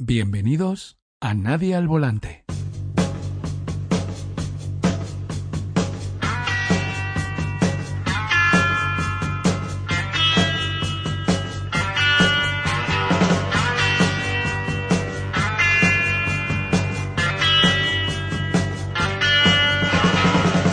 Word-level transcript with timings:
Bienvenidos 0.00 0.96
a 1.18 1.34
Nadie 1.34 1.74
al 1.74 1.88
Volante. 1.88 2.44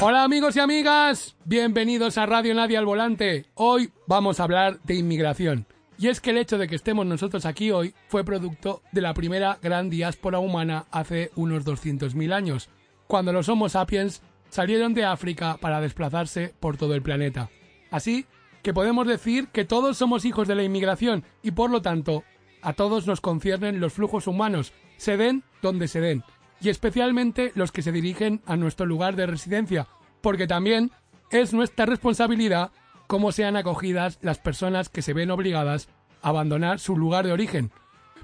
Hola 0.01 0.23
amigos 0.23 0.55
y 0.55 0.59
amigas, 0.59 1.35
bienvenidos 1.45 2.19
a 2.19 2.27
Radio 2.27 2.53
Nadie 2.53 2.77
al 2.77 2.85
Volante. 2.85 3.47
Hoy 3.55 3.89
vamos 4.05 4.39
a 4.39 4.43
hablar 4.43 4.79
de 4.83 4.93
inmigración. 4.93 5.65
Y 5.97 6.09
es 6.09 6.19
que 6.19 6.31
el 6.31 6.37
hecho 6.37 6.57
de 6.57 6.67
que 6.67 6.75
estemos 6.75 7.05
nosotros 7.05 7.45
aquí 7.45 7.71
hoy 7.71 7.93
fue 8.07 8.25
producto 8.25 8.81
de 8.91 9.01
la 9.01 9.13
primera 9.13 9.57
gran 9.61 9.89
diáspora 9.89 10.39
humana 10.39 10.85
hace 10.91 11.31
unos 11.35 11.65
200.000 11.65 12.33
años, 12.33 12.69
cuando 13.07 13.31
los 13.31 13.47
Homo 13.47 13.69
sapiens 13.69 14.21
salieron 14.49 14.93
de 14.93 15.05
África 15.05 15.57
para 15.59 15.79
desplazarse 15.81 16.53
por 16.59 16.77
todo 16.77 16.95
el 16.95 17.01
planeta. 17.01 17.49
Así 17.91 18.25
que 18.61 18.73
podemos 18.73 19.07
decir 19.07 19.47
que 19.49 19.63
todos 19.63 19.97
somos 19.97 20.25
hijos 20.25 20.47
de 20.47 20.55
la 20.55 20.63
inmigración 20.63 21.23
y 21.43 21.51
por 21.51 21.69
lo 21.69 21.81
tanto 21.81 22.23
a 22.61 22.73
todos 22.73 23.05
nos 23.05 23.21
conciernen 23.21 23.79
los 23.79 23.93
flujos 23.93 24.27
humanos, 24.27 24.73
se 24.97 25.17
den 25.17 25.43
donde 25.61 25.87
se 25.87 26.01
den, 26.01 26.23
y 26.59 26.69
especialmente 26.69 27.51
los 27.53 27.71
que 27.71 27.83
se 27.83 27.91
dirigen 27.91 28.41
a 28.47 28.57
nuestro 28.57 28.85
lugar 28.87 29.15
de 29.15 29.27
residencia, 29.27 29.87
porque 30.21 30.47
también 30.47 30.91
es 31.29 31.53
nuestra 31.53 31.85
responsabilidad 31.85 32.71
cómo 33.07 33.31
sean 33.31 33.55
acogidas 33.55 34.19
las 34.21 34.39
personas 34.39 34.89
que 34.89 35.01
se 35.01 35.13
ven 35.13 35.31
obligadas 35.31 35.89
a 36.21 36.29
abandonar 36.29 36.79
su 36.79 36.97
lugar 36.97 37.25
de 37.25 37.33
origen. 37.33 37.71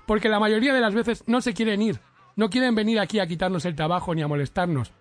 Porque 0.05 0.29
la 0.29 0.39
mayoría 0.39 0.73
de 0.73 0.81
las 0.81 0.93
veces 0.93 1.23
no 1.27 1.41
se 1.41 1.53
quieren 1.53 1.81
ir, 1.81 1.99
no 2.35 2.49
quieren 2.49 2.75
venir 2.75 2.99
aquí 2.99 3.19
a 3.19 3.27
quitarnos 3.27 3.65
el 3.65 3.75
trabajo 3.75 4.15
ni 4.15 4.21
a 4.21 4.27
molestarnos, 4.27 4.91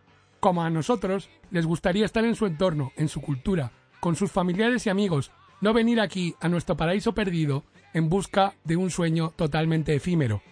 como 0.40 0.62
a 0.62 0.70
nosotros 0.70 1.28
les 1.50 1.66
gustaría 1.66 2.04
estar 2.04 2.24
en 2.24 2.34
su 2.34 2.46
entorno, 2.46 2.92
en 2.96 3.08
su 3.08 3.20
cultura, 3.20 3.72
con 4.00 4.16
sus 4.16 4.32
familiares 4.32 4.86
y 4.86 4.90
amigos, 4.90 5.30
no 5.60 5.72
venir 5.72 6.00
aquí 6.00 6.34
a 6.40 6.48
nuestro 6.48 6.76
paraíso 6.76 7.14
perdido 7.14 7.64
en 7.92 8.08
busca 8.08 8.54
de 8.64 8.76
un 8.76 8.90
sueño 8.90 9.32
totalmente 9.36 9.94
efímero. 9.94 10.42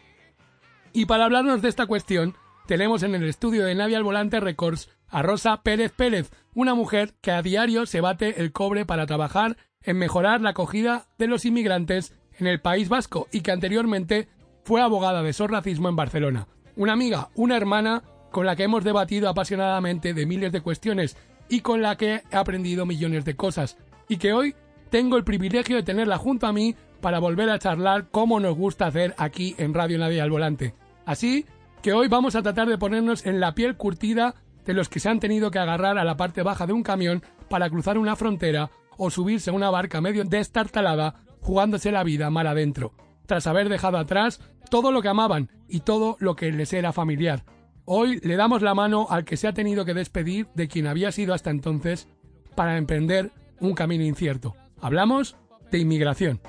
Y 0.92 1.06
para 1.06 1.24
hablarnos 1.24 1.62
de 1.62 1.68
esta 1.68 1.86
cuestión, 1.86 2.34
tenemos 2.66 3.02
en 3.02 3.14
el 3.14 3.24
estudio 3.24 3.64
de 3.64 3.74
Nadia 3.74 3.96
al 3.96 4.04
Volante 4.04 4.40
Records 4.40 4.90
a 5.08 5.22
Rosa 5.22 5.62
Pérez 5.62 5.92
Pérez, 5.92 6.30
una 6.54 6.74
mujer 6.74 7.14
que 7.20 7.30
a 7.30 7.42
diario 7.42 7.86
se 7.86 8.00
bate 8.00 8.40
el 8.40 8.52
cobre 8.52 8.84
para 8.84 9.06
trabajar 9.06 9.56
en 9.82 9.98
mejorar 9.98 10.40
la 10.40 10.50
acogida 10.50 11.06
de 11.18 11.28
los 11.28 11.44
inmigrantes 11.44 12.14
en 12.38 12.46
el 12.46 12.60
País 12.60 12.88
Vasco 12.88 13.28
y 13.32 13.40
que 13.40 13.52
anteriormente 13.52 14.28
fue 14.64 14.82
abogada 14.82 15.22
de 15.22 15.32
racismo 15.32 15.88
en 15.88 15.96
Barcelona. 15.96 16.46
Una 16.76 16.92
amiga, 16.92 17.30
una 17.34 17.56
hermana 17.56 18.02
con 18.30 18.46
la 18.46 18.54
que 18.54 18.64
hemos 18.64 18.84
debatido 18.84 19.28
apasionadamente 19.28 20.14
de 20.14 20.26
miles 20.26 20.52
de 20.52 20.60
cuestiones 20.60 21.16
y 21.48 21.60
con 21.60 21.80
la 21.80 21.96
que 21.96 22.22
he 22.30 22.36
aprendido 22.36 22.86
millones 22.86 23.24
de 23.24 23.36
cosas 23.36 23.76
y 24.08 24.18
que 24.18 24.32
hoy 24.32 24.54
tengo 24.90 25.16
el 25.16 25.24
privilegio 25.24 25.76
de 25.76 25.82
tenerla 25.82 26.18
junto 26.18 26.46
a 26.46 26.52
mí 26.52 26.76
para 27.00 27.18
volver 27.18 27.50
a 27.50 27.58
charlar 27.58 28.08
como 28.10 28.40
nos 28.40 28.56
gusta 28.56 28.86
hacer 28.86 29.14
aquí 29.18 29.54
en 29.58 29.74
Radio 29.74 29.98
Nadie 29.98 30.20
al 30.20 30.30
Volante. 30.30 30.74
Así 31.06 31.46
que 31.82 31.92
hoy 31.92 32.08
vamos 32.08 32.34
a 32.34 32.42
tratar 32.42 32.68
de 32.68 32.78
ponernos 32.78 33.24
en 33.24 33.40
la 33.40 33.54
piel 33.54 33.76
curtida 33.76 34.34
de 34.68 34.74
los 34.74 34.90
que 34.90 35.00
se 35.00 35.08
han 35.08 35.18
tenido 35.18 35.50
que 35.50 35.58
agarrar 35.58 35.96
a 35.96 36.04
la 36.04 36.18
parte 36.18 36.42
baja 36.42 36.66
de 36.66 36.74
un 36.74 36.82
camión 36.82 37.22
para 37.48 37.70
cruzar 37.70 37.96
una 37.96 38.16
frontera 38.16 38.70
o 38.98 39.08
subirse 39.08 39.48
a 39.48 39.54
una 39.54 39.70
barca 39.70 40.02
medio 40.02 40.24
destartalada 40.24 41.22
jugándose 41.40 41.90
la 41.90 42.04
vida 42.04 42.28
mal 42.28 42.46
adentro, 42.46 42.92
tras 43.24 43.46
haber 43.46 43.70
dejado 43.70 43.96
atrás 43.96 44.42
todo 44.68 44.92
lo 44.92 45.00
que 45.00 45.08
amaban 45.08 45.50
y 45.68 45.80
todo 45.80 46.18
lo 46.20 46.36
que 46.36 46.52
les 46.52 46.74
era 46.74 46.92
familiar. 46.92 47.46
Hoy 47.86 48.20
le 48.20 48.36
damos 48.36 48.60
la 48.60 48.74
mano 48.74 49.06
al 49.08 49.24
que 49.24 49.38
se 49.38 49.48
ha 49.48 49.54
tenido 49.54 49.86
que 49.86 49.94
despedir 49.94 50.48
de 50.54 50.68
quien 50.68 50.86
había 50.86 51.12
sido 51.12 51.32
hasta 51.32 51.48
entonces 51.48 52.06
para 52.54 52.76
emprender 52.76 53.32
un 53.60 53.72
camino 53.72 54.04
incierto. 54.04 54.54
Hablamos 54.82 55.36
de 55.70 55.78
inmigración. 55.78 56.42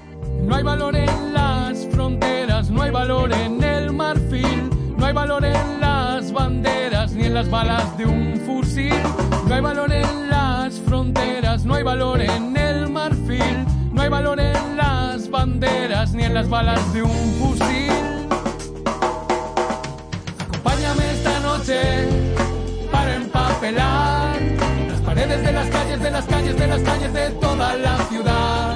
No 0.44 0.56
hay 0.56 0.64
valor 0.64 0.94
en 0.98 1.34
las 1.34 1.88
fronteras, 1.88 2.70
no 2.70 2.82
hay 2.82 2.92
valor 2.92 3.32
en 3.32 3.64
el 3.64 3.94
marfil, 3.94 4.70
no 4.98 5.06
hay 5.06 5.14
valor 5.14 5.46
en 5.46 5.80
las 5.80 6.34
banderas 6.34 6.69
en 7.30 7.36
las 7.36 7.50
balas 7.52 7.96
de 7.96 8.08
un 8.08 8.42
fusil. 8.44 9.02
No 9.48 9.54
hay 9.54 9.62
valor 9.62 9.94
en 9.94 10.30
las 10.30 10.80
fronteras, 10.80 11.64
no 11.64 11.76
hay 11.76 11.84
valor 11.84 12.20
en 12.22 12.58
el 12.58 12.90
marfil. 12.90 13.66
No 13.94 14.02
hay 14.02 14.10
valor 14.10 14.40
en 14.40 14.76
las 14.76 15.30
banderas 15.30 16.14
ni 16.14 16.24
en 16.24 16.34
las 16.34 16.50
balas 16.50 16.82
de 16.92 17.04
un 17.04 17.34
fusil. 17.40 17.92
Acompáñame 20.40 21.12
esta 21.12 21.40
noche 21.42 21.80
para 22.92 23.16
empapelar 23.16 24.42
las 24.88 25.02
paredes 25.02 25.44
de 25.44 25.52
las 25.52 25.70
calles, 25.70 26.00
de 26.02 26.12
las 26.12 26.26
calles, 26.26 26.58
de 26.58 26.68
las 26.68 26.82
calles 26.82 27.14
de 27.14 27.30
toda 27.42 27.76
la 27.78 27.98
ciudad. 28.10 28.76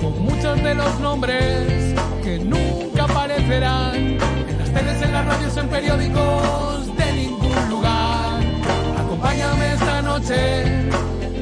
Con 0.00 0.22
muchos 0.22 0.62
de 0.62 0.74
los 0.76 1.00
nombres 1.00 1.94
que 2.22 2.38
nunca 2.38 3.02
aparecerán 3.02 3.96
en 3.96 4.58
las 4.60 4.72
teles, 4.72 5.02
en 5.02 5.12
las 5.12 5.26
radios, 5.26 5.56
en 5.56 5.68
periódicos 5.68 6.90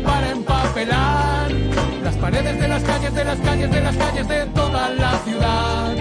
para 0.05 0.31
empapelar 0.31 1.51
las 2.05 2.15
paredes 2.17 2.61
de 2.61 2.69
las 2.69 2.83
calles, 2.83 3.15
de 3.15 3.25
las 3.25 3.39
calles, 3.39 3.71
de 3.71 3.81
las 3.81 3.97
calles 3.97 4.29
de 4.29 4.45
toda 4.47 4.91
la 4.91 5.19
ciudad. 5.25 5.97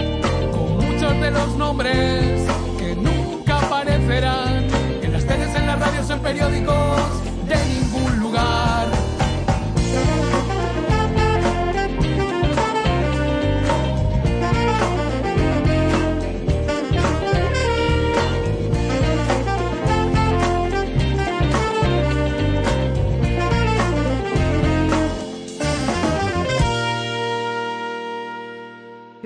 Con 0.52 0.76
muchos 0.76 1.18
de 1.18 1.30
los 1.30 1.56
nombres 1.56 2.46
que 2.78 2.94
nunca 2.94 3.56
aparecerán 3.56 4.66
en 5.02 5.12
las 5.12 5.24
teles, 5.24 5.54
en 5.54 5.66
las 5.66 5.78
radios, 5.80 6.10
en 6.10 6.20
periódicos 6.20 7.22
de 7.48 7.56
ningún 7.56 8.18
lugar. 8.20 8.67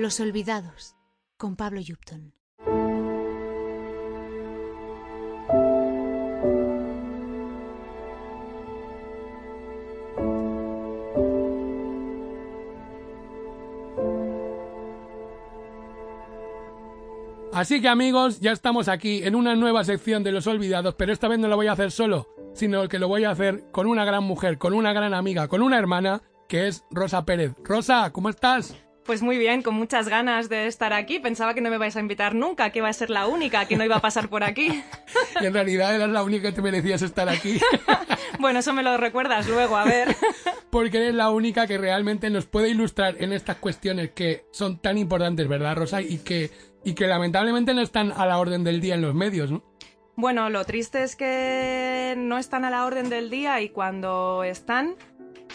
Los 0.03 0.19
Olvidados, 0.19 0.97
con 1.37 1.55
Pablo 1.55 1.79
Yupton. 1.79 2.33
Así 17.53 17.81
que 17.81 17.87
amigos, 17.87 18.41
ya 18.41 18.51
estamos 18.51 18.89
aquí 18.89 19.23
en 19.23 19.35
una 19.35 19.55
nueva 19.55 19.85
sección 19.85 20.21
de 20.25 20.33
Los 20.33 20.47
Olvidados, 20.47 20.95
pero 20.95 21.13
esta 21.13 21.29
vez 21.29 21.39
no 21.39 21.47
lo 21.47 21.55
voy 21.55 21.67
a 21.67 21.71
hacer 21.71 21.91
solo, 21.91 22.27
sino 22.53 22.89
que 22.89 22.99
lo 22.99 23.07
voy 23.07 23.23
a 23.23 23.31
hacer 23.31 23.71
con 23.71 23.87
una 23.87 24.03
gran 24.03 24.25
mujer, 24.25 24.57
con 24.57 24.73
una 24.73 24.91
gran 24.91 25.13
amiga, 25.13 25.47
con 25.47 25.61
una 25.61 25.79
hermana, 25.79 26.23
que 26.49 26.67
es 26.67 26.83
Rosa 26.91 27.23
Pérez. 27.23 27.53
Rosa, 27.63 28.11
¿cómo 28.11 28.27
estás? 28.27 28.82
Pues 29.05 29.21
muy 29.21 29.37
bien, 29.37 29.61
con 29.61 29.75
muchas 29.75 30.07
ganas 30.07 30.47
de 30.47 30.67
estar 30.67 30.93
aquí. 30.93 31.19
Pensaba 31.19 31.53
que 31.53 31.59
no 31.59 31.69
me 31.69 31.77
vais 31.77 31.95
a 31.97 31.99
invitar 31.99 32.35
nunca, 32.35 32.69
que 32.69 32.79
iba 32.79 32.87
a 32.87 32.93
ser 32.93 33.09
la 33.09 33.27
única, 33.27 33.65
que 33.65 33.75
no 33.75 33.83
iba 33.83 33.97
a 33.97 34.01
pasar 34.01 34.29
por 34.29 34.43
aquí. 34.43 34.83
Y 35.41 35.45
en 35.45 35.53
realidad 35.53 35.95
eras 35.95 36.09
la 36.09 36.23
única 36.23 36.49
que 36.49 36.55
te 36.55 36.61
merecías 36.61 37.01
estar 37.01 37.27
aquí. 37.27 37.59
bueno, 38.39 38.59
eso 38.59 38.71
me 38.71 38.83
lo 38.83 38.97
recuerdas 38.97 39.47
luego, 39.47 39.75
a 39.75 39.83
ver. 39.83 40.15
Porque 40.69 40.97
eres 40.97 41.15
la 41.15 41.31
única 41.31 41.67
que 41.67 41.77
realmente 41.77 42.29
nos 42.29 42.45
puede 42.45 42.69
ilustrar 42.69 43.15
en 43.19 43.33
estas 43.33 43.57
cuestiones 43.57 44.11
que 44.11 44.45
son 44.51 44.79
tan 44.79 44.97
importantes, 44.97 45.47
¿verdad, 45.47 45.75
Rosa? 45.75 46.01
Y 46.01 46.19
que, 46.19 46.51
y 46.83 46.93
que 46.93 47.07
lamentablemente 47.07 47.73
no 47.73 47.81
están 47.81 48.11
a 48.11 48.25
la 48.25 48.37
orden 48.37 48.63
del 48.63 48.79
día 48.79 48.95
en 48.95 49.01
los 49.01 49.15
medios, 49.15 49.51
¿no? 49.51 49.63
Bueno, 50.15 50.51
lo 50.51 50.63
triste 50.63 51.01
es 51.01 51.15
que 51.15 52.13
no 52.17 52.37
están 52.37 52.65
a 52.65 52.69
la 52.69 52.85
orden 52.85 53.09
del 53.09 53.31
día 53.31 53.61
y 53.61 53.69
cuando 53.69 54.43
están, 54.43 54.95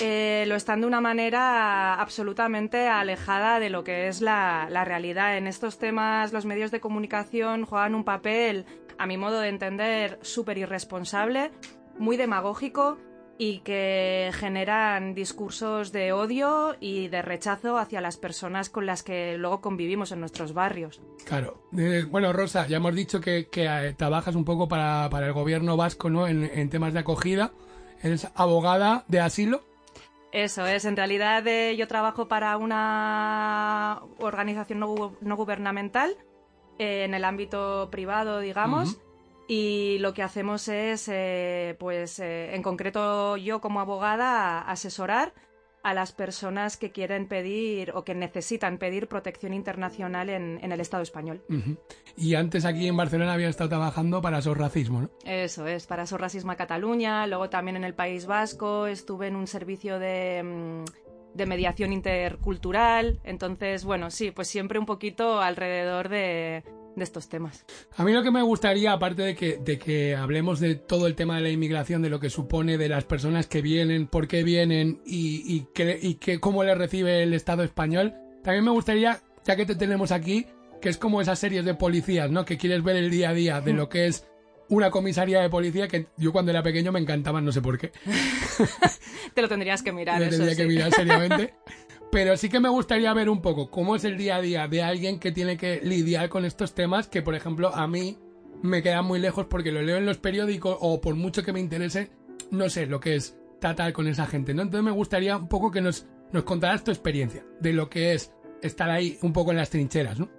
eh, 0.00 0.44
lo 0.46 0.54
están 0.54 0.80
de 0.80 0.86
una 0.86 1.00
manera 1.00 1.94
absolutamente 1.94 2.88
alejada 2.88 3.58
de 3.58 3.68
lo 3.68 3.82
que 3.82 4.08
es 4.08 4.20
la, 4.20 4.68
realidad. 4.84 5.36
En 5.36 5.46
estos 5.46 5.78
temas 5.78 6.32
los 6.32 6.44
medios 6.44 6.70
de 6.70 6.80
comunicación 6.80 7.64
juegan 7.64 7.94
un 7.94 8.04
papel, 8.04 8.64
a 8.96 9.06
mi 9.06 9.16
modo 9.16 9.40
de 9.40 9.48
entender, 9.48 10.18
súper 10.22 10.58
irresponsable, 10.58 11.50
muy 11.98 12.16
demagógico 12.16 12.98
y 13.38 13.60
que 13.60 14.30
generan 14.34 15.14
discursos 15.14 15.92
de 15.92 16.12
odio 16.12 16.76
y 16.80 17.08
de 17.08 17.22
rechazo 17.22 17.78
hacia 17.78 18.00
las 18.00 18.16
personas 18.16 18.70
con 18.70 18.86
las 18.86 19.02
que 19.02 19.36
luego 19.36 19.60
convivimos 19.60 20.12
en 20.12 20.20
nuestros 20.20 20.54
barrios. 20.54 21.00
Claro. 21.24 21.62
Eh, 21.76 22.04
bueno, 22.08 22.32
Rosa, 22.32 22.66
ya 22.66 22.78
hemos 22.78 22.94
dicho 22.94 23.20
que, 23.20 23.48
eh, 23.52 23.94
trabajas 23.96 24.34
un 24.34 24.44
poco 24.44 24.68
para, 24.68 25.08
para, 25.10 25.26
el 25.26 25.32
gobierno 25.32 25.76
vasco 25.76 26.10
¿no? 26.10 26.26
En, 26.26 26.44
en 26.44 26.68
temas 26.68 26.92
de 26.92 27.00
acogida. 27.00 27.52
Eres 28.02 28.28
abogada 28.34 29.04
de 29.08 29.20
asilo. 29.20 29.67
Eso 30.32 30.66
es, 30.66 30.84
en 30.84 30.96
realidad 30.96 31.46
eh, 31.46 31.74
yo 31.76 31.88
trabajo 31.88 32.28
para 32.28 32.56
una 32.58 34.02
organización 34.18 34.78
no, 34.78 35.16
no, 35.20 35.36
gubernamental 35.36 36.14
eh, 36.78 37.04
en 37.04 37.14
el 37.14 37.24
ámbito 37.24 37.88
privado, 37.90 38.40
digamos. 38.40 39.00
Y 39.48 39.96
lo 40.00 40.12
que 40.12 40.22
hacemos 40.22 40.68
es, 40.68 41.08
eh, 41.08 41.74
pues, 41.78 42.18
en 42.18 42.62
concreto 42.62 43.38
yo 43.38 43.62
como 43.62 43.80
abogada, 43.80 44.60
asesorar 44.60 45.32
a 45.88 45.94
las 45.94 46.12
personas 46.12 46.76
que 46.76 46.90
quieren 46.92 47.26
pedir 47.28 47.92
o 47.94 48.04
que 48.04 48.14
necesitan 48.14 48.76
pedir 48.76 49.08
protección 49.08 49.54
internacional 49.54 50.28
en, 50.28 50.60
el 50.60 50.80
Estado 50.80 51.02
español. 51.02 51.40
Y 52.14 52.34
antes 52.34 52.66
aquí 52.66 52.86
en 52.88 52.96
Barcelona 52.96 53.32
había 53.32 53.48
estado 53.48 53.70
trabajando 53.70 54.20
para 54.20 54.42
SOS 54.42 54.58
Racismo, 54.58 55.00
¿no? 55.00 55.10
Eso 55.24 55.66
es, 55.66 55.86
para 55.86 56.04
SOS 56.04 56.20
Racismo 56.20 56.54
Cataluña, 56.56 57.26
luego 57.26 57.48
también 57.48 57.78
en 57.78 57.84
el 57.84 57.94
País 57.94 58.26
Vasco, 58.26 58.86
estuve 58.86 59.28
en 59.28 59.36
un 59.36 59.46
servicio 59.46 59.98
de... 59.98 60.84
De 61.34 61.46
mediación 61.46 61.92
intercultural. 61.92 63.20
Entonces, 63.24 63.84
bueno, 63.84 64.10
sí, 64.10 64.30
pues 64.30 64.48
siempre 64.48 64.78
un 64.78 64.86
poquito 64.86 65.40
alrededor 65.40 66.08
de, 66.08 66.64
de 66.98 67.04
estos 67.04 67.28
temas. 67.28 67.64
A 67.96 68.04
mí 68.04 68.12
lo 68.12 68.22
que 68.22 68.30
me 68.30 68.42
gustaría, 68.42 68.92
aparte 68.92 69.22
de 69.22 69.34
que, 69.34 69.58
de 69.58 69.78
que 69.78 70.14
hablemos 70.16 70.60
de 70.60 70.74
todo 70.74 71.06
el 71.06 71.14
tema 71.14 71.36
de 71.36 71.42
la 71.42 71.50
inmigración, 71.50 72.02
de 72.02 72.10
lo 72.10 72.20
que 72.20 72.30
supone, 72.30 72.76
de 72.76 72.88
las 72.88 73.04
personas 73.04 73.46
que 73.46 73.62
vienen, 73.62 74.06
por 74.06 74.28
qué 74.28 74.42
vienen 74.42 75.00
y, 75.06 75.42
y, 75.46 75.66
que, 75.72 75.98
y 76.00 76.14
que, 76.14 76.40
cómo 76.40 76.64
les 76.64 76.76
recibe 76.76 77.22
el 77.22 77.34
Estado 77.34 77.62
español, 77.62 78.14
también 78.42 78.64
me 78.64 78.70
gustaría, 78.70 79.20
ya 79.44 79.56
que 79.56 79.66
te 79.66 79.74
tenemos 79.74 80.12
aquí, 80.12 80.46
que 80.80 80.88
es 80.88 80.98
como 80.98 81.20
esas 81.20 81.38
series 81.38 81.64
de 81.64 81.74
policías, 81.74 82.30
¿no? 82.30 82.44
Que 82.44 82.56
quieres 82.56 82.82
ver 82.82 82.96
el 82.96 83.10
día 83.10 83.30
a 83.30 83.34
día 83.34 83.60
de 83.60 83.72
lo 83.72 83.88
que 83.88 84.06
es 84.06 84.26
una 84.68 84.90
comisaría 84.90 85.40
de 85.40 85.48
policía 85.48 85.88
que 85.88 86.06
yo 86.16 86.32
cuando 86.32 86.50
era 86.50 86.62
pequeño 86.62 86.92
me 86.92 87.00
encantaban, 87.00 87.44
no 87.44 87.52
sé 87.52 87.62
por 87.62 87.78
qué. 87.78 87.92
Te 89.34 89.42
lo 89.42 89.48
tendrías 89.48 89.82
que 89.82 89.92
mirar. 89.92 90.20
Lo 90.20 90.28
tendría 90.28 90.56
que 90.56 90.66
mirar 90.66 90.92
seriamente. 90.92 91.54
Pero 92.10 92.36
sí 92.36 92.48
que 92.48 92.60
me 92.60 92.68
gustaría 92.68 93.12
ver 93.12 93.28
un 93.28 93.42
poco 93.42 93.70
cómo 93.70 93.94
es 93.94 94.04
el 94.04 94.16
día 94.16 94.36
a 94.36 94.40
día 94.40 94.66
de 94.66 94.82
alguien 94.82 95.18
que 95.18 95.30
tiene 95.30 95.56
que 95.58 95.80
lidiar 95.82 96.28
con 96.30 96.44
estos 96.44 96.74
temas 96.74 97.06
que, 97.06 97.20
por 97.20 97.34
ejemplo, 97.34 97.74
a 97.74 97.86
mí 97.86 98.16
me 98.62 98.82
quedan 98.82 99.04
muy 99.04 99.18
lejos 99.18 99.46
porque 99.46 99.72
lo 99.72 99.82
leo 99.82 99.98
en 99.98 100.06
los 100.06 100.18
periódicos 100.18 100.76
o 100.80 101.00
por 101.00 101.14
mucho 101.16 101.42
que 101.42 101.52
me 101.52 101.60
interese, 101.60 102.10
no 102.50 102.70
sé 102.70 102.86
lo 102.86 102.98
que 102.98 103.14
es 103.16 103.36
tratar 103.60 103.92
con 103.92 104.06
esa 104.08 104.26
gente, 104.26 104.54
¿no? 104.54 104.62
Entonces 104.62 104.84
me 104.84 104.90
gustaría 104.90 105.36
un 105.36 105.48
poco 105.48 105.70
que 105.70 105.82
nos, 105.82 106.06
nos 106.32 106.44
contaras 106.44 106.82
tu 106.82 106.90
experiencia 106.90 107.44
de 107.60 107.72
lo 107.72 107.90
que 107.90 108.14
es 108.14 108.32
estar 108.62 108.90
ahí 108.90 109.18
un 109.22 109.32
poco 109.32 109.50
en 109.50 109.58
las 109.58 109.70
trincheras, 109.70 110.18
¿no? 110.18 110.30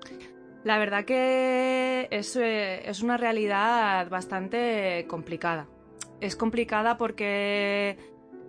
La 0.64 0.78
verdad 0.78 1.06
que 1.06 2.08
es, 2.12 2.36
eh, 2.36 2.90
es 2.90 3.02
una 3.02 3.18
realidad 3.18 4.10
bastante 4.10 5.06
complicada. 5.08 5.68
Es 6.20 6.36
complicada 6.36 6.98
porque 6.98 7.98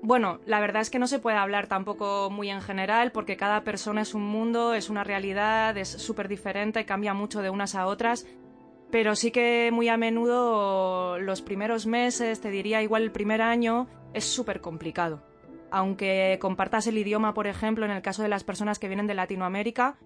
bueno, 0.02 0.40
la 0.46 0.60
verdad 0.60 0.80
es 0.80 0.90
que 0.90 0.98
no 0.98 1.06
se 1.06 1.18
puede 1.18 1.36
hablar 1.36 1.66
tampoco 1.66 2.30
muy 2.30 2.48
en 2.48 2.62
general 2.62 3.12
porque 3.12 3.36
cada 3.36 3.64
persona 3.64 4.00
es 4.00 4.14
un 4.14 4.24
mundo, 4.24 4.72
es 4.72 4.88
una 4.88 5.04
realidad, 5.04 5.76
es 5.76 5.88
súper 5.88 6.26
diferente, 6.26 6.86
cambia 6.86 7.12
mucho 7.12 7.42
de 7.42 7.50
unas 7.50 7.74
a 7.74 7.86
otras, 7.86 8.26
pero 8.90 9.14
sí 9.14 9.30
que 9.30 9.70
muy 9.72 9.88
a 9.88 9.98
menudo 9.98 11.18
los 11.18 11.42
primeros 11.42 11.86
meses, 11.86 12.40
te 12.40 12.50
diría 12.50 12.82
igual 12.82 13.02
el 13.02 13.12
primer 13.12 13.42
año, 13.42 13.88
es 14.14 14.24
súper 14.24 14.60
complicado. 14.62 15.22
Aunque 15.70 16.38
compartas 16.40 16.86
el 16.86 16.98
idioma, 16.98 17.34
por 17.34 17.46
ejemplo, 17.46 17.84
en 17.84 17.92
el 17.92 18.02
caso 18.02 18.22
de 18.22 18.28
las 18.28 18.42
personas 18.42 18.78
que 18.78 18.88
vienen 18.88 19.06
de 19.06 19.14
Latinoamérica, 19.14 19.98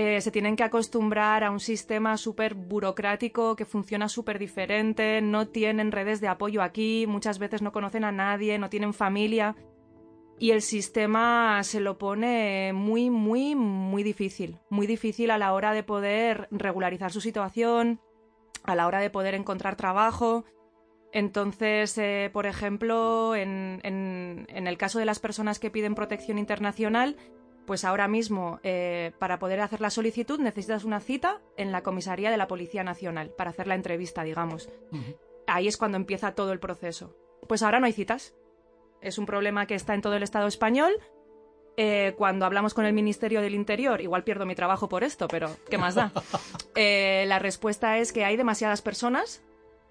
eh, 0.00 0.20
se 0.20 0.30
tienen 0.30 0.54
que 0.54 0.62
acostumbrar 0.62 1.42
a 1.42 1.50
un 1.50 1.58
sistema 1.58 2.16
súper 2.18 2.54
burocrático 2.54 3.56
que 3.56 3.64
funciona 3.64 4.08
súper 4.08 4.38
diferente, 4.38 5.20
no 5.20 5.48
tienen 5.48 5.90
redes 5.90 6.20
de 6.20 6.28
apoyo 6.28 6.62
aquí, 6.62 7.04
muchas 7.08 7.40
veces 7.40 7.62
no 7.62 7.72
conocen 7.72 8.04
a 8.04 8.12
nadie, 8.12 8.60
no 8.60 8.70
tienen 8.70 8.94
familia 8.94 9.56
y 10.38 10.52
el 10.52 10.62
sistema 10.62 11.60
se 11.64 11.80
lo 11.80 11.98
pone 11.98 12.72
muy, 12.72 13.10
muy, 13.10 13.56
muy 13.56 14.04
difícil, 14.04 14.60
muy 14.70 14.86
difícil 14.86 15.32
a 15.32 15.38
la 15.38 15.52
hora 15.52 15.72
de 15.72 15.82
poder 15.82 16.46
regularizar 16.52 17.10
su 17.10 17.20
situación, 17.20 18.00
a 18.62 18.76
la 18.76 18.86
hora 18.86 19.00
de 19.00 19.10
poder 19.10 19.34
encontrar 19.34 19.74
trabajo. 19.74 20.44
Entonces, 21.10 21.98
eh, 21.98 22.30
por 22.32 22.46
ejemplo, 22.46 23.34
en, 23.34 23.80
en 23.82 24.66
el 24.68 24.78
caso 24.78 25.00
de 25.00 25.06
las 25.06 25.18
personas 25.18 25.58
que 25.58 25.72
piden 25.72 25.96
protección 25.96 26.38
internacional, 26.38 27.16
pues 27.68 27.84
ahora 27.84 28.08
mismo, 28.08 28.60
eh, 28.62 29.12
para 29.18 29.38
poder 29.38 29.60
hacer 29.60 29.82
la 29.82 29.90
solicitud, 29.90 30.40
necesitas 30.40 30.84
una 30.84 31.00
cita 31.00 31.42
en 31.58 31.70
la 31.70 31.82
comisaría 31.82 32.30
de 32.30 32.38
la 32.38 32.48
Policía 32.48 32.82
Nacional 32.82 33.28
para 33.28 33.50
hacer 33.50 33.66
la 33.66 33.74
entrevista, 33.74 34.22
digamos. 34.22 34.70
Ahí 35.46 35.68
es 35.68 35.76
cuando 35.76 35.98
empieza 35.98 36.34
todo 36.34 36.52
el 36.52 36.60
proceso. 36.60 37.14
Pues 37.46 37.62
ahora 37.62 37.78
no 37.78 37.84
hay 37.84 37.92
citas. 37.92 38.34
Es 39.02 39.18
un 39.18 39.26
problema 39.26 39.66
que 39.66 39.74
está 39.74 39.92
en 39.92 40.00
todo 40.00 40.14
el 40.14 40.22
Estado 40.22 40.46
español. 40.46 40.94
Eh, 41.76 42.14
cuando 42.16 42.46
hablamos 42.46 42.72
con 42.72 42.86
el 42.86 42.94
Ministerio 42.94 43.42
del 43.42 43.54
Interior, 43.54 44.00
igual 44.00 44.24
pierdo 44.24 44.46
mi 44.46 44.54
trabajo 44.54 44.88
por 44.88 45.04
esto, 45.04 45.28
pero 45.28 45.54
¿qué 45.68 45.76
más 45.76 45.94
da? 45.94 46.10
Eh, 46.74 47.24
la 47.26 47.38
respuesta 47.38 47.98
es 47.98 48.14
que 48.14 48.24
hay 48.24 48.38
demasiadas 48.38 48.80
personas. 48.80 49.42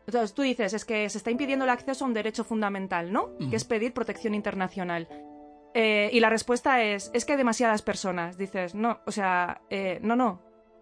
Entonces 0.08 0.34
tú 0.34 0.42
dices, 0.42 0.74
es 0.74 0.84
que 0.84 1.08
se 1.10 1.20
está 1.20 1.30
impidiendo 1.30 1.66
el 1.66 1.70
acceso 1.70 2.06
a 2.06 2.08
un 2.08 2.14
derecho 2.16 2.44
fundamental, 2.44 3.12
¿no? 3.12 3.38
Que 3.50 3.58
es 3.58 3.66
pedir 3.66 3.94
protección 3.94 4.34
internacional. 4.34 5.08
Eh, 5.80 6.10
y 6.12 6.22
la 6.22 6.32
respuesta 6.32 6.82
es, 6.82 7.12
es 7.14 7.24
que 7.24 7.34
hay 7.34 7.38
demasiadas 7.38 7.84
personas. 7.84 8.36
Dices, 8.36 8.74
no, 8.74 9.00
o 9.06 9.12
sea, 9.12 9.62
eh, 9.70 10.00
no, 10.02 10.16
no, 10.16 10.42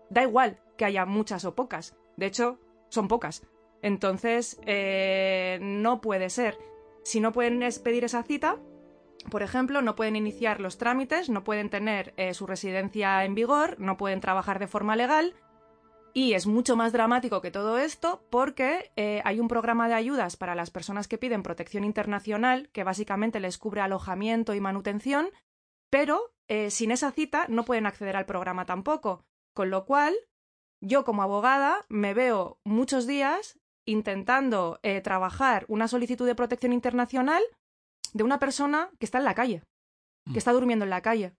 da 0.09 0.23
igual 0.23 0.61
que 0.77 0.85
haya 0.85 1.05
muchas 1.05 1.43
o 1.43 1.53
pocas. 1.53 1.97
De 2.15 2.27
hecho, 2.27 2.61
son 2.87 3.09
pocas. 3.09 3.45
Entonces, 3.81 4.57
eh, 4.65 5.59
no 5.61 5.99
puede 5.99 6.29
ser. 6.29 6.57
Si 7.03 7.19
no 7.19 7.33
pueden 7.33 7.59
pedir 7.83 8.05
esa 8.05 8.23
cita, 8.23 8.55
por 9.29 9.43
ejemplo, 9.43 9.81
no 9.81 9.97
pueden 9.97 10.15
iniciar 10.15 10.61
los 10.61 10.77
trámites, 10.77 11.29
no 11.29 11.43
pueden 11.43 11.69
tener 11.69 12.13
su 12.33 12.47
residencia 12.47 13.25
en 13.25 13.35
vigor, 13.35 13.75
no 13.79 13.97
pueden 13.97 14.21
trabajar 14.21 14.59
de 14.59 14.67
forma 14.67 14.95
legal 14.95 15.35
y 16.17 16.33
es 16.33 16.47
mucho 16.47 16.77
más 16.77 16.93
dramático 16.93 17.41
que 17.41 17.51
todo 17.51 17.77
esto 17.77 18.25
porque 18.29 18.93
eh, 18.95 19.21
hay 19.25 19.41
un 19.41 19.49
programa 19.49 19.89
de 19.89 19.95
ayudas 19.95 20.37
para 20.37 20.55
las 20.55 20.71
personas 20.71 21.09
que 21.09 21.17
piden 21.17 21.43
protección 21.43 21.83
internacional 21.83 22.69
que 22.69 22.85
básicamente 22.85 23.41
les 23.41 23.57
cubre 23.57 23.81
alojamiento 23.81 24.53
y 24.53 24.61
manutención, 24.61 25.27
pero 25.89 26.33
eh, 26.47 26.71
sin 26.71 26.91
esa 26.91 27.11
cita 27.11 27.47
no 27.49 27.65
pueden 27.65 27.85
acceder 27.85 28.15
al 28.15 28.25
programa 28.25 28.65
tampoco. 28.65 29.25
Con 29.53 29.69
lo 29.69 29.85
cual, 29.85 30.15
yo 30.81 31.03
como 31.03 31.21
abogada 31.21 31.85
me 31.89 32.13
veo 32.13 32.59
muchos 32.63 33.07
días 33.07 33.59
intentando 33.85 34.79
eh, 34.83 35.01
trabajar 35.01 35.65
una 35.67 35.89
solicitud 35.89 36.25
de 36.25 36.35
protección 36.35 36.71
internacional 36.71 37.43
de 38.13 38.23
una 38.23 38.39
persona 38.39 38.89
que 38.99 39.05
está 39.05 39.17
en 39.17 39.25
la 39.25 39.35
calle, 39.35 39.63
que 40.27 40.31
mm. 40.31 40.37
está 40.37 40.53
durmiendo 40.53 40.85
en 40.85 40.91
la 40.91 41.01
calle. 41.01 41.33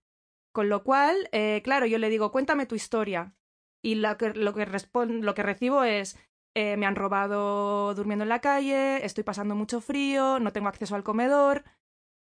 Con 0.52 0.68
lo 0.68 0.84
cual, 0.84 1.28
claro, 1.64 1.84
yo 1.84 1.98
le 1.98 2.08
digo, 2.08 2.32
cuéntame 2.32 2.64
tu 2.64 2.76
historia 2.76 3.36
y 3.82 3.96
lo 3.96 4.16
que, 4.16 4.34
lo 4.34 4.54
que, 4.54 4.66
lo 4.66 5.34
que 5.34 5.42
recibo 5.42 5.84
es 5.84 6.18
eh, 6.54 6.76
me 6.76 6.86
han 6.86 6.96
robado 6.96 7.94
durmiendo 7.94 8.22
en 8.22 8.30
la 8.30 8.40
calle, 8.40 9.04
estoy 9.04 9.24
pasando 9.24 9.54
mucho 9.54 9.80
frío, 9.80 10.38
no 10.40 10.52
tengo 10.52 10.68
acceso 10.68 10.94
al 10.94 11.04
comedor, 11.04 11.64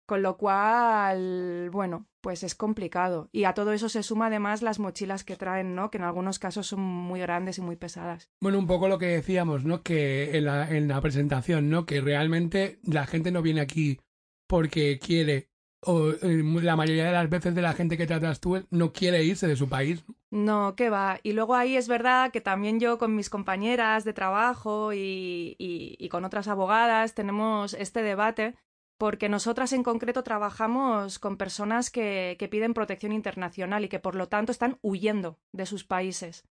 con 0.07 0.23
lo 0.23 0.37
cual, 0.37 1.71
bueno, 1.71 2.09
pues 2.21 2.43
es 2.43 2.55
complicado. 2.55 3.29
Y 3.31 3.45
a 3.45 3.55
todo 3.55 3.73
eso 3.73 3.88
se 3.88 4.03
suma 4.03 4.26
además 4.26 4.62
las 4.62 4.79
mochilas 4.81 5.23
que 5.23 5.37
traen, 5.37 5.75
¿no? 5.75 5.93
Que 5.93 5.99
en 5.99 6.05
algunos 6.05 6.38
casos 6.38 6.67
son 6.67 6.81
muy 6.81 7.21
grandes 7.21 7.59
y 7.59 7.61
muy 7.61 7.76
pesadas. 7.76 8.31
Bueno, 8.41 8.59
un 8.59 8.67
poco 8.67 8.88
lo 8.88 8.99
que 8.99 9.07
decíamos, 9.07 9.65
¿no? 9.65 9.83
Que 9.83 10.37
en 10.37 10.47
la, 10.47 10.69
en 10.71 10.88
la 10.88 11.00
presentación, 11.00 11.71
¿no? 11.71 11.87
Que 11.87 12.00
realmente 12.00 12.81
la 12.83 13.07
gente 13.07 13.31
no 13.31 13.43
viene 13.43 13.61
aquí 13.61 14.00
porque 14.49 14.99
quiere 14.99 15.50
o 15.87 16.11
eh, 16.11 16.43
la 16.62 16.76
mayoría 16.76 17.07
de 17.07 17.12
las 17.12 17.31
veces 17.31 17.55
de 17.55 17.62
la 17.62 17.73
gente 17.73 17.97
que 17.97 18.07
tratas 18.07 18.40
tú 18.40 18.64
no 18.71 18.93
quiere 18.93 19.25
irse 19.25 19.47
de 19.47 19.57
su 19.57 19.69
país. 19.69 20.05
No, 20.31 20.75
qué 20.76 20.90
va. 20.90 21.21
Y 21.23 21.33
luego 21.33 21.55
ahí 21.55 21.76
es 21.76 21.88
verdad 21.88 22.33
que 22.33 22.40
también 22.40 22.81
yo 22.81 22.99
con 22.99 23.14
mis 23.14 23.31
compañeras 23.31 24.05
de 24.05 24.12
trabajo 24.12 24.93
y, 24.93 25.57
y, 25.59 26.09
con 26.09 26.25
otras 26.25 26.49
abogadas 26.49 27.14
tenemos 27.14 27.75
este 27.75 28.02
debate 28.02 28.57
porque 28.99 29.28
nosotras 29.28 29.73
en 29.73 29.83
concreto 29.83 30.23
trabajamos 30.23 31.19
con 31.19 31.37
personas 31.37 31.90
que, 31.90 32.37
que, 32.38 32.49
piden 32.49 32.75
protección 32.75 33.12
internacional 33.12 33.85
y 33.85 33.88
que 33.88 34.00
por 34.00 34.14
lo 34.14 34.28
tanto 34.28 34.52
están 34.52 34.78
huyendo 34.83 35.38
de 35.52 35.66
sus 35.66 35.85
países. 35.85 36.45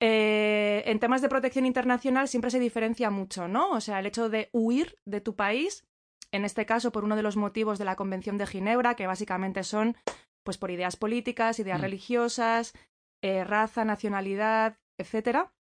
Eh, 0.00 0.82
en 0.86 0.98
temas 0.98 1.22
de 1.22 1.28
protección 1.28 1.64
internacional 1.64 2.28
siempre 2.28 2.50
se 2.50 2.58
diferencia 2.58 3.10
mucho, 3.10 3.48
¿no? 3.48 3.70
O 3.70 3.80
sea, 3.80 4.00
el 4.00 4.06
hecho 4.06 4.28
de 4.28 4.50
huir 4.52 4.98
de 5.06 5.20
tu 5.20 5.34
país 5.36 5.86
en 6.34 6.44
este 6.44 6.66
caso 6.66 6.90
por 6.90 7.04
uno 7.04 7.14
de 7.14 7.22
los 7.22 7.36
motivos 7.36 7.78
de 7.78 7.84
la 7.84 7.94
Convención 7.94 8.38
de 8.38 8.46
Ginebra, 8.46 8.96
que 8.96 9.06
básicamente 9.06 9.62
son 9.62 9.96
pues 10.42 10.58
por 10.58 10.72
ideas 10.72 10.96
políticas, 10.96 11.60
ideas 11.60 11.78
mm. 11.78 11.82
religiosas, 11.82 12.74
eh, 13.22 13.44
raza, 13.44 13.84
nacionalidad, 13.84 14.76
etcétera, 14.98 15.54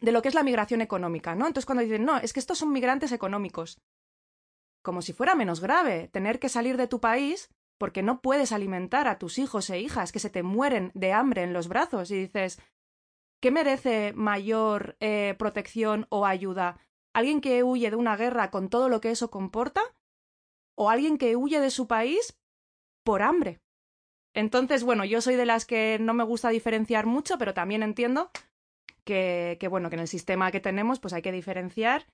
de 0.00 0.12
lo 0.12 0.22
que 0.22 0.28
es 0.28 0.34
la 0.34 0.42
migración 0.42 0.80
económica, 0.80 1.34
¿no? 1.34 1.46
Entonces 1.46 1.66
cuando 1.66 1.84
dicen, 1.84 2.06
no, 2.06 2.16
es 2.16 2.32
que 2.32 2.40
estos 2.40 2.56
son 2.56 2.72
migrantes 2.72 3.12
económicos, 3.12 3.78
como 4.82 5.02
si 5.02 5.12
fuera 5.12 5.34
menos 5.34 5.60
grave 5.60 6.08
tener 6.08 6.38
que 6.38 6.48
salir 6.48 6.78
de 6.78 6.86
tu 6.86 7.00
país 7.00 7.50
porque 7.78 8.02
no 8.02 8.22
puedes 8.22 8.52
alimentar 8.52 9.06
a 9.06 9.18
tus 9.18 9.38
hijos 9.38 9.68
e 9.68 9.80
hijas 9.80 10.12
que 10.12 10.18
se 10.18 10.30
te 10.30 10.42
mueren 10.42 10.92
de 10.94 11.12
hambre 11.12 11.42
en 11.42 11.52
los 11.52 11.68
brazos 11.68 12.10
y 12.10 12.16
dices, 12.16 12.58
¿qué 13.40 13.50
merece 13.50 14.14
mayor 14.14 14.96
eh, 15.00 15.34
protección 15.38 16.06
o 16.08 16.24
ayuda? 16.24 16.78
Alguien 17.12 17.40
que 17.40 17.62
huye 17.62 17.90
de 17.90 17.96
una 17.96 18.16
guerra 18.16 18.50
con 18.50 18.68
todo 18.68 18.88
lo 18.88 19.00
que 19.00 19.10
eso 19.10 19.30
comporta, 19.30 19.82
o 20.76 20.90
alguien 20.90 21.18
que 21.18 21.36
huye 21.36 21.60
de 21.60 21.70
su 21.70 21.86
país 21.86 22.38
por 23.04 23.22
hambre. 23.22 23.60
Entonces, 24.34 24.84
bueno, 24.84 25.04
yo 25.04 25.20
soy 25.20 25.34
de 25.34 25.46
las 25.46 25.66
que 25.66 25.98
no 26.00 26.14
me 26.14 26.24
gusta 26.24 26.50
diferenciar 26.50 27.06
mucho, 27.06 27.36
pero 27.38 27.54
también 27.54 27.82
entiendo 27.82 28.30
que, 29.04 29.58
bueno, 29.68 29.90
que 29.90 29.96
en 29.96 30.02
el 30.02 30.08
sistema 30.08 30.52
que 30.52 30.60
tenemos 30.60 31.00
pues 31.00 31.12
hay 31.12 31.22
que 31.22 31.32
diferenciar 31.32 32.06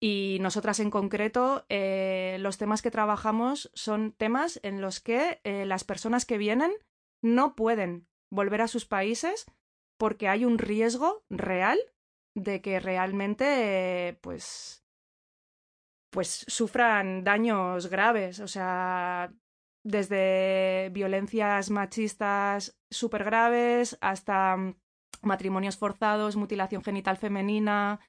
y 0.00 0.38
nosotras 0.40 0.80
en 0.80 0.90
concreto, 0.90 1.64
eh, 1.68 2.36
los 2.40 2.58
temas 2.58 2.82
que 2.82 2.90
trabajamos 2.90 3.70
son 3.74 4.12
temas 4.12 4.58
en 4.64 4.80
los 4.80 4.98
que 4.98 5.40
eh, 5.44 5.64
las 5.64 5.84
personas 5.84 6.26
que 6.26 6.38
vienen 6.38 6.72
no 7.22 7.54
pueden 7.54 8.08
volver 8.28 8.62
a 8.62 8.68
sus 8.68 8.84
países 8.84 9.46
porque 9.98 10.26
hay 10.26 10.44
un 10.44 10.58
riesgo 10.58 11.22
real 11.30 11.78
de 12.34 12.60
que 12.60 12.80
realmente 12.80 14.18
pues 14.20 14.82
pues 16.10 16.44
sufran 16.46 17.24
daños 17.24 17.86
graves, 17.86 18.38
o 18.40 18.46
sea, 18.46 19.32
desde 19.82 20.90
violencias 20.92 21.70
machistas 21.70 22.76
súper 22.90 23.24
graves 23.24 23.96
hasta 24.02 24.56
matrimonios 25.22 25.78
forzados, 25.78 26.36
mutilación 26.36 26.82
genital 26.82 27.16
femenina, 27.16 28.00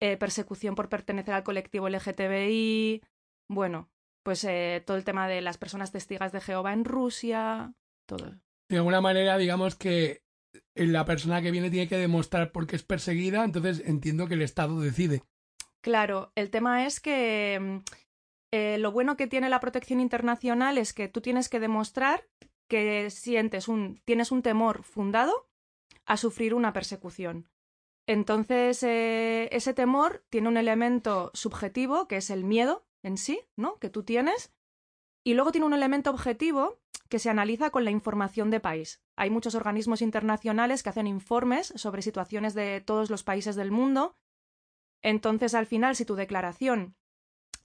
eh, 0.00 0.18
persecución 0.18 0.74
por 0.74 0.90
pertenecer 0.90 1.32
al 1.32 1.44
colectivo 1.44 1.88
LGTBI, 1.88 3.02
bueno, 3.48 3.88
pues 4.22 4.44
eh, 4.44 4.82
todo 4.86 4.98
el 4.98 5.04
tema 5.04 5.26
de 5.26 5.40
las 5.40 5.56
personas 5.56 5.92
testigas 5.92 6.32
de 6.32 6.42
Jehová 6.42 6.74
en 6.74 6.84
Rusia, 6.84 7.72
todo. 8.06 8.34
De 8.68 8.76
alguna 8.76 9.00
manera, 9.00 9.38
digamos 9.38 9.76
que 9.76 10.25
la 10.74 11.04
persona 11.04 11.42
que 11.42 11.50
viene 11.50 11.70
tiene 11.70 11.88
que 11.88 11.96
demostrar 11.96 12.52
por 12.52 12.66
qué 12.66 12.76
es 12.76 12.82
perseguida, 12.82 13.44
entonces 13.44 13.82
entiendo 13.86 14.26
que 14.26 14.34
el 14.34 14.42
Estado 14.42 14.80
decide. 14.80 15.22
Claro, 15.82 16.32
el 16.34 16.50
tema 16.50 16.86
es 16.86 17.00
que 17.00 17.58
mm, 17.60 17.78
eh, 18.52 18.78
lo 18.78 18.92
bueno 18.92 19.16
que 19.16 19.26
tiene 19.26 19.48
la 19.48 19.60
protección 19.60 20.00
internacional 20.00 20.78
es 20.78 20.92
que 20.92 21.08
tú 21.08 21.20
tienes 21.20 21.48
que 21.48 21.60
demostrar 21.60 22.26
que 22.68 23.10
sientes 23.10 23.68
un, 23.68 24.00
tienes 24.04 24.32
un 24.32 24.42
temor 24.42 24.82
fundado 24.82 25.48
a 26.04 26.16
sufrir 26.16 26.54
una 26.54 26.72
persecución. 26.72 27.48
Entonces, 28.08 28.82
eh, 28.82 29.48
ese 29.52 29.74
temor 29.74 30.24
tiene 30.30 30.48
un 30.48 30.56
elemento 30.56 31.30
subjetivo, 31.34 32.06
que 32.06 32.18
es 32.18 32.30
el 32.30 32.44
miedo 32.44 32.86
en 33.02 33.18
sí, 33.18 33.40
¿no? 33.56 33.78
Que 33.78 33.90
tú 33.90 34.04
tienes. 34.04 34.52
Y 35.26 35.34
luego 35.34 35.50
tiene 35.50 35.66
un 35.66 35.74
elemento 35.74 36.10
objetivo 36.10 36.78
que 37.08 37.18
se 37.18 37.28
analiza 37.28 37.70
con 37.70 37.84
la 37.84 37.90
información 37.90 38.48
de 38.48 38.60
país. 38.60 39.02
Hay 39.16 39.28
muchos 39.28 39.56
organismos 39.56 40.00
internacionales 40.00 40.84
que 40.84 40.90
hacen 40.90 41.08
informes 41.08 41.72
sobre 41.74 42.02
situaciones 42.02 42.54
de 42.54 42.80
todos 42.80 43.10
los 43.10 43.24
países 43.24 43.56
del 43.56 43.72
mundo. 43.72 44.14
Entonces, 45.02 45.54
al 45.54 45.66
final, 45.66 45.96
si 45.96 46.04
tu 46.04 46.14
declaración 46.14 46.94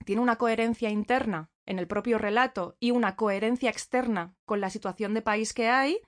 tiene 0.06 0.24
una 0.24 0.38
coherencia 0.38 0.90
interna 0.90 1.52
en 1.68 1.78
el 1.78 1.86
propio 1.86 2.18
relato 2.18 2.78
y 2.80 2.90
una 2.90 3.16
coherencia 3.16 3.70
externa 3.70 4.34
con 4.48 4.60
la 4.60 4.72
situación 4.72 5.14
de 5.14 5.22
país 5.22 5.54
que 5.54 5.70
hay, 5.70 6.00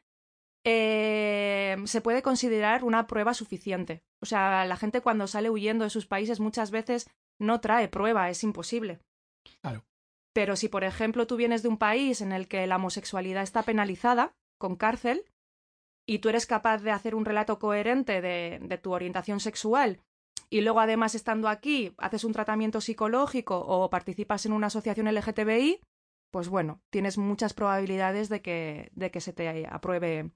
eh, 0.65 1.77
se 1.86 2.01
puede 2.01 2.24
considerar 2.24 2.83
una 2.83 3.05
prueba 3.05 3.36
suficiente. 3.36 4.03
O 4.24 4.25
sea, 4.25 4.65
la 4.65 4.75
gente 4.75 5.01
cuando 5.01 5.27
sale 5.27 5.51
huyendo 5.51 5.83
de 5.83 5.91
sus 5.91 6.07
países 6.07 6.39
muchas 6.39 6.72
veces 6.72 7.07
no 7.39 7.62
trae 7.62 7.89
prueba, 7.89 8.31
es 8.31 8.43
imposible. 8.43 9.01
Claro. 9.62 9.86
Pero 10.34 10.56
si, 10.56 10.68
por 10.68 10.84
ejemplo, 10.84 11.28
tú 11.28 11.36
vienes 11.36 11.62
de 11.62 11.70
un 11.70 11.78
país 11.78 12.22
en 12.22 12.32
el 12.32 12.48
que 12.48 12.66
la 12.68 12.78
homosexualidad 12.78 13.44
está 13.44 13.63
penalizada, 13.63 14.36
con 14.58 14.75
cárcel, 14.75 15.24
y 16.06 16.20
tú 16.20 16.30
eres 16.30 16.46
capaz 16.46 16.80
de 16.80 16.92
hacer 16.92 17.16
un 17.16 17.25
relato 17.25 17.60
coherente 17.60 18.22
de, 18.22 18.80
tu 18.82 18.92
orientación 18.92 19.40
sexual, 19.40 20.02
y 20.50 20.62
luego 20.62 20.80
además 20.80 21.16
estando 21.16 21.48
aquí 21.48 21.94
haces 21.98 22.24
un 22.24 22.34
tratamiento 22.34 22.82
psicológico 22.82 23.60
o 23.60 23.90
participas 23.90 24.46
en 24.46 24.54
una 24.54 24.68
asociación 24.68 25.13
LGTBI, 25.13 25.80
pues 26.32 26.50
bueno, 26.50 26.82
tienes 26.90 27.18
muchas 27.18 27.54
probabilidades 27.54 28.28
de 28.30 28.42
que, 28.42 28.90
de 28.94 29.12
que 29.12 29.22
se 29.22 29.34
te 29.34 29.68
apruebe 29.68 30.32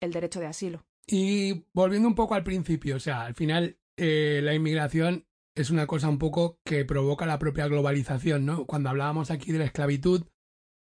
el 0.00 0.12
derecho 0.12 0.40
de 0.40 0.46
asilo. 0.46 0.84
Y 1.06 1.64
volviendo 1.72 2.08
un 2.08 2.14
poco 2.14 2.34
al 2.34 2.44
principio, 2.44 2.96
o 2.96 3.00
sea, 3.00 3.22
al 3.22 3.34
final 3.34 3.78
eh, 3.96 4.40
la 4.42 4.54
inmigración 4.54 5.26
es 5.56 5.70
una 5.70 5.86
cosa 5.86 6.08
un 6.08 6.18
poco 6.18 6.60
que 6.64 6.84
provoca 6.84 7.26
la 7.26 7.38
propia 7.38 7.66
globalización, 7.66 8.44
¿no? 8.44 8.66
Cuando 8.66 8.90
hablábamos 8.90 9.30
aquí 9.30 9.52
de 9.52 9.58
la 9.58 9.64
esclavitud, 9.64 10.26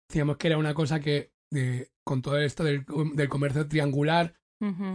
decíamos 0.07 0.37
que 0.37 0.47
era 0.47 0.57
una 0.57 0.75
cosa 0.75 0.99
que, 0.99 1.33
eh, 1.51 1.89
con 2.05 2.21
todo 2.21 2.39
esto 2.39 2.63
del, 2.63 2.85
comercio 2.85 3.67
triangular 3.67 4.35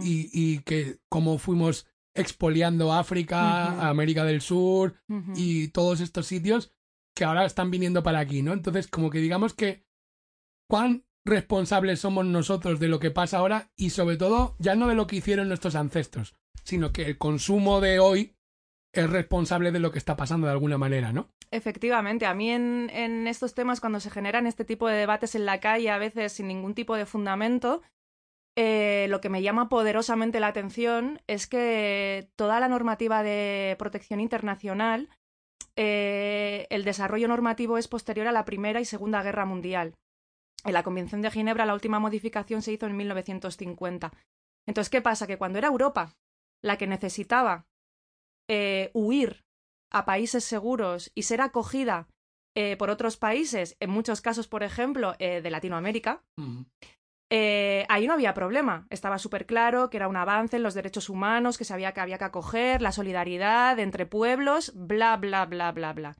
y, 0.01 0.29
y, 0.31 0.59
que 0.59 0.99
como 1.09 1.39
fuimos 1.39 1.87
expoliando 2.13 2.93
África, 2.93 3.89
América 3.89 4.23
del 4.23 4.41
Sur 4.41 4.95
y 5.35 5.69
todos 5.69 5.99
estos 6.01 6.27
sitios 6.27 6.71
que 7.15 7.25
ahora 7.25 7.45
están 7.45 7.71
viniendo 7.71 8.03
para 8.03 8.19
aquí, 8.19 8.41
¿no? 8.43 8.53
Entonces, 8.53 8.87
como 8.87 9.09
que 9.09 9.19
digamos 9.19 9.53
que 9.53 9.85
cuán 10.69 11.05
responsables 11.25 11.99
somos 11.99 12.25
nosotros 12.25 12.79
de 12.79 12.87
lo 12.87 12.99
que 12.99 13.11
pasa 13.11 13.39
ahora 13.39 13.71
y 13.75 13.89
sobre 13.89 14.17
todo 14.17 14.55
ya 14.59 14.75
no 14.75 14.87
de 14.87 14.95
lo 14.95 15.07
que 15.07 15.15
hicieron 15.17 15.47
nuestros 15.47 15.75
ancestros, 15.75 16.35
sino 16.63 16.91
que 16.91 17.03
el 17.07 17.17
consumo 17.17 17.81
de 17.81 17.99
hoy 17.99 18.34
es 19.01 19.09
responsable 19.09 19.71
de 19.71 19.79
lo 19.79 19.91
que 19.91 19.97
está 19.97 20.15
pasando 20.15 20.47
de 20.47 20.53
alguna 20.53 20.77
manera, 20.77 21.11
¿no? 21.11 21.29
Efectivamente, 21.51 22.25
a 22.25 22.33
mí 22.33 22.49
en, 22.51 23.27
estos 23.27 23.53
temas 23.53 23.79
cuando 23.79 23.99
se 23.99 24.09
generan 24.09 24.47
este 24.47 24.65
tipo 24.65 24.87
de 24.87 24.97
debates 24.97 25.35
en 25.35 25.45
la 25.45 25.59
calle, 25.59 25.89
a 25.89 25.97
veces 25.97 26.33
sin 26.33 26.47
ningún 26.47 26.73
tipo 26.73 26.95
de 26.95 27.05
fundamento, 27.05 27.81
eh, 28.57 29.07
lo 29.09 29.21
que 29.21 29.29
me 29.29 29.41
llama 29.41 29.69
poderosamente 29.69 30.39
la 30.39 30.47
atención 30.47 31.21
es 31.27 31.47
que 31.47 32.29
toda 32.35 32.59
la 32.59 32.67
normativa 32.67 33.23
de 33.23 33.75
protección 33.77 34.19
internacional, 34.19 35.09
eh, 35.75 36.67
el 36.69 36.83
desarrollo 36.83 37.27
normativo 37.27 37.77
es 37.77 37.87
posterior 37.87 38.27
a 38.27 38.31
la 38.31 38.45
Primera 38.45 38.79
y 38.79 38.85
Segunda 38.85 39.21
Guerra 39.23 39.45
Mundial. 39.45 39.95
En 40.63 40.73
la 40.73 40.83
Convención 40.83 41.21
de 41.21 41.31
Ginebra 41.31 41.65
la 41.65 41.73
última 41.73 41.99
modificación 41.99 42.61
se 42.61 42.71
hizo 42.71 42.87
en 42.87 42.97
1950. 42.97 44.11
Entonces, 44.67 44.89
¿qué 44.89 45.01
pasa? 45.01 45.27
Que 45.27 45.37
cuando 45.37 45.59
era 45.59 45.67
Europa 45.67 46.15
la 46.61 46.77
que 46.77 46.87
necesitaba 46.87 47.67
eh, 48.47 48.91
huir 48.93 49.43
a 49.91 50.05
países 50.05 50.43
seguros 50.43 51.11
y 51.15 51.23
ser 51.23 51.41
acogida 51.41 52.07
eh, 52.55 52.77
por 52.77 52.89
otros 52.89 53.17
países, 53.17 53.75
en 53.79 53.89
muchos 53.89 54.21
casos, 54.21 54.47
por 54.47 54.63
ejemplo, 54.63 55.15
eh, 55.19 55.41
de 55.41 55.49
Latinoamérica, 55.49 56.23
ahí 57.29 58.07
no 58.07 58.13
había 58.13 58.33
problema. 58.33 58.87
Estaba 58.89 59.19
súper 59.19 59.45
claro 59.45 59.89
que 59.89 59.97
era 59.97 60.07
un 60.07 60.15
avance 60.15 60.55
en 60.55 60.63
los 60.63 60.73
derechos 60.73 61.09
humanos, 61.09 61.57
que 61.57 61.65
sabía 61.65 61.91
que 61.93 61.99
había 61.99 62.17
que 62.17 62.23
acoger, 62.23 62.81
la 62.81 62.93
solidaridad 62.93 63.77
entre 63.79 64.05
pueblos, 64.05 64.71
bla, 64.73 65.17
bla, 65.17 65.45
bla, 65.45 65.71
bla, 65.73 65.91
bla. 65.91 66.17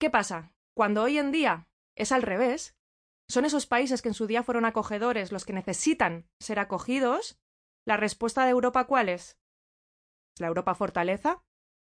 ¿Qué 0.00 0.08
pasa? 0.08 0.52
Cuando 0.74 1.02
hoy 1.02 1.18
en 1.18 1.32
día 1.32 1.66
es 1.96 2.12
al 2.12 2.22
revés, 2.22 2.76
son 3.30 3.44
esos 3.44 3.66
países 3.66 4.00
que 4.00 4.08
en 4.08 4.14
su 4.14 4.26
día 4.26 4.42
fueron 4.42 4.64
acogedores 4.64 5.32
los 5.32 5.44
que 5.44 5.52
necesitan 5.52 6.26
ser 6.40 6.58
acogidos, 6.58 7.38
la 7.86 7.96
respuesta 7.96 8.44
de 8.44 8.50
Europa 8.50 8.86
¿cuál 8.86 9.08
es? 9.08 9.38
¿Es 10.34 10.40
la 10.40 10.46
Europa 10.46 10.74
fortaleza? 10.74 11.42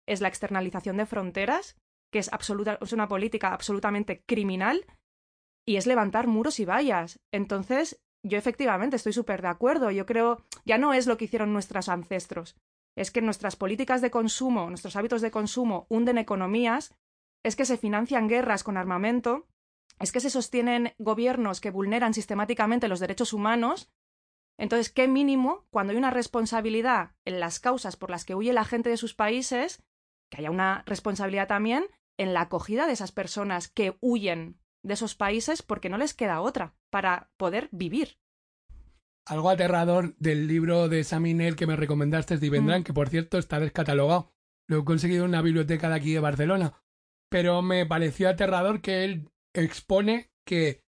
¿Es 0.08 0.20
la 0.20 0.28
externalización 0.28 0.96
de 0.96 1.06
fronteras? 1.06 1.76
que 2.10 2.18
es, 2.18 2.32
absoluta, 2.32 2.78
es 2.80 2.92
una 2.94 3.06
política 3.06 3.52
absolutamente 3.52 4.22
criminal 4.24 4.86
y 5.66 5.76
es 5.76 5.86
levantar 5.86 6.26
muros 6.26 6.58
y 6.58 6.64
vallas. 6.64 7.20
Entonces, 7.32 8.00
yo 8.24 8.38
efectivamente 8.38 8.96
estoy 8.96 9.12
súper 9.12 9.42
de 9.42 9.48
acuerdo. 9.48 9.90
Yo 9.90 10.06
creo, 10.06 10.42
ya 10.64 10.78
no 10.78 10.94
es 10.94 11.06
lo 11.06 11.18
que 11.18 11.26
hicieron 11.26 11.52
nuestros 11.52 11.90
ancestros. 11.90 12.56
Es 12.96 13.10
que 13.10 13.20
nuestras 13.20 13.56
políticas 13.56 14.00
de 14.00 14.10
consumo, 14.10 14.70
nuestros 14.70 14.96
hábitos 14.96 15.20
de 15.20 15.30
consumo 15.30 15.86
hunden 15.90 16.16
economías, 16.16 16.94
es 17.44 17.56
que 17.56 17.66
se 17.66 17.76
financian 17.76 18.26
guerras 18.26 18.64
con 18.64 18.76
armamento 18.76 19.46
es 20.00 20.12
que 20.12 20.20
se 20.20 20.30
sostienen 20.30 20.94
gobiernos 20.98 21.60
que 21.60 21.70
vulneran 21.70 22.14
sistemáticamente 22.14 22.88
los 22.88 23.00
derechos 23.00 23.32
humanos. 23.32 23.90
Entonces, 24.56 24.90
¿qué 24.92 25.08
mínimo, 25.08 25.66
cuando 25.70 25.92
hay 25.92 25.96
una 25.96 26.10
responsabilidad 26.10 27.16
en 27.24 27.40
las 27.40 27.58
causas 27.60 27.96
por 27.96 28.10
las 28.10 28.24
que 28.24 28.34
huye 28.34 28.52
la 28.52 28.64
gente 28.64 28.90
de 28.90 28.96
sus 28.96 29.14
países, 29.14 29.82
que 30.30 30.38
haya 30.38 30.50
una 30.50 30.82
responsabilidad 30.86 31.48
también 31.48 31.86
en 32.18 32.34
la 32.34 32.42
acogida 32.42 32.86
de 32.86 32.92
esas 32.92 33.12
personas 33.12 33.68
que 33.68 33.96
huyen 34.00 34.58
de 34.82 34.94
esos 34.94 35.14
países 35.14 35.62
porque 35.62 35.88
no 35.88 35.98
les 35.98 36.14
queda 36.14 36.40
otra 36.40 36.74
para 36.90 37.30
poder 37.36 37.68
vivir? 37.72 38.18
Algo 39.26 39.50
aterrador 39.50 40.14
del 40.16 40.46
libro 40.46 40.88
de 40.88 41.04
Saminel 41.04 41.56
que 41.56 41.66
me 41.66 41.76
recomendaste 41.76 42.38
de 42.38 42.50
Vendrán, 42.50 42.80
mm. 42.80 42.84
que 42.84 42.94
por 42.94 43.08
cierto 43.08 43.38
está 43.38 43.60
descatalogado. 43.60 44.32
Lo 44.66 44.80
he 44.80 44.84
conseguido 44.84 45.24
en 45.24 45.30
una 45.30 45.42
biblioteca 45.42 45.88
de 45.88 45.96
aquí 45.96 46.12
de 46.12 46.20
Barcelona. 46.20 46.72
Pero 47.30 47.60
me 47.60 47.84
pareció 47.84 48.28
aterrador 48.28 48.80
que 48.80 49.04
él 49.04 49.30
expone 49.54 50.30
que 50.46 50.82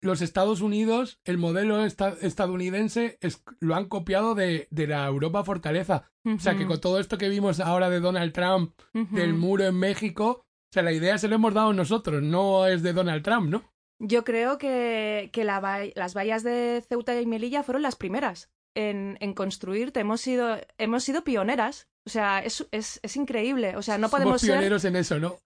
los 0.00 0.22
Estados 0.22 0.60
Unidos, 0.60 1.20
el 1.24 1.38
modelo 1.38 1.84
estadounidense, 1.84 3.18
lo 3.60 3.74
han 3.74 3.86
copiado 3.86 4.34
de, 4.34 4.68
la 4.70 5.06
Europa 5.06 5.44
fortaleza. 5.44 6.10
O 6.24 6.38
sea, 6.38 6.56
que 6.56 6.66
con 6.66 6.80
todo 6.80 7.00
esto 7.00 7.18
que 7.18 7.28
vimos 7.28 7.58
ahora 7.60 7.88
de 7.90 8.00
Donald 8.00 8.32
Trump, 8.32 8.78
del 8.92 9.34
muro 9.34 9.64
en 9.64 9.76
México, 9.76 10.44
o 10.70 10.72
sea, 10.72 10.82
la 10.82 10.92
idea 10.92 11.16
se 11.16 11.28
la 11.28 11.36
hemos 11.36 11.54
dado 11.54 11.72
nosotros, 11.72 12.22
no 12.22 12.66
es 12.66 12.82
de 12.82 12.92
Donald 12.92 13.22
Trump, 13.22 13.48
¿no? 13.48 13.72
Yo 13.98 14.22
creo 14.24 14.58
que, 14.58 15.30
las 15.34 16.14
vallas 16.14 16.42
de 16.42 16.84
Ceuta 16.88 17.20
y 17.20 17.26
Melilla 17.26 17.62
fueron 17.62 17.82
las 17.82 17.96
primeras 17.96 18.50
en, 18.78 19.18
en 19.20 19.34
construirte. 19.34 20.00
Hemos 20.00 20.20
sido, 20.20 20.56
hemos 20.78 21.04
sido 21.04 21.24
pioneras 21.24 21.88
o 22.08 22.10
sea, 22.10 22.38
es, 22.38 22.66
es, 22.70 23.00
es, 23.02 23.16
increíble. 23.16 23.76
O 23.76 23.82
sea, 23.82 23.98
no 23.98 24.08
podemos 24.08 24.40
somos 24.40 24.56
pioneros 24.56 24.82
en 24.86 24.96
eso, 24.96 25.18
¿no? 25.18 25.36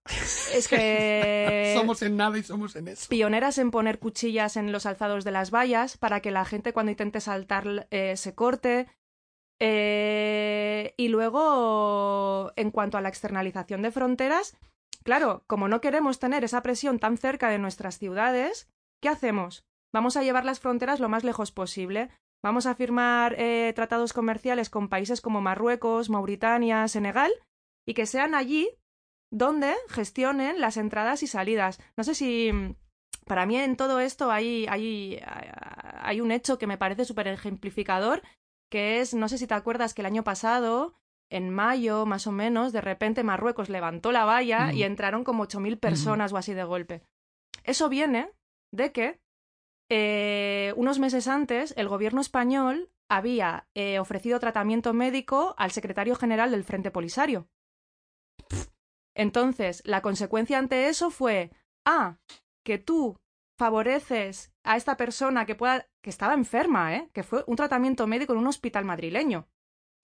Es 0.53 0.69
que... 0.69 1.73
somos 1.77 2.01
en 2.03 2.15
nada 2.15 2.37
y 2.37 2.43
somos 2.43 2.77
en 2.77 2.87
eso. 2.87 3.09
Pioneras 3.09 3.57
en 3.57 3.69
poner 3.69 3.99
cuchillas 3.99 4.55
en 4.55 4.71
los 4.71 4.85
alzados 4.85 5.25
de 5.25 5.31
las 5.31 5.51
vallas 5.51 5.97
para 5.97 6.21
que 6.21 6.31
la 6.31 6.45
gente 6.45 6.71
cuando 6.71 6.91
intente 6.91 7.19
saltar 7.19 7.89
eh, 7.91 8.15
se 8.15 8.33
corte. 8.33 8.87
Eh, 9.59 10.93
y 10.95 11.09
luego, 11.09 12.53
en 12.55 12.71
cuanto 12.71 12.97
a 12.97 13.01
la 13.01 13.09
externalización 13.09 13.81
de 13.81 13.91
fronteras, 13.91 14.55
claro, 15.03 15.43
como 15.47 15.67
no 15.67 15.81
queremos 15.81 16.17
tener 16.19 16.45
esa 16.45 16.63
presión 16.63 16.97
tan 16.97 17.17
cerca 17.17 17.49
de 17.49 17.59
nuestras 17.59 17.99
ciudades, 17.99 18.69
¿qué 19.01 19.09
hacemos? 19.09 19.65
Vamos 19.93 20.15
a 20.15 20.23
llevar 20.23 20.45
las 20.45 20.61
fronteras 20.61 21.01
lo 21.01 21.09
más 21.09 21.25
lejos 21.25 21.51
posible. 21.51 22.09
Vamos 22.43 22.65
a 22.65 22.75
firmar 22.75 23.35
eh, 23.39 23.71
tratados 23.73 24.11
comerciales 24.13 24.69
con 24.69 24.89
países 24.89 25.21
como 25.21 25.41
Marruecos, 25.41 26.09
Mauritania, 26.09 26.87
Senegal, 26.87 27.31
y 27.87 27.93
que 27.93 28.05
sean 28.05 28.35
allí 28.35 28.69
donde 29.31 29.73
gestionen 29.89 30.59
las 30.59 30.77
entradas 30.77 31.23
y 31.23 31.27
salidas. 31.27 31.79
No 31.97 32.03
sé 32.03 32.13
si 32.15 32.51
para 33.25 33.45
mí 33.45 33.55
en 33.55 33.77
todo 33.77 33.99
esto 33.99 34.29
hay, 34.31 34.65
hay, 34.67 35.19
hay 35.23 36.21
un 36.21 36.31
hecho 36.31 36.59
que 36.59 36.67
me 36.67 36.77
parece 36.77 37.05
súper 37.05 37.27
ejemplificador, 37.29 38.21
que 38.69 38.99
es, 38.99 39.13
no 39.13 39.29
sé 39.29 39.37
si 39.37 39.47
te 39.47 39.53
acuerdas 39.53 39.93
que 39.93 40.01
el 40.01 40.07
año 40.07 40.23
pasado, 40.23 40.95
en 41.31 41.49
mayo 41.49 42.05
más 42.05 42.27
o 42.27 42.31
menos, 42.31 42.73
de 42.73 42.81
repente 42.81 43.23
Marruecos 43.23 43.69
levantó 43.69 44.11
la 44.11 44.25
valla 44.25 44.73
y 44.73 44.79
Mm. 44.81 44.83
entraron 44.83 45.23
como 45.23 45.43
8.000 45.43 45.79
personas 45.79 46.33
o 46.33 46.37
así 46.37 46.53
de 46.53 46.63
golpe. 46.65 47.01
Eso 47.63 47.87
viene 47.87 48.29
de 48.71 48.91
que 48.91 49.19
eh, 49.89 50.73
unos 50.75 50.99
meses 50.99 51.27
antes 51.27 51.73
el 51.77 51.87
gobierno 51.87 52.21
español 52.21 52.89
había 53.09 53.67
eh, 53.75 53.99
ofrecido 53.99 54.39
tratamiento 54.39 54.93
médico 54.93 55.55
al 55.57 55.71
secretario 55.71 56.15
general 56.15 56.51
del 56.51 56.63
Frente 56.63 56.91
Polisario. 56.91 57.47
Entonces, 59.15 59.83
la 59.85 60.01
consecuencia 60.01 60.57
ante 60.57 60.87
eso 60.87 61.11
fue, 61.11 61.51
ah, 61.85 62.17
que 62.65 62.79
tú 62.79 63.19
favoreces 63.59 64.51
a 64.63 64.77
esta 64.77 64.97
persona 64.97 65.45
que 65.45 65.55
pueda 65.55 65.87
que 66.01 66.09
estaba 66.09 66.33
enferma, 66.33 66.95
¿eh? 66.95 67.09
que 67.13 67.23
fue 67.23 67.43
un 67.47 67.55
tratamiento 67.55 68.07
médico 68.07 68.33
en 68.33 68.39
un 68.39 68.47
hospital 68.47 68.83
madrileño. 68.83 69.47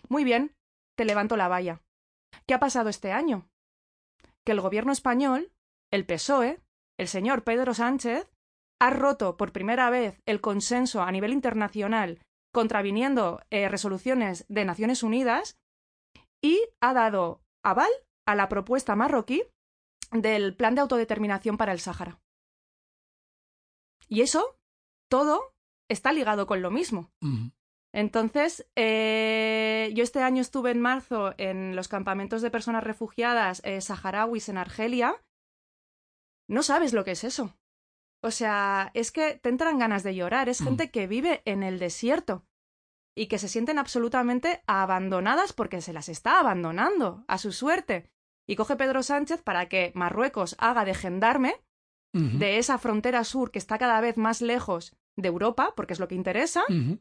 Muy 0.08 0.24
bien, 0.24 0.56
te 0.96 1.04
levanto 1.04 1.36
la 1.36 1.48
valla. 1.48 1.82
¿Qué 2.46 2.54
ha 2.54 2.60
pasado 2.60 2.90
este 2.90 3.12
año? 3.12 3.50
Que 4.46 4.54
el 4.54 4.62
gobierno 4.62 4.92
español, 4.92 5.52
el 5.92 6.06
PSOE, 6.06 6.62
el 6.98 7.08
señor 7.08 7.44
Pedro 7.44 7.74
Sánchez, 7.74 8.30
ha 8.80 8.90
roto 8.90 9.38
por 9.38 9.52
primera 9.52 9.90
vez 9.90 10.22
el 10.26 10.42
consenso 10.42 11.02
a 11.02 11.12
nivel 11.12 11.34
internacional 11.34 12.20
contraviniendo 12.52 13.42
eh, 13.50 13.70
resoluciones 13.70 14.46
de 14.50 14.66
Naciones 14.66 15.04
Unidas 15.04 15.58
y 16.42 16.60
ha 16.82 16.94
dado 16.94 17.42
aval 17.64 17.92
a 18.26 18.36
la 18.36 18.50
propuesta 18.50 18.96
marroquí 18.96 19.44
del 20.12 20.56
plan 20.56 20.76
de 20.76 20.82
autodeterminación 20.82 21.58
para 21.58 21.72
el 21.72 21.80
Sáhara. 21.80 22.20
Y 24.08 24.22
eso, 24.22 24.58
todo, 25.10 25.54
está 25.90 26.12
ligado 26.12 26.48
con 26.48 26.62
lo 26.62 26.72
mismo. 26.72 27.12
Entonces, 27.94 28.68
eh, 28.76 29.92
yo 29.94 30.04
este 30.04 30.22
año 30.22 30.42
estuve 30.42 30.72
en 30.72 30.82
marzo 30.82 31.34
en 31.38 31.76
los 31.76 31.88
campamentos 31.88 32.42
de 32.42 32.52
personas 32.52 32.84
refugiadas 32.84 33.62
eh, 33.64 33.82
saharauis 33.82 34.50
en 34.50 34.58
Argelia. 34.58 35.22
No 36.48 36.64
sabes 36.64 36.94
lo 36.94 37.04
que 37.04 37.12
es 37.12 37.24
eso. 37.24 37.56
O 38.22 38.32
sea, 38.32 38.92
es 38.94 39.12
que 39.12 39.36
te 39.36 39.50
entran 39.50 39.80
ganas 39.80 40.04
de 40.04 40.16
llorar. 40.16 40.50
Es 40.50 40.62
Mm. 40.62 40.66
gente 40.66 40.92
que 40.92 41.08
vive 41.08 41.42
en 41.46 41.64
el 41.64 41.80
desierto 41.80 42.46
y 43.16 43.28
que 43.28 43.38
se 43.40 43.48
sienten 43.48 43.80
absolutamente 43.80 44.62
abandonadas 44.68 45.54
porque 45.54 45.82
se 45.82 45.94
las 45.94 46.10
está 46.10 46.40
abandonando 46.40 47.24
a 47.28 47.38
su 47.38 47.52
suerte. 47.52 48.10
Y 48.48 48.56
coge 48.56 48.76
Pedro 48.76 49.04
Sánchez 49.04 49.42
para 49.44 49.70
que 49.70 49.92
Marruecos 49.96 50.56
haga 50.60 50.84
de 50.86 50.96
gendarme 50.96 51.56
de 52.12 52.58
esa 52.58 52.80
frontera 52.80 53.24
sur 53.24 53.52
que 53.52 53.60
está 53.60 53.78
cada 53.78 54.02
vez 54.02 54.18
más 54.18 54.42
lejos 54.42 54.96
de 55.16 55.28
Europa, 55.28 55.74
porque 55.76 55.94
es 55.94 56.00
lo 56.00 56.08
que 56.08 56.16
interesa. 56.16 56.64
Ujú. 56.68 57.00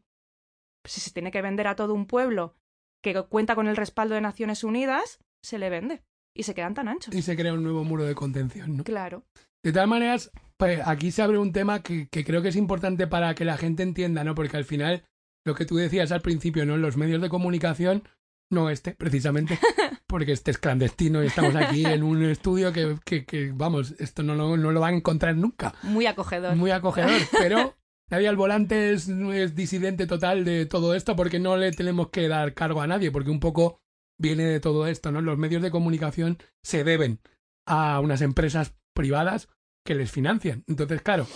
Si 0.84 1.00
se 1.00 1.10
tiene 1.12 1.30
que 1.30 1.40
vender 1.40 1.66
a 1.66 1.76
todo 1.76 1.94
un 1.94 2.06
pueblo 2.06 2.54
que 3.02 3.14
cuenta 3.24 3.54
con 3.54 3.68
el 3.68 3.76
respaldo 3.76 4.14
de 4.16 4.20
Naciones 4.20 4.64
Unidas, 4.64 5.18
se 5.42 5.58
le 5.58 5.70
vende. 5.70 6.02
Y 6.36 6.42
se 6.42 6.54
quedan 6.54 6.74
tan 6.74 6.88
anchos. 6.88 7.14
Y 7.14 7.22
se 7.22 7.36
crea 7.36 7.54
un 7.54 7.62
nuevo 7.62 7.84
muro 7.84 8.04
de 8.04 8.14
contención, 8.14 8.76
¿no? 8.76 8.84
Claro. 8.84 9.24
De 9.64 9.72
todas 9.72 9.88
maneras, 9.88 10.30
pues 10.58 10.80
aquí 10.84 11.12
se 11.12 11.22
abre 11.22 11.38
un 11.38 11.52
tema 11.52 11.82
que, 11.82 12.08
que 12.08 12.24
creo 12.24 12.42
que 12.42 12.48
es 12.48 12.56
importante 12.56 13.06
para 13.06 13.34
que 13.34 13.44
la 13.44 13.56
gente 13.56 13.82
entienda, 13.82 14.24
¿no? 14.24 14.34
Porque 14.34 14.56
al 14.56 14.64
final, 14.64 15.04
lo 15.46 15.54
que 15.54 15.64
tú 15.64 15.76
decías 15.76 16.10
al 16.12 16.20
principio, 16.20 16.66
¿no? 16.66 16.76
Los 16.76 16.96
medios 16.96 17.22
de 17.22 17.28
comunicación, 17.28 18.02
no 18.50 18.68
este, 18.68 18.92
precisamente, 18.92 19.58
porque 20.08 20.32
este 20.32 20.50
es 20.50 20.58
clandestino 20.58 21.22
y 21.22 21.28
estamos 21.28 21.54
aquí 21.54 21.84
en 21.84 22.02
un 22.02 22.24
estudio 22.24 22.72
que, 22.72 22.96
que, 23.04 23.24
que, 23.24 23.52
vamos, 23.54 23.94
esto 24.00 24.24
no 24.24 24.34
lo, 24.34 24.56
no 24.56 24.72
lo 24.72 24.80
van 24.80 24.94
a 24.94 24.96
encontrar 24.96 25.36
nunca. 25.36 25.74
Muy 25.82 26.06
acogedor. 26.06 26.56
Muy 26.56 26.72
acogedor, 26.72 27.20
pero 27.38 27.76
nadie 28.10 28.26
al 28.26 28.36
volante 28.36 28.92
es, 28.92 29.08
es 29.08 29.54
disidente 29.54 30.08
total 30.08 30.44
de 30.44 30.66
todo 30.66 30.94
esto 30.94 31.14
porque 31.14 31.38
no 31.38 31.56
le 31.56 31.70
tenemos 31.70 32.08
que 32.08 32.26
dar 32.26 32.52
cargo 32.54 32.82
a 32.82 32.88
nadie, 32.88 33.12
porque 33.12 33.30
un 33.30 33.40
poco 33.40 33.80
viene 34.18 34.44
de 34.44 34.58
todo 34.58 34.88
esto, 34.88 35.12
¿no? 35.12 35.20
Los 35.20 35.38
medios 35.38 35.62
de 35.62 35.70
comunicación 35.70 36.38
se 36.64 36.82
deben 36.82 37.20
a 37.64 38.00
unas 38.00 38.22
empresas 38.22 38.74
privadas 38.92 39.48
que 39.88 39.94
les 39.94 40.10
financian. 40.10 40.64
Entonces, 40.66 41.00
claro, 41.00 41.26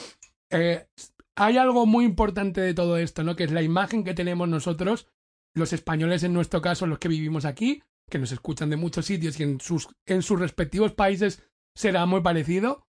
eh, 0.50 0.86
hay 1.36 1.56
algo 1.56 1.86
muy 1.86 2.04
importante 2.04 2.60
de 2.60 2.74
todo 2.74 2.98
esto, 2.98 3.24
¿no? 3.24 3.34
Que 3.34 3.44
es 3.44 3.50
la 3.50 3.62
imagen 3.62 4.04
que 4.04 4.12
tenemos 4.12 4.46
nosotros, 4.46 5.08
los 5.54 5.72
españoles 5.72 6.22
en 6.22 6.34
nuestro 6.34 6.60
caso, 6.60 6.86
los 6.86 6.98
que 6.98 7.08
vivimos 7.08 7.46
aquí, 7.46 7.82
que 8.10 8.18
nos 8.18 8.30
escuchan 8.30 8.68
de 8.68 8.76
muchos 8.76 9.06
sitios 9.06 9.40
y 9.40 9.44
en 9.44 9.58
sus, 9.58 9.88
en 10.04 10.20
sus 10.20 10.38
respectivos 10.38 10.92
países 10.92 11.42
será 11.74 12.04
muy 12.04 12.20
parecido, 12.20 12.86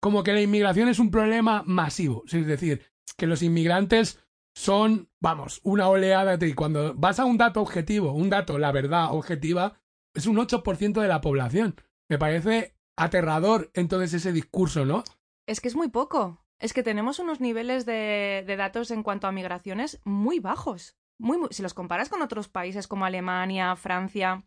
como 0.00 0.22
que 0.22 0.34
la 0.34 0.42
inmigración 0.42 0.90
es 0.90 0.98
un 0.98 1.10
problema 1.10 1.62
masivo. 1.64 2.22
Es 2.30 2.46
decir, 2.46 2.82
que 3.16 3.26
los 3.26 3.42
inmigrantes 3.42 4.22
son, 4.54 5.08
vamos, 5.18 5.60
una 5.62 5.88
oleada 5.88 6.36
de... 6.36 6.54
Cuando 6.54 6.94
vas 6.94 7.18
a 7.18 7.24
un 7.24 7.38
dato 7.38 7.62
objetivo, 7.62 8.12
un 8.12 8.28
dato, 8.28 8.58
la 8.58 8.70
verdad 8.70 9.14
objetiva, 9.14 9.80
es 10.12 10.26
un 10.26 10.36
8% 10.36 11.00
de 11.00 11.08
la 11.08 11.22
población. 11.22 11.76
Me 12.10 12.18
parece 12.18 12.74
aterrador 13.02 13.70
entonces 13.74 14.14
ese 14.14 14.32
discurso, 14.32 14.84
¿no? 14.84 15.04
Es 15.46 15.60
que 15.60 15.68
es 15.68 15.76
muy 15.76 15.88
poco. 15.88 16.44
Es 16.58 16.72
que 16.72 16.82
tenemos 16.82 17.18
unos 17.18 17.40
niveles 17.40 17.86
de, 17.86 18.44
de 18.46 18.56
datos 18.56 18.90
en 18.90 19.02
cuanto 19.02 19.26
a 19.26 19.32
migraciones 19.32 20.00
muy 20.04 20.40
bajos. 20.40 20.96
Muy, 21.18 21.38
muy- 21.38 21.48
si 21.52 21.62
los 21.62 21.74
comparas 21.74 22.08
con 22.08 22.22
otros 22.22 22.48
países 22.48 22.86
como 22.86 23.04
Alemania, 23.04 23.74
Francia, 23.76 24.44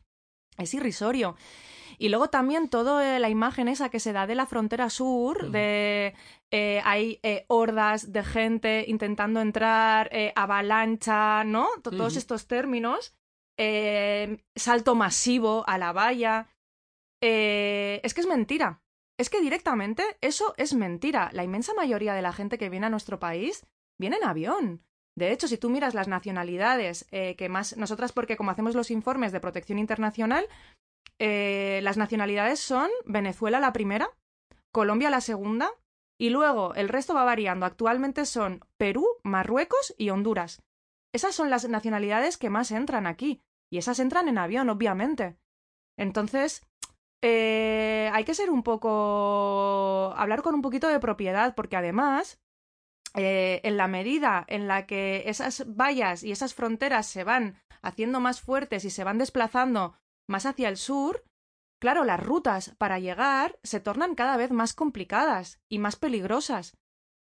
es 0.58 0.74
irrisorio. 0.74 1.36
Y 1.98 2.10
luego 2.10 2.30
también 2.30 2.70
toda 2.70 3.20
la 3.20 3.30
imagen 3.30 3.68
esa 3.68 3.90
que 3.90 4.00
se 4.00 4.14
da 4.14 4.26
de 4.28 4.36
la 4.36 4.46
frontera 4.46 4.90
sur, 4.90 5.50
de 5.52 6.16
eh, 6.52 6.82
hay 6.86 7.20
eh, 7.24 7.46
hordas 7.48 8.12
de 8.12 8.24
gente 8.24 8.86
intentando 8.88 9.42
entrar, 9.42 10.10
eh, 10.12 10.34
avalancha, 10.36 11.44
¿no? 11.44 11.68
To- 11.84 11.92
Todos 11.92 12.16
estos 12.18 12.48
términos, 12.48 13.14
eh, 13.58 14.44
salto 14.56 14.96
masivo 14.96 15.64
a 15.68 15.78
la 15.78 15.94
valla. 15.94 16.48
Eh, 17.26 18.02
es 18.04 18.14
que 18.14 18.20
es 18.20 18.28
mentira. 18.28 18.82
Es 19.18 19.30
que 19.30 19.40
directamente 19.40 20.04
eso 20.20 20.54
es 20.58 20.74
mentira. 20.74 21.30
La 21.32 21.46
inmensa 21.46 21.74
mayoría 21.74 22.14
de 22.14 22.22
la 22.22 22.34
gente 22.34 22.58
que 22.58 22.70
viene 22.70 22.88
a 22.88 22.90
nuestro 22.90 23.18
país 23.20 23.66
viene 23.98 24.18
en 24.18 24.26
avión. 24.26 24.84
De 25.16 25.32
hecho, 25.32 25.48
si 25.48 25.58
tú 25.58 25.70
miras 25.70 25.94
las 25.94 26.10
nacionalidades 26.10 27.08
eh, 27.12 27.36
que 27.38 27.48
más 27.48 27.78
nosotras, 27.78 28.12
porque 28.12 28.36
como 28.36 28.52
hacemos 28.52 28.76
los 28.76 28.92
informes 28.92 29.32
de 29.32 29.40
protección 29.40 29.80
internacional, 29.80 30.48
eh, 31.18 31.80
las 31.84 31.96
nacionalidades 31.96 32.60
son 32.60 32.90
Venezuela 33.06 33.62
la 33.62 33.72
primera, 33.72 34.10
Colombia 34.74 35.10
la 35.10 35.22
segunda, 35.22 35.72
y 36.20 36.30
luego 36.30 36.74
el 36.76 36.90
resto 36.90 37.14
va 37.14 37.24
variando. 37.24 37.66
Actualmente 37.66 38.26
son 38.26 38.66
Perú, 38.78 39.06
Marruecos 39.24 39.96
y 39.98 40.10
Honduras. 40.10 40.62
Esas 41.14 41.36
son 41.36 41.50
las 41.50 41.70
nacionalidades 41.70 42.38
que 42.38 42.50
más 42.50 42.72
entran 42.72 43.08
aquí. 43.08 43.42
Y 43.72 43.78
esas 43.78 44.00
entran 44.00 44.28
en 44.28 44.40
avión, 44.40 44.70
obviamente. 44.70 45.38
Entonces, 45.98 46.66
eh, 47.26 48.10
hay 48.12 48.26
que 48.26 48.36
ser 48.36 48.50
un 48.50 48.64
poco. 48.64 50.14
hablar 50.18 50.42
con 50.42 50.56
un 50.56 50.62
poquito 50.62 50.90
de 50.90 51.00
propiedad, 51.00 51.56
porque 51.56 51.78
además, 51.78 52.42
eh, 53.16 53.62
en 53.64 53.78
la 53.78 53.88
medida 53.88 54.46
en 54.48 54.68
la 54.68 54.86
que 54.86 55.24
esas 55.28 55.66
vallas 55.66 56.24
y 56.24 56.34
esas 56.34 56.54
fronteras 56.54 57.08
se 57.08 57.24
van 57.24 57.56
haciendo 57.82 58.20
más 58.20 58.42
fuertes 58.42 58.84
y 58.84 58.90
se 58.90 59.06
van 59.06 59.18
desplazando 59.18 59.96
más 60.28 60.46
hacia 60.46 60.68
el 60.68 60.76
sur, 60.76 61.24
claro, 61.80 62.04
las 62.04 62.20
rutas 62.20 62.76
para 62.78 63.00
llegar 63.00 63.58
se 63.64 63.80
tornan 63.80 64.16
cada 64.16 64.36
vez 64.36 64.52
más 64.52 64.74
complicadas 64.74 65.62
y 65.70 65.80
más 65.80 65.96
peligrosas. 65.96 66.78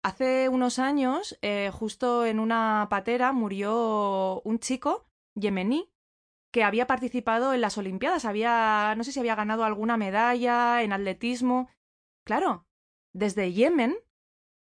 Hace 0.03 0.47
unos 0.47 0.79
años, 0.79 1.37
eh, 1.41 1.69
justo 1.71 2.25
en 2.25 2.39
una 2.39 2.87
patera, 2.89 3.33
murió 3.33 4.41
un 4.45 4.59
chico 4.59 5.05
yemení 5.35 5.91
que 6.51 6.63
había 6.63 6.87
participado 6.87 7.53
en 7.53 7.61
las 7.61 7.77
Olimpiadas, 7.77 8.25
había, 8.25 8.93
no 8.97 9.03
sé 9.03 9.11
si 9.11 9.19
había 9.19 9.35
ganado 9.35 9.63
alguna 9.63 9.97
medalla 9.97 10.83
en 10.83 10.93
atletismo. 10.93 11.69
Claro, 12.25 12.67
desde 13.13 13.53
Yemen 13.53 13.95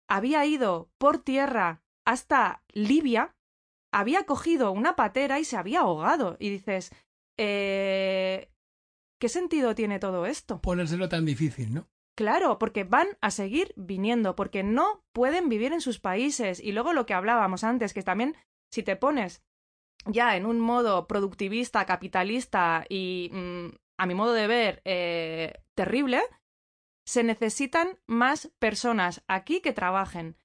había 0.09 0.45
ido 0.45 0.89
por 0.97 1.19
tierra 1.19 1.83
hasta 2.05 2.63
Libia, 2.73 3.35
había 3.93 4.25
cogido 4.25 4.71
una 4.71 4.95
patera 4.95 5.39
y 5.39 5.45
se 5.45 5.57
había 5.57 5.81
ahogado. 5.81 6.37
Y 6.39 6.49
dices, 6.49 6.91
eh, 7.37 8.51
¿qué 9.19 9.29
sentido 9.29 9.75
tiene 9.75 9.99
todo 9.99 10.25
esto? 10.25 10.61
Ponérselo 10.61 11.07
tan 11.07 11.25
difícil, 11.25 11.73
¿no? 11.73 11.87
Claro, 12.17 12.57
porque 12.57 12.85
van 12.85 13.07
a 13.21 13.29
seguir 13.29 13.73
viniendo, 13.75 14.35
porque 14.35 14.63
no 14.63 15.03
pueden 15.13 15.49
vivir 15.49 15.73
en 15.73 15.81
sus 15.81 15.99
países. 15.99 16.61
Y 16.61 16.71
luego 16.71 16.93
lo 16.93 17.05
que 17.05 17.13
hablábamos 17.13 17.63
antes, 17.63 17.93
que 17.93 18.03
también 18.03 18.35
si 18.71 18.83
te 18.83 18.95
pones 18.95 19.43
ya 20.05 20.35
en 20.35 20.45
un 20.45 20.59
modo 20.59 21.07
productivista, 21.07 21.85
capitalista 21.85 22.85
y, 22.89 23.29
mm, 23.33 23.67
a 23.97 24.05
mi 24.05 24.15
modo 24.15 24.33
de 24.33 24.47
ver, 24.47 24.81
eh, 24.85 25.61
terrible, 25.75 26.21
se 27.05 27.23
necesitan 27.23 27.99
más 28.07 28.51
personas 28.59 29.23
aquí 29.27 29.61
que 29.61 29.73
trabajen. 29.73 30.37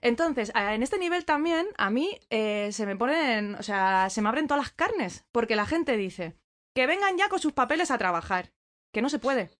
Entonces, 0.00 0.50
en 0.54 0.82
este 0.82 0.98
nivel 0.98 1.24
también, 1.24 1.66
a 1.76 1.90
mí 1.90 2.18
eh, 2.30 2.70
se 2.72 2.86
me 2.86 2.96
ponen, 2.96 3.54
o 3.56 3.62
sea, 3.62 4.08
se 4.10 4.22
me 4.22 4.28
abren 4.28 4.46
todas 4.46 4.64
las 4.64 4.72
carnes, 4.72 5.26
porque 5.32 5.56
la 5.56 5.66
gente 5.66 5.96
dice 5.96 6.36
que 6.74 6.86
vengan 6.86 7.16
ya 7.16 7.28
con 7.28 7.38
sus 7.38 7.52
papeles 7.52 7.90
a 7.90 7.98
trabajar, 7.98 8.52
que 8.92 9.02
no 9.02 9.08
se 9.08 9.18
puede, 9.18 9.50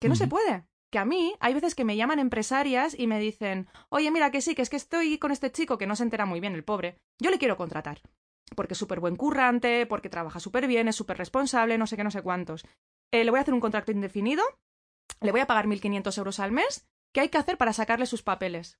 que 0.00 0.08
no 0.08 0.16
se 0.16 0.26
puede. 0.26 0.66
Que 0.90 0.98
a 0.98 1.06
mí 1.06 1.34
hay 1.40 1.54
veces 1.54 1.74
que 1.74 1.86
me 1.86 1.96
llaman 1.96 2.18
empresarias 2.18 2.94
y 2.98 3.06
me 3.06 3.18
dicen, 3.18 3.66
oye, 3.88 4.10
mira 4.10 4.30
que 4.30 4.42
sí, 4.42 4.54
que 4.54 4.60
es 4.60 4.68
que 4.68 4.76
estoy 4.76 5.16
con 5.18 5.30
este 5.30 5.50
chico 5.50 5.78
que 5.78 5.86
no 5.86 5.96
se 5.96 6.02
entera 6.02 6.26
muy 6.26 6.38
bien, 6.38 6.54
el 6.54 6.64
pobre, 6.64 6.98
yo 7.18 7.30
le 7.30 7.38
quiero 7.38 7.56
contratar 7.56 8.02
porque 8.54 8.74
es 8.74 8.78
súper 8.78 9.00
buen 9.00 9.16
currante, 9.16 9.86
porque 9.86 10.08
trabaja 10.08 10.40
súper 10.40 10.66
bien, 10.66 10.88
es 10.88 10.96
súper 10.96 11.18
responsable, 11.18 11.78
no 11.78 11.86
sé 11.86 11.96
qué, 11.96 12.04
no 12.04 12.10
sé 12.10 12.22
cuántos. 12.22 12.64
Eh, 13.12 13.24
le 13.24 13.30
voy 13.30 13.38
a 13.38 13.42
hacer 13.42 13.54
un 13.54 13.60
contrato 13.60 13.92
indefinido, 13.92 14.42
le 15.20 15.32
voy 15.32 15.40
a 15.40 15.46
pagar 15.46 15.66
1.500 15.66 16.18
euros 16.18 16.40
al 16.40 16.52
mes. 16.52 16.88
¿Qué 17.12 17.20
hay 17.20 17.28
que 17.28 17.38
hacer 17.38 17.58
para 17.58 17.72
sacarle 17.72 18.06
sus 18.06 18.22
papeles? 18.22 18.78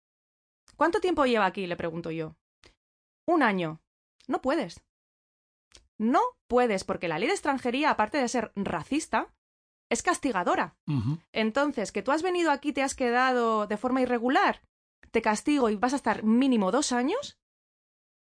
¿Cuánto 0.76 1.00
tiempo 1.00 1.26
lleva 1.26 1.46
aquí? 1.46 1.66
le 1.66 1.76
pregunto 1.76 2.10
yo. 2.10 2.36
Un 3.26 3.42
año. 3.42 3.82
No 4.26 4.40
puedes. 4.40 4.82
No 5.98 6.20
puedes, 6.48 6.84
porque 6.84 7.08
la 7.08 7.18
ley 7.18 7.28
de 7.28 7.34
extranjería, 7.34 7.90
aparte 7.90 8.18
de 8.18 8.28
ser 8.28 8.52
racista, 8.56 9.32
es 9.90 10.02
castigadora. 10.02 10.76
Entonces, 11.32 11.92
que 11.92 12.02
tú 12.02 12.12
has 12.12 12.22
venido 12.22 12.50
aquí, 12.50 12.72
te 12.72 12.82
has 12.82 12.94
quedado 12.94 13.66
de 13.66 13.76
forma 13.76 14.00
irregular, 14.00 14.62
te 15.10 15.22
castigo 15.22 15.68
y 15.68 15.76
vas 15.76 15.92
a 15.92 15.96
estar 15.96 16.24
mínimo 16.24 16.72
dos 16.72 16.92
años, 16.92 17.38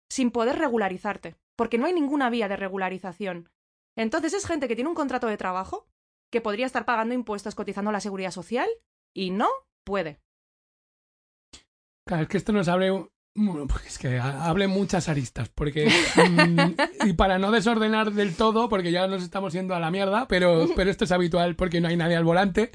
sin 0.09 0.31
poder 0.31 0.59
regularizarte, 0.59 1.37
porque 1.57 1.79
no 1.79 1.87
hay 1.87 1.93
ninguna 1.93 2.31
vía 2.31 2.49
de 2.49 2.57
regularización. 2.57 3.51
Entonces 3.97 4.33
es 4.33 4.47
gente 4.47 4.69
que 4.69 4.75
tiene 4.75 4.89
un 4.89 4.95
contrato 4.95 5.27
de 5.27 5.37
trabajo, 5.37 5.89
que 6.31 6.41
podría 6.41 6.67
estar 6.67 6.85
pagando 6.85 7.15
impuestos, 7.15 7.55
cotizando 7.55 7.91
la 7.91 8.01
seguridad 8.01 8.31
social, 8.31 8.69
y 9.15 9.31
no 9.31 9.49
puede. 9.85 10.21
Claro, 12.07 12.23
es 12.23 12.29
que 12.29 12.37
esto 12.37 12.53
nos 12.53 12.69
abre, 12.69 12.91
pues 13.35 13.87
es 13.87 13.99
que 13.99 14.19
hable 14.19 14.67
muchas 14.67 15.09
aristas, 15.09 15.49
porque 15.49 15.89
mm, 16.31 17.07
y 17.07 17.13
para 17.15 17.39
no 17.39 17.51
desordenar 17.51 18.13
del 18.13 18.37
todo, 18.37 18.69
porque 18.69 18.93
ya 18.93 19.07
nos 19.07 19.23
estamos 19.23 19.53
yendo 19.53 19.75
a 19.75 19.81
la 19.81 19.91
mierda, 19.91 20.27
pero, 20.29 20.69
pero 20.77 20.91
esto 20.91 21.05
es 21.05 21.13
habitual 21.13 21.57
porque 21.57 21.81
no 21.81 21.89
hay 21.89 21.97
nadie 21.97 22.17
al 22.17 22.25
volante. 22.25 22.71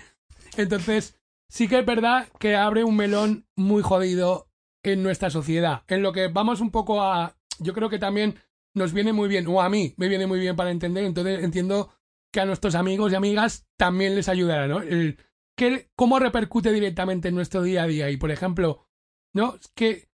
Entonces, 0.57 1.19
sí 1.49 1.67
que 1.67 1.79
es 1.79 1.85
verdad 1.85 2.27
que 2.39 2.55
abre 2.55 2.83
un 2.83 2.95
melón 2.95 3.47
muy 3.55 3.81
jodido 3.81 4.49
en 4.83 5.01
nuestra 5.01 5.29
sociedad. 5.29 5.83
En 5.87 6.01
lo 6.01 6.13
que 6.13 6.27
vamos 6.27 6.61
un 6.61 6.71
poco 6.71 7.01
a. 7.01 7.35
Yo 7.59 7.73
creo 7.73 7.89
que 7.89 7.99
también 7.99 8.35
nos 8.75 8.93
viene 8.93 9.13
muy 9.13 9.29
bien, 9.29 9.47
o 9.47 9.61
a 9.61 9.69
mí 9.69 9.93
me 9.97 10.07
viene 10.07 10.27
muy 10.27 10.39
bien 10.39 10.55
para 10.55 10.71
entender, 10.71 11.03
entonces 11.03 11.43
entiendo 11.43 11.93
que 12.31 12.41
a 12.41 12.45
nuestros 12.45 12.75
amigos 12.75 13.11
y 13.11 13.15
amigas 13.15 13.67
también 13.77 14.15
les 14.15 14.27
ayudará, 14.27 14.67
¿no? 14.67 14.81
El, 14.81 15.17
que, 15.55 15.89
¿Cómo 15.95 16.17
repercute 16.17 16.71
directamente 16.71 17.27
en 17.27 17.35
nuestro 17.35 17.61
día 17.61 17.83
a 17.83 17.87
día? 17.87 18.09
Y 18.09 18.17
por 18.17 18.31
ejemplo, 18.31 18.87
¿no? 19.33 19.59
Que 19.75 20.09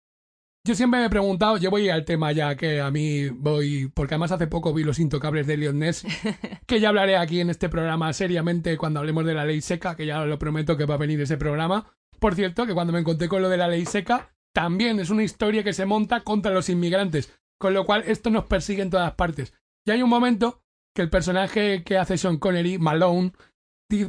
yo 0.67 0.75
siempre 0.75 0.99
me 0.99 1.05
he 1.05 1.09
preguntado, 1.09 1.57
yo 1.57 1.71
voy 1.71 1.89
al 1.89 2.03
tema 2.03 2.33
ya 2.33 2.55
que 2.55 2.81
a 2.81 2.91
mí 2.91 3.29
voy, 3.29 3.89
porque 3.93 4.15
además 4.15 4.33
hace 4.33 4.47
poco 4.47 4.73
vi 4.73 4.83
Los 4.83 4.99
Intocables 4.99 5.47
de 5.47 5.55
Leon 5.55 5.79
Ness, 5.79 6.05
que 6.67 6.81
ya 6.81 6.89
hablaré 6.89 7.15
aquí 7.15 7.39
en 7.39 7.49
este 7.49 7.69
programa 7.69 8.11
seriamente 8.11 8.77
cuando 8.77 8.99
hablemos 8.99 9.25
de 9.25 9.33
la 9.33 9.45
ley 9.45 9.61
seca, 9.61 9.95
que 9.95 10.05
ya 10.05 10.25
lo 10.25 10.37
prometo 10.37 10.75
que 10.75 10.85
va 10.85 10.95
a 10.95 10.99
venir 10.99 11.21
ese 11.21 11.37
programa. 11.37 11.95
Por 12.19 12.35
cierto, 12.35 12.67
que 12.67 12.73
cuando 12.73 12.91
me 12.91 12.99
encontré 12.99 13.29
con 13.29 13.41
lo 13.41 13.47
de 13.47 13.57
la 13.57 13.69
ley 13.69 13.85
seca, 13.85 14.35
también 14.53 14.99
es 14.99 15.09
una 15.09 15.23
historia 15.23 15.63
que 15.63 15.73
se 15.73 15.85
monta 15.85 16.21
contra 16.21 16.53
los 16.53 16.69
inmigrantes, 16.69 17.37
con 17.59 17.73
lo 17.73 17.85
cual 17.85 18.03
esto 18.07 18.29
nos 18.29 18.45
persigue 18.45 18.81
en 18.81 18.89
todas 18.89 19.13
partes. 19.13 19.53
Y 19.85 19.91
hay 19.91 20.01
un 20.01 20.09
momento 20.09 20.61
que 20.95 21.01
el 21.01 21.09
personaje 21.09 21.83
que 21.83 21.97
hace 21.97 22.17
Sean 22.17 22.37
Connery, 22.37 22.77
Malone, 22.77 23.31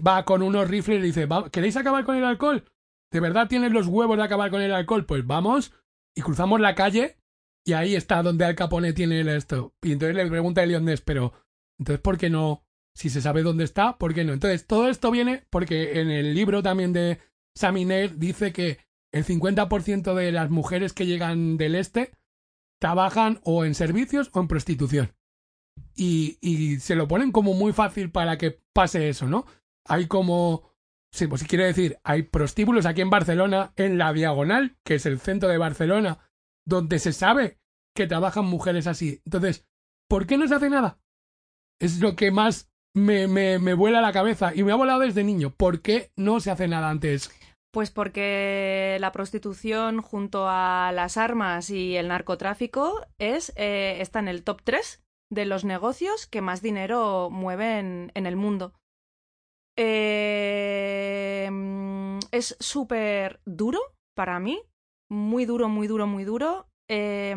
va 0.06 0.24
con 0.24 0.42
unos 0.42 0.68
rifles 0.68 0.98
y 1.00 1.02
dice, 1.02 1.28
¿queréis 1.50 1.76
acabar 1.76 2.04
con 2.04 2.16
el 2.16 2.24
alcohol? 2.24 2.64
¿De 3.12 3.20
verdad 3.20 3.48
tienes 3.48 3.72
los 3.72 3.86
huevos 3.86 4.16
de 4.16 4.22
acabar 4.22 4.50
con 4.50 4.60
el 4.60 4.72
alcohol? 4.72 5.06
Pues 5.06 5.26
vamos 5.26 5.72
y 6.14 6.22
cruzamos 6.22 6.60
la 6.60 6.74
calle 6.74 7.16
y 7.64 7.72
ahí 7.72 7.94
está 7.94 8.22
donde 8.22 8.44
Al 8.44 8.54
Capone 8.54 8.92
tiene 8.92 9.20
esto. 9.36 9.74
Y 9.82 9.92
entonces 9.92 10.16
le 10.16 10.28
pregunta 10.28 10.60
a 10.60 10.64
Elion 10.64 10.86
pero 11.04 11.32
entonces 11.78 12.00
¿por 12.00 12.18
qué 12.18 12.30
no? 12.30 12.64
Si 12.94 13.08
se 13.08 13.20
sabe 13.22 13.42
dónde 13.42 13.64
está, 13.64 13.98
¿por 13.98 14.14
qué 14.14 14.24
no? 14.24 14.32
Entonces 14.32 14.66
todo 14.66 14.88
esto 14.88 15.10
viene 15.10 15.46
porque 15.50 16.00
en 16.00 16.10
el 16.10 16.34
libro 16.34 16.62
también 16.62 16.92
de 16.92 17.18
Saminer 17.56 18.16
dice 18.16 18.52
que 18.52 18.78
el 19.12 19.24
50% 19.24 20.14
de 20.14 20.32
las 20.32 20.50
mujeres 20.50 20.92
que 20.92 21.06
llegan 21.06 21.56
del 21.56 21.74
este 21.74 22.12
trabajan 22.80 23.40
o 23.44 23.64
en 23.64 23.74
servicios 23.74 24.30
o 24.32 24.40
en 24.40 24.48
prostitución. 24.48 25.14
Y, 25.94 26.38
y 26.40 26.80
se 26.80 26.94
lo 26.94 27.08
ponen 27.08 27.32
como 27.32 27.54
muy 27.54 27.72
fácil 27.72 28.10
para 28.10 28.38
que 28.38 28.60
pase 28.72 29.08
eso, 29.08 29.26
¿no? 29.26 29.46
Hay 29.86 30.06
como, 30.06 30.70
sí, 31.12 31.26
pues 31.26 31.42
si 31.42 31.46
quiere 31.46 31.64
decir, 31.64 31.98
hay 32.04 32.22
prostíbulos 32.22 32.86
aquí 32.86 33.00
en 33.00 33.10
Barcelona, 33.10 33.72
en 33.76 33.98
la 33.98 34.12
Diagonal, 34.12 34.78
que 34.84 34.94
es 34.94 35.06
el 35.06 35.20
centro 35.20 35.48
de 35.48 35.58
Barcelona, 35.58 36.18
donde 36.66 36.98
se 36.98 37.12
sabe 37.12 37.58
que 37.94 38.06
trabajan 38.06 38.44
mujeres 38.44 38.86
así. 38.86 39.20
Entonces, 39.24 39.66
¿por 40.08 40.26
qué 40.26 40.38
no 40.38 40.48
se 40.48 40.54
hace 40.54 40.70
nada? 40.70 41.00
Es 41.80 42.00
lo 42.00 42.16
que 42.16 42.30
más 42.30 42.70
me, 42.94 43.26
me, 43.26 43.58
me 43.58 43.74
vuela 43.74 44.00
la 44.00 44.12
cabeza 44.12 44.54
y 44.54 44.62
me 44.62 44.72
ha 44.72 44.76
volado 44.76 45.00
desde 45.00 45.24
niño. 45.24 45.54
¿Por 45.54 45.82
qué 45.82 46.12
no 46.16 46.40
se 46.40 46.50
hace 46.50 46.68
nada 46.68 46.90
antes? 46.90 47.30
Pues 47.72 47.92
porque 47.92 48.96
la 49.00 49.12
prostitución 49.12 50.02
junto 50.02 50.46
a 50.48 50.90
las 50.92 51.16
armas 51.16 51.70
y 51.70 51.96
el 51.96 52.08
narcotráfico 52.08 53.06
es, 53.18 53.52
eh, 53.56 53.98
está 54.00 54.18
en 54.18 54.26
el 54.26 54.42
top 54.42 54.62
3 54.64 55.04
de 55.30 55.44
los 55.44 55.64
negocios 55.64 56.26
que 56.26 56.40
más 56.40 56.62
dinero 56.62 57.30
mueven 57.30 58.10
en 58.14 58.26
el 58.26 58.34
mundo. 58.34 58.72
Eh, 59.76 61.48
es 62.32 62.56
súper 62.58 63.40
duro 63.46 63.78
para 64.16 64.40
mí, 64.40 64.60
muy 65.08 65.44
duro, 65.44 65.68
muy 65.68 65.86
duro, 65.86 66.08
muy 66.08 66.24
duro. 66.24 66.66
Eh, 66.88 67.36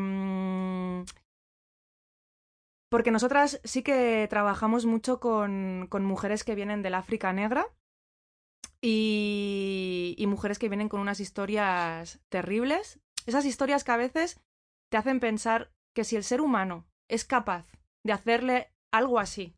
porque 2.90 3.12
nosotras 3.12 3.62
sí 3.64 3.84
que 3.84 4.26
trabajamos 4.32 4.88
mucho 4.88 5.20
con 5.20 5.88
mujeres 6.06 6.44
que 6.44 6.56
vienen 6.56 6.82
del 6.82 6.96
África 6.96 7.34
Negra 7.34 7.68
y, 8.86 10.26
mujeres 10.28 10.60
que 10.60 10.68
vienen 10.68 10.90
con 10.90 11.00
unas 11.00 11.20
historias 11.20 12.20
terribles. 12.30 13.00
Esas 13.26 13.46
historias 13.46 13.84
que 13.84 13.92
a 13.92 13.98
veces 13.98 14.42
te 14.90 14.98
hacen 14.98 15.20
pensar 15.20 15.72
que 15.96 16.04
si 16.04 16.16
el 16.16 16.24
ser 16.24 16.42
humano 16.42 16.86
es 17.08 17.24
capaz 17.24 17.66
de 18.04 18.14
hacerle 18.14 18.72
algo 18.92 19.20
así 19.20 19.56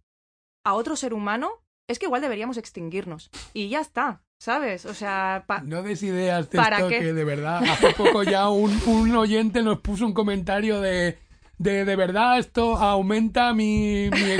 a 0.64 0.74
otro 0.74 0.96
ser 0.96 1.14
humano, 1.14 1.50
es 1.88 1.98
que 1.98 2.06
igual 2.06 2.22
deberíamos 2.22 2.58
extinguirnos. 2.58 3.32
Y 3.54 3.70
ya 3.70 3.80
está, 3.80 4.24
¿sabes? 4.38 4.86
O 4.86 4.94
sea, 4.94 5.46
no 5.64 5.82
des 5.82 6.04
ideas 6.04 6.50
de 6.50 6.60
esto 6.60 6.90
que 6.90 7.14
de 7.14 7.24
verdad 7.24 7.64
hace 7.64 7.94
poco 7.94 8.24
ya 8.24 8.50
un, 8.50 8.80
un, 8.86 9.16
oyente 9.16 9.64
nos 9.64 9.80
puso 9.80 10.06
un 10.06 10.14
comentario 10.14 10.82
de 10.82 11.18
de 11.58 11.86
de 11.86 11.96
verdad 11.96 12.38
esto 12.38 12.76
aumenta 12.76 13.54
mi 13.54 14.10
mi, 14.12 14.38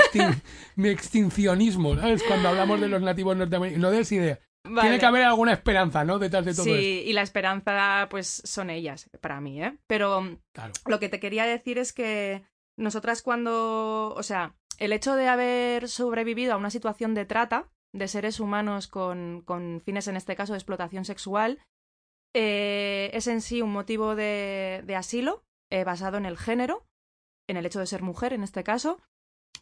mi 0.76 0.90
extincionismo, 0.90 1.96
¿sabes? 1.96 2.22
Cuando 2.24 2.50
hablamos 2.50 2.82
de 2.82 2.90
los 2.90 3.02
nativos 3.02 3.38
norteamericanos. 3.38 3.82
No 3.82 3.96
des 3.96 4.12
ideas. 4.12 4.40
Tiene 4.82 5.00
que 5.00 5.06
haber 5.06 5.24
alguna 5.24 5.54
esperanza, 5.54 6.04
¿no? 6.04 6.20
Detrás 6.20 6.46
de 6.46 6.54
todo 6.54 6.66
sí, 6.66 6.72
esto. 6.72 7.10
y 7.10 7.14
la 7.14 7.22
esperanza, 7.22 8.08
pues, 8.10 8.42
son 8.46 8.70
ellas, 8.70 9.10
para 9.22 9.40
mí, 9.42 9.64
¿eh? 9.64 9.78
Pero 9.88 10.40
lo 10.86 11.00
que 11.00 11.10
te 11.10 11.20
quería 11.20 11.46
decir 11.46 11.78
es 11.78 11.94
que 11.94 12.44
nosotras 12.78 13.22
cuando, 13.22 14.14
o 14.16 14.24
sea, 14.24 14.56
el 14.80 14.92
hecho 14.92 15.16
de 15.16 15.28
haber 15.28 15.88
sobrevivido 15.88 16.54
a 16.54 16.58
una 16.58 16.70
situación 16.70 17.14
de 17.14 17.26
trata 17.26 17.70
de 17.94 18.08
seres 18.08 18.40
humanos 18.40 18.88
con, 18.88 19.42
con 19.46 19.82
fines, 19.82 20.08
en 20.08 20.18
este 20.18 20.36
caso, 20.36 20.54
de 20.54 20.60
explotación 20.60 21.06
sexual, 21.06 21.60
eh, 22.34 23.10
es 23.14 23.28
en 23.28 23.42
sí 23.42 23.62
un 23.62 23.72
motivo 23.72 24.16
de, 24.16 24.84
de 24.86 24.96
asilo 24.96 25.46
eh, 25.72 25.86
basado 25.86 26.18
en 26.18 26.26
el 26.26 26.38
género, 26.38 26.86
en 27.48 27.56
el 27.56 27.66
hecho 27.66 27.80
de 27.80 27.88
ser 27.88 28.02
mujer, 28.02 28.34
en 28.34 28.44
este 28.44 28.64
caso, 28.64 29.00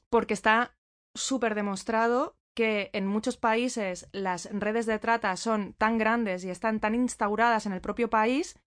porque 0.10 0.34
está 0.34 0.76
súper 1.14 1.54
demostrado 1.54 2.36
que 2.56 2.90
en 2.94 3.08
muchos 3.08 3.38
países 3.38 4.08
las 4.12 4.50
redes 4.52 4.86
de 4.86 5.00
trata 5.00 5.36
son 5.36 5.74
tan 5.74 5.98
grandes 5.98 6.44
y 6.44 6.50
están 6.50 6.80
tan 6.80 6.96
instauradas 6.96 7.66
en 7.66 7.74
el 7.74 7.82
propio 7.82 8.10
país 8.10 8.60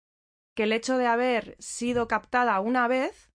que 0.56 0.64
el 0.64 0.72
hecho 0.72 0.98
de 0.98 1.06
haber 1.06 1.56
sido 1.58 2.08
captada 2.08 2.58
una 2.60 2.88
vez, 2.88 3.30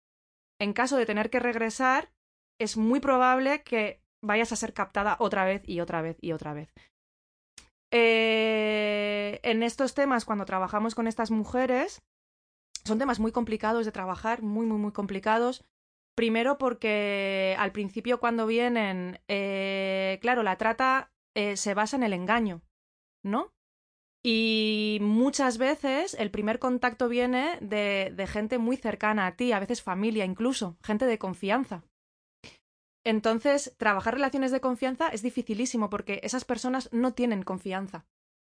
en 0.60 0.72
caso 0.72 0.96
de 0.96 1.06
tener 1.06 1.30
que 1.30 1.40
regresar, 1.40 2.12
es 2.60 2.76
muy 2.76 3.00
probable 3.00 3.62
que 3.62 4.02
vayas 4.22 4.52
a 4.52 4.56
ser 4.56 4.72
captada 4.72 5.16
otra 5.20 5.44
vez 5.44 5.62
y 5.66 5.80
otra 5.80 6.00
vez 6.02 6.16
y 6.20 6.32
otra 6.32 6.54
vez. 6.54 6.72
Eh, 7.90 9.40
en 9.42 9.62
estos 9.62 9.94
temas, 9.94 10.24
cuando 10.24 10.44
trabajamos 10.44 10.94
con 10.94 11.06
estas 11.06 11.30
mujeres, 11.30 12.02
son 12.84 12.98
temas 12.98 13.20
muy 13.20 13.32
complicados 13.32 13.84
de 13.84 13.92
trabajar, 13.92 14.42
muy, 14.42 14.66
muy, 14.66 14.78
muy 14.78 14.92
complicados, 14.92 15.64
Primero 16.18 16.58
porque 16.58 17.54
al 17.60 17.70
principio 17.70 18.18
cuando 18.18 18.44
vienen, 18.48 19.20
eh, 19.28 20.18
claro, 20.20 20.42
la 20.42 20.58
trata 20.58 21.12
eh, 21.36 21.56
se 21.56 21.74
basa 21.74 21.96
en 21.96 22.02
el 22.02 22.12
engaño, 22.12 22.60
¿no? 23.24 23.52
Y 24.26 24.98
muchas 25.00 25.58
veces 25.58 26.14
el 26.14 26.32
primer 26.32 26.58
contacto 26.58 27.08
viene 27.08 27.56
de, 27.60 28.12
de 28.16 28.26
gente 28.26 28.58
muy 28.58 28.76
cercana 28.76 29.28
a 29.28 29.36
ti, 29.36 29.52
a 29.52 29.60
veces 29.60 29.80
familia 29.80 30.24
incluso, 30.24 30.76
gente 30.82 31.06
de 31.06 31.20
confianza. 31.20 31.84
Entonces, 33.06 33.76
trabajar 33.78 34.14
relaciones 34.14 34.50
de 34.50 34.60
confianza 34.60 35.10
es 35.10 35.22
dificilísimo 35.22 35.88
porque 35.88 36.18
esas 36.24 36.44
personas 36.44 36.92
no 36.92 37.14
tienen 37.14 37.44
confianza 37.44 38.06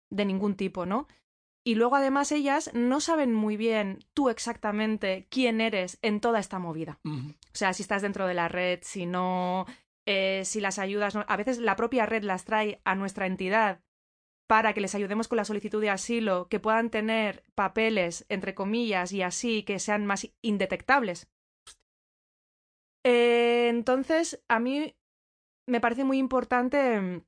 de 0.08 0.24
ningún 0.24 0.54
tipo, 0.54 0.86
¿no? 0.86 1.08
Y 1.66 1.74
luego 1.74 1.96
además 1.96 2.30
ellas 2.30 2.70
no 2.74 3.00
saben 3.00 3.34
muy 3.34 3.56
bien 3.56 3.98
tú 4.14 4.28
exactamente 4.28 5.26
quién 5.30 5.60
eres 5.60 5.98
en 6.00 6.20
toda 6.20 6.38
esta 6.38 6.60
movida. 6.60 7.00
O 7.04 7.56
sea, 7.58 7.72
si 7.72 7.82
estás 7.82 8.02
dentro 8.02 8.28
de 8.28 8.34
la 8.34 8.46
red, 8.46 8.78
si 8.82 9.04
no, 9.04 9.66
eh, 10.06 10.42
si 10.44 10.60
las 10.60 10.78
ayudas, 10.78 11.16
no- 11.16 11.24
a 11.26 11.36
veces 11.36 11.58
la 11.58 11.74
propia 11.74 12.06
red 12.06 12.22
las 12.22 12.44
trae 12.44 12.80
a 12.84 12.94
nuestra 12.94 13.26
entidad 13.26 13.80
para 14.46 14.74
que 14.74 14.80
les 14.80 14.94
ayudemos 14.94 15.26
con 15.26 15.38
la 15.38 15.44
solicitud 15.44 15.80
de 15.80 15.90
asilo, 15.90 16.46
que 16.48 16.60
puedan 16.60 16.88
tener 16.88 17.42
papeles, 17.56 18.26
entre 18.28 18.54
comillas, 18.54 19.10
y 19.10 19.22
así, 19.22 19.64
que 19.64 19.80
sean 19.80 20.06
más 20.06 20.28
indetectables. 20.42 21.28
Eh, 23.04 23.66
entonces, 23.70 24.40
a 24.46 24.60
mí 24.60 24.94
me 25.66 25.80
parece 25.80 26.04
muy 26.04 26.18
importante 26.18 27.24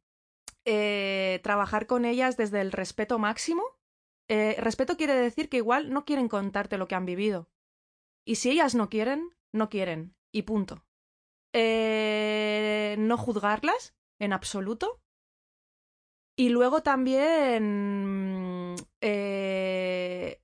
eh, 0.64 1.40
trabajar 1.42 1.88
con 1.88 2.04
ellas 2.04 2.36
desde 2.36 2.60
el 2.60 2.70
respeto 2.70 3.18
máximo. 3.18 3.64
Eh, 4.28 4.56
respeto 4.58 4.96
quiere 4.96 5.14
decir 5.14 5.48
que 5.48 5.56
igual 5.56 5.90
no 5.90 6.04
quieren 6.04 6.28
contarte 6.28 6.78
lo 6.78 6.86
que 6.86 6.94
han 6.94 7.06
vivido. 7.06 7.48
Y 8.26 8.36
si 8.36 8.50
ellas 8.50 8.74
no 8.74 8.90
quieren, 8.90 9.34
no 9.52 9.70
quieren. 9.70 10.14
Y 10.32 10.42
punto. 10.42 10.84
Eh, 11.54 12.96
no 12.98 13.16
juzgarlas 13.16 13.94
en 14.18 14.32
absoluto. 14.34 15.00
Y 16.36 16.50
luego 16.50 16.82
también 16.82 18.76
eh, 19.00 20.40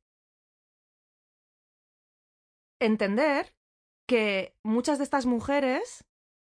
entender 2.80 3.54
que 4.08 4.56
muchas 4.64 4.98
de 4.98 5.04
estas 5.04 5.26
mujeres 5.26 6.04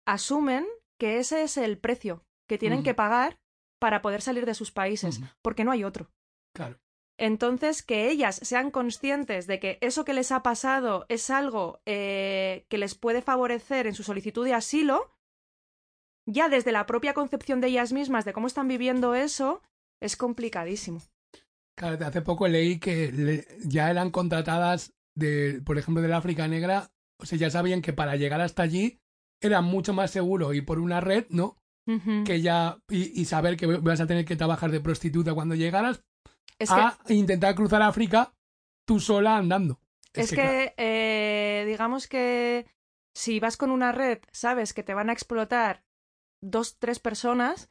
asumen 0.06 0.66
que 1.00 1.18
ese 1.18 1.44
es 1.44 1.58
el 1.58 1.78
precio 1.78 2.26
que 2.48 2.58
tienen 2.58 2.84
que 2.84 2.94
pagar 2.94 3.40
para 3.80 4.02
poder 4.02 4.22
salir 4.22 4.46
de 4.46 4.54
sus 4.54 4.72
países, 4.72 5.20
porque 5.42 5.64
no 5.64 5.72
hay 5.72 5.84
otro. 5.84 6.12
Claro. 6.54 6.80
Entonces, 7.18 7.82
que 7.82 8.10
ellas 8.10 8.40
sean 8.44 8.72
conscientes 8.72 9.48
de 9.48 9.60
que 9.60 9.78
eso 9.82 10.04
que 10.04 10.14
les 10.14 10.32
ha 10.32 10.44
pasado 10.44 11.06
es 11.08 11.30
algo 11.30 11.80
eh, 11.86 12.66
que 12.70 12.78
les 12.78 12.96
puede 12.96 13.22
favorecer 13.22 13.88
en 13.88 13.96
su 13.96 14.04
solicitud 14.04 14.44
de 14.46 14.54
asilo, 14.54 15.12
ya 16.26 16.50
desde 16.50 16.72
la 16.72 16.86
propia 16.86 17.14
concepción 17.14 17.62
de 17.62 17.68
ellas 17.68 17.94
mismas 17.94 18.26
de 18.26 18.34
cómo 18.34 18.48
están 18.48 18.68
viviendo 18.68 19.16
eso, 19.16 19.62
es 20.02 20.18
complicadísimo. 20.18 21.02
Claro, 21.78 22.04
hace 22.06 22.22
poco 22.22 22.48
leí 22.48 22.80
que 22.80 23.12
le- 23.12 23.46
ya 23.66 23.92
eran 23.92 24.10
contratadas, 24.10 24.94
de, 25.16 25.62
por 25.66 25.78
ejemplo, 25.78 26.02
del 26.02 26.14
África 26.14 26.48
Negra, 26.48 26.92
o 27.20 27.26
sea, 27.26 27.38
ya 27.38 27.50
sabían 27.50 27.82
que 27.82 27.94
para 27.94 28.16
llegar 28.16 28.42
hasta 28.42 28.64
allí 28.64 29.00
era 29.42 29.62
mucho 29.62 29.94
más 29.94 30.12
seguro 30.12 30.54
ir 30.54 30.66
por 30.66 30.80
una 30.80 31.00
red, 31.02 31.26
¿no? 31.30 31.58
Que 32.26 32.42
ya, 32.42 32.80
y, 32.90 33.22
y 33.22 33.26
saber 33.26 33.58
que 33.58 33.68
vas 33.68 34.02
a 34.02 34.08
tener 34.08 34.26
que 34.26 34.36
trabajar 34.36 34.72
de 34.72 34.80
prostituta 34.82 35.34
cuando 35.36 35.54
llegaras, 35.56 36.04
Es 36.60 36.70
que, 36.70 36.76
a 36.76 36.98
intentar 37.10 37.56
cruzar 37.56 37.82
África 37.82 38.34
tú 38.86 39.00
sola 39.00 39.38
andando. 39.38 39.80
es 40.14 40.32
que 40.32 40.74
eh, 40.78 41.64
digamos 41.68 42.08
que 42.08 42.66
si 43.14 43.40
vas 43.40 43.58
con 43.58 43.72
una 43.72 43.92
red, 43.92 44.20
sabes 44.32 44.74
que 44.74 44.84
te 44.84 44.94
van 44.94 45.10
a 45.10 45.14
explotar 45.14 45.84
dos, 46.42 46.78
tres 46.78 47.00
personas. 47.00 47.70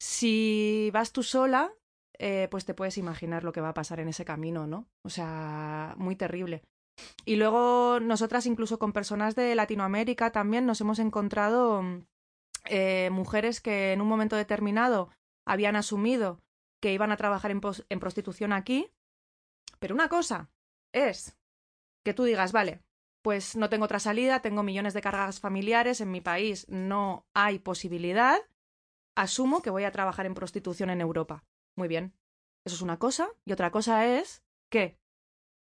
Si 0.00 0.90
vas 0.92 1.12
tú 1.12 1.22
sola, 1.22 1.72
eh, 2.18 2.48
pues 2.50 2.64
te 2.64 2.74
puedes 2.74 2.98
imaginar 2.98 3.44
lo 3.44 3.52
que 3.52 3.60
va 3.60 3.70
a 3.70 3.74
pasar 3.74 4.00
en 4.00 4.08
ese 4.08 4.24
camino, 4.24 4.66
¿no? 4.66 4.88
O 5.02 5.10
sea, 5.10 5.94
muy 5.96 6.16
terrible. 6.16 6.62
Y 7.24 7.36
luego 7.36 7.98
nosotras, 8.00 8.46
incluso 8.46 8.78
con 8.78 8.92
personas 8.92 9.34
de 9.34 9.54
Latinoamérica, 9.54 10.30
también 10.30 10.66
nos 10.66 10.80
hemos 10.80 10.98
encontrado 11.00 11.82
eh, 12.66 13.10
mujeres 13.10 13.60
que 13.60 13.92
en 13.92 14.00
un 14.00 14.08
momento 14.08 14.36
determinado 14.36 15.10
habían 15.44 15.76
asumido 15.76 16.40
que 16.84 16.92
iban 16.92 17.12
a 17.12 17.16
trabajar 17.16 17.50
en, 17.50 17.62
pos- 17.62 17.86
en 17.88 17.98
prostitución 17.98 18.52
aquí. 18.52 18.92
Pero 19.78 19.94
una 19.94 20.10
cosa 20.10 20.50
es 20.92 21.34
que 22.04 22.12
tú 22.12 22.24
digas, 22.24 22.52
vale, 22.52 22.82
pues 23.22 23.56
no 23.56 23.70
tengo 23.70 23.86
otra 23.86 23.98
salida, 24.00 24.42
tengo 24.42 24.62
millones 24.62 24.92
de 24.92 25.00
cargas 25.00 25.40
familiares 25.40 26.02
en 26.02 26.10
mi 26.10 26.20
país, 26.20 26.66
no 26.68 27.24
hay 27.32 27.58
posibilidad, 27.58 28.36
asumo 29.16 29.62
que 29.62 29.70
voy 29.70 29.84
a 29.84 29.92
trabajar 29.92 30.26
en 30.26 30.34
prostitución 30.34 30.90
en 30.90 31.00
Europa. 31.00 31.42
Muy 31.74 31.88
bien, 31.88 32.12
eso 32.66 32.76
es 32.76 32.82
una 32.82 32.98
cosa. 32.98 33.30
Y 33.46 33.52
otra 33.54 33.70
cosa 33.70 34.04
es 34.06 34.42
que 34.70 34.98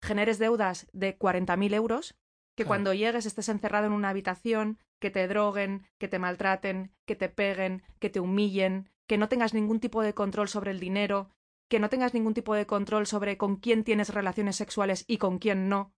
generes 0.04 0.40
deudas 0.40 0.88
de 0.92 1.20
40.000 1.20 1.76
euros, 1.76 2.16
que 2.58 2.64
Claro. 2.64 2.70
cuando 2.70 2.94
llegues 2.96 3.28
estés 3.28 3.50
encerrado 3.50 3.86
en 3.86 3.94
una 3.94 4.10
habitación, 4.10 4.80
que 5.00 5.12
te 5.12 5.28
droguen, 5.28 5.86
que 6.00 6.08
te 6.08 6.18
maltraten, 6.18 6.96
que 7.06 7.16
te 7.16 7.30
peguen, 7.30 7.84
que 8.00 8.10
te 8.10 8.20
humillen, 8.20 8.90
que 9.08 9.18
no 9.18 9.30
tengas 9.30 9.54
ningún 9.54 9.80
tipo 9.80 10.02
de 10.02 10.14
control 10.14 10.48
sobre 10.48 10.72
el 10.72 10.80
dinero, 10.80 11.30
que 11.70 11.80
no 11.80 11.90
tengas 11.90 12.14
ningún 12.14 12.34
tipo 12.34 12.54
de 12.54 12.66
control 12.66 13.08
sobre 13.08 13.38
con 13.38 13.58
quién 13.58 13.84
tienes 13.84 14.10
relaciones 14.10 14.56
sexuales 14.56 15.06
y 15.08 15.18
con 15.18 15.40
quién 15.40 15.70
no. 15.70 15.94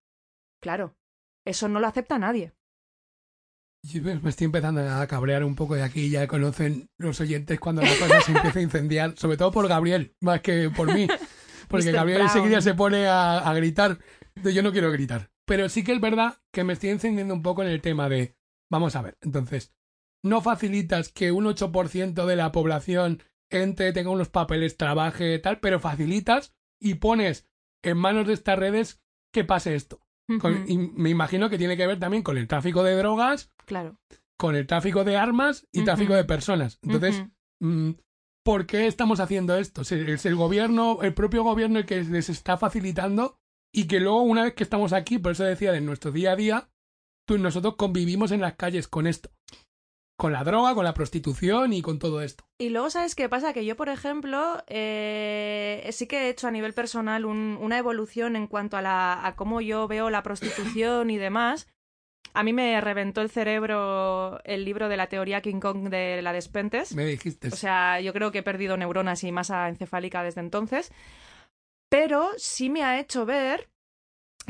Claro, 0.61 0.95
eso 1.45 1.67
no 1.67 1.79
lo 1.79 1.87
acepta 1.87 2.19
nadie. 2.19 2.53
Yo 3.83 4.01
me 4.01 4.29
estoy 4.29 4.45
empezando 4.45 4.81
a 4.81 5.07
cabrear 5.07 5.43
un 5.43 5.55
poco 5.55 5.75
de 5.75 5.83
aquí, 5.83 6.09
ya 6.09 6.27
conocen 6.27 6.89
los 6.97 7.21
oyentes 7.21 7.59
cuando 7.59 7.81
la 7.81 7.97
cosa 7.99 8.21
se 8.21 8.31
empieza 8.33 8.59
a 8.59 8.63
incendiar, 8.63 9.17
sobre 9.17 9.37
todo 9.37 9.51
por 9.51 9.67
Gabriel, 9.67 10.15
más 10.19 10.41
que 10.41 10.69
por 10.69 10.93
mí, 10.93 11.07
porque. 11.69 11.91
Gabriel 11.91 12.23
Brown. 12.23 12.37
enseguida 12.37 12.61
se 12.61 12.73
pone 12.73 13.07
a, 13.07 13.37
a 13.37 13.53
gritar. 13.53 13.99
Yo 14.43 14.61
no 14.61 14.71
quiero 14.71 14.91
gritar, 14.91 15.29
pero 15.45 15.69
sí 15.69 15.83
que 15.83 15.93
es 15.93 16.01
verdad 16.01 16.37
que 16.51 16.63
me 16.63 16.73
estoy 16.73 16.89
encendiendo 16.89 17.33
un 17.33 17.41
poco 17.41 17.61
en 17.61 17.69
el 17.69 17.81
tema 17.81 18.09
de, 18.09 18.35
vamos 18.69 18.95
a 18.95 19.01
ver, 19.01 19.17
entonces, 19.21 19.73
no 20.23 20.41
facilitas 20.41 21.09
que 21.11 21.31
un 21.31 21.45
8% 21.45 22.25
de 22.25 22.35
la 22.35 22.51
población 22.51 23.23
entre, 23.49 23.93
tenga 23.93 24.09
unos 24.09 24.29
papeles, 24.29 24.77
trabaje, 24.77 25.39
tal, 25.39 25.59
pero 25.59 25.79
facilitas 25.79 26.53
y 26.81 26.95
pones 26.95 27.47
en 27.83 27.97
manos 27.97 28.27
de 28.27 28.33
estas 28.33 28.59
redes 28.59 29.01
que 29.33 29.43
pase 29.43 29.75
esto. 29.75 30.01
Con- 30.41 30.65
y 30.69 30.77
me 30.77 31.09
imagino 31.09 31.49
que 31.49 31.57
tiene 31.57 31.77
que 31.77 31.87
ver 31.87 31.99
también 31.99 32.23
con 32.23 32.37
el 32.37 32.47
tráfico 32.47 32.83
de 32.83 32.95
drogas, 32.97 33.51
Claro. 33.65 33.97
con 34.37 34.55
el 34.55 34.67
tráfico 34.67 35.03
de 35.05 35.15
armas 35.15 35.65
y 35.71 35.83
tráfico 35.85 36.13
de 36.15 36.25
personas. 36.25 36.79
Entonces, 36.81 37.23
mm, 37.61 37.91
¿por 38.43 38.65
qué 38.65 38.87
estamos 38.87 39.21
haciendo 39.21 39.55
esto? 39.57 39.83
¿Es 39.83 40.25
el 40.25 40.35
gobierno, 40.35 40.99
el 41.01 41.13
propio 41.13 41.43
gobierno 41.43 41.79
el 41.79 41.85
que 41.85 42.03
les 42.03 42.27
está 42.29 42.57
facilitando 42.57 43.37
y 43.73 43.87
que 43.87 44.01
luego 44.01 44.21
una 44.23 44.43
vez 44.43 44.53
que 44.55 44.63
estamos 44.63 44.91
aquí, 44.91 45.17
por 45.19 45.31
eso 45.31 45.45
decía, 45.45 45.73
en 45.75 45.85
nuestro 45.85 46.11
día 46.11 46.33
a 46.33 46.35
día, 46.35 46.69
tú, 47.25 47.37
nosotros 47.37 47.75
convivimos 47.77 48.31
en 48.31 48.41
las 48.41 48.55
calles 48.55 48.87
con 48.89 49.07
esto. 49.07 49.29
Con 50.17 50.33
la 50.33 50.43
droga, 50.43 50.73
con 50.73 50.83
la 50.83 50.95
prostitución 50.95 51.73
y 51.73 51.81
con 51.83 51.99
todo 51.99 52.21
esto. 52.23 52.43
Y 52.57 52.69
luego, 52.69 52.89
¿sabes 52.89 53.13
qué 53.13 53.29
pasa? 53.29 53.53
Que 53.53 53.63
yo, 53.65 53.75
por 53.75 53.87
ejemplo, 53.87 54.63
eh, 54.67 55.87
sí 55.91 56.07
que 56.07 56.23
he 56.25 56.29
hecho 56.29 56.47
a 56.47 56.51
nivel 56.51 56.73
personal 56.73 57.23
un- 57.25 57.57
una 57.61 57.77
evolución 57.77 58.35
en 58.35 58.47
cuanto 58.47 58.77
a, 58.77 58.81
la, 58.81 59.25
a 59.25 59.35
cómo 59.35 59.61
yo 59.61 59.87
veo 59.87 60.09
la 60.09 60.23
prostitución 60.23 61.11
y 61.11 61.17
demás. 61.17 61.67
A 62.33 62.41
mí 62.43 62.51
me 62.51 62.81
reventó 62.81 63.21
el 63.21 63.29
cerebro 63.29 64.39
el 64.43 64.65
libro 64.65 64.89
de 64.89 64.97
la 64.97 65.07
teoría 65.07 65.41
King 65.41 65.59
Kong 65.59 65.89
de 65.89 66.21
la 66.23 66.33
Despentes. 66.33 66.95
Me 66.95 67.05
dijiste. 67.05 67.49
O 67.49 67.55
sea, 67.55 67.99
yo 68.01 68.11
creo 68.11 68.31
que 68.31 68.39
he 68.39 68.43
perdido 68.43 68.75
neuronas 68.75 69.23
y 69.23 69.31
masa 69.31 69.69
encefálica 69.69 70.23
desde 70.23 70.41
entonces. 70.41 70.91
Pero 71.89 72.29
sí 72.37 72.69
me 72.69 72.83
ha 72.83 72.99
hecho 72.99 73.25
ver 73.25 73.69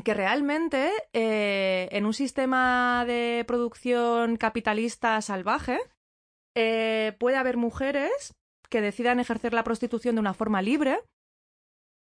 que 0.03 0.13
realmente 0.13 0.91
eh, 1.13 1.89
en 1.91 2.05
un 2.05 2.13
sistema 2.13 3.03
de 3.07 3.43
producción 3.47 4.38
capitalista 4.38 5.21
salvaje 5.21 5.79
eh, 6.55 7.15
puede 7.19 7.38
haber 7.38 7.57
mujeres 7.57 8.33
que 8.69 8.81
decidan 8.81 9.19
ejercer 9.19 9.53
la 9.53 9.63
prostitución 9.63 10.15
de 10.15 10.21
una 10.21 10.33
forma 10.33 10.62
libre. 10.62 10.99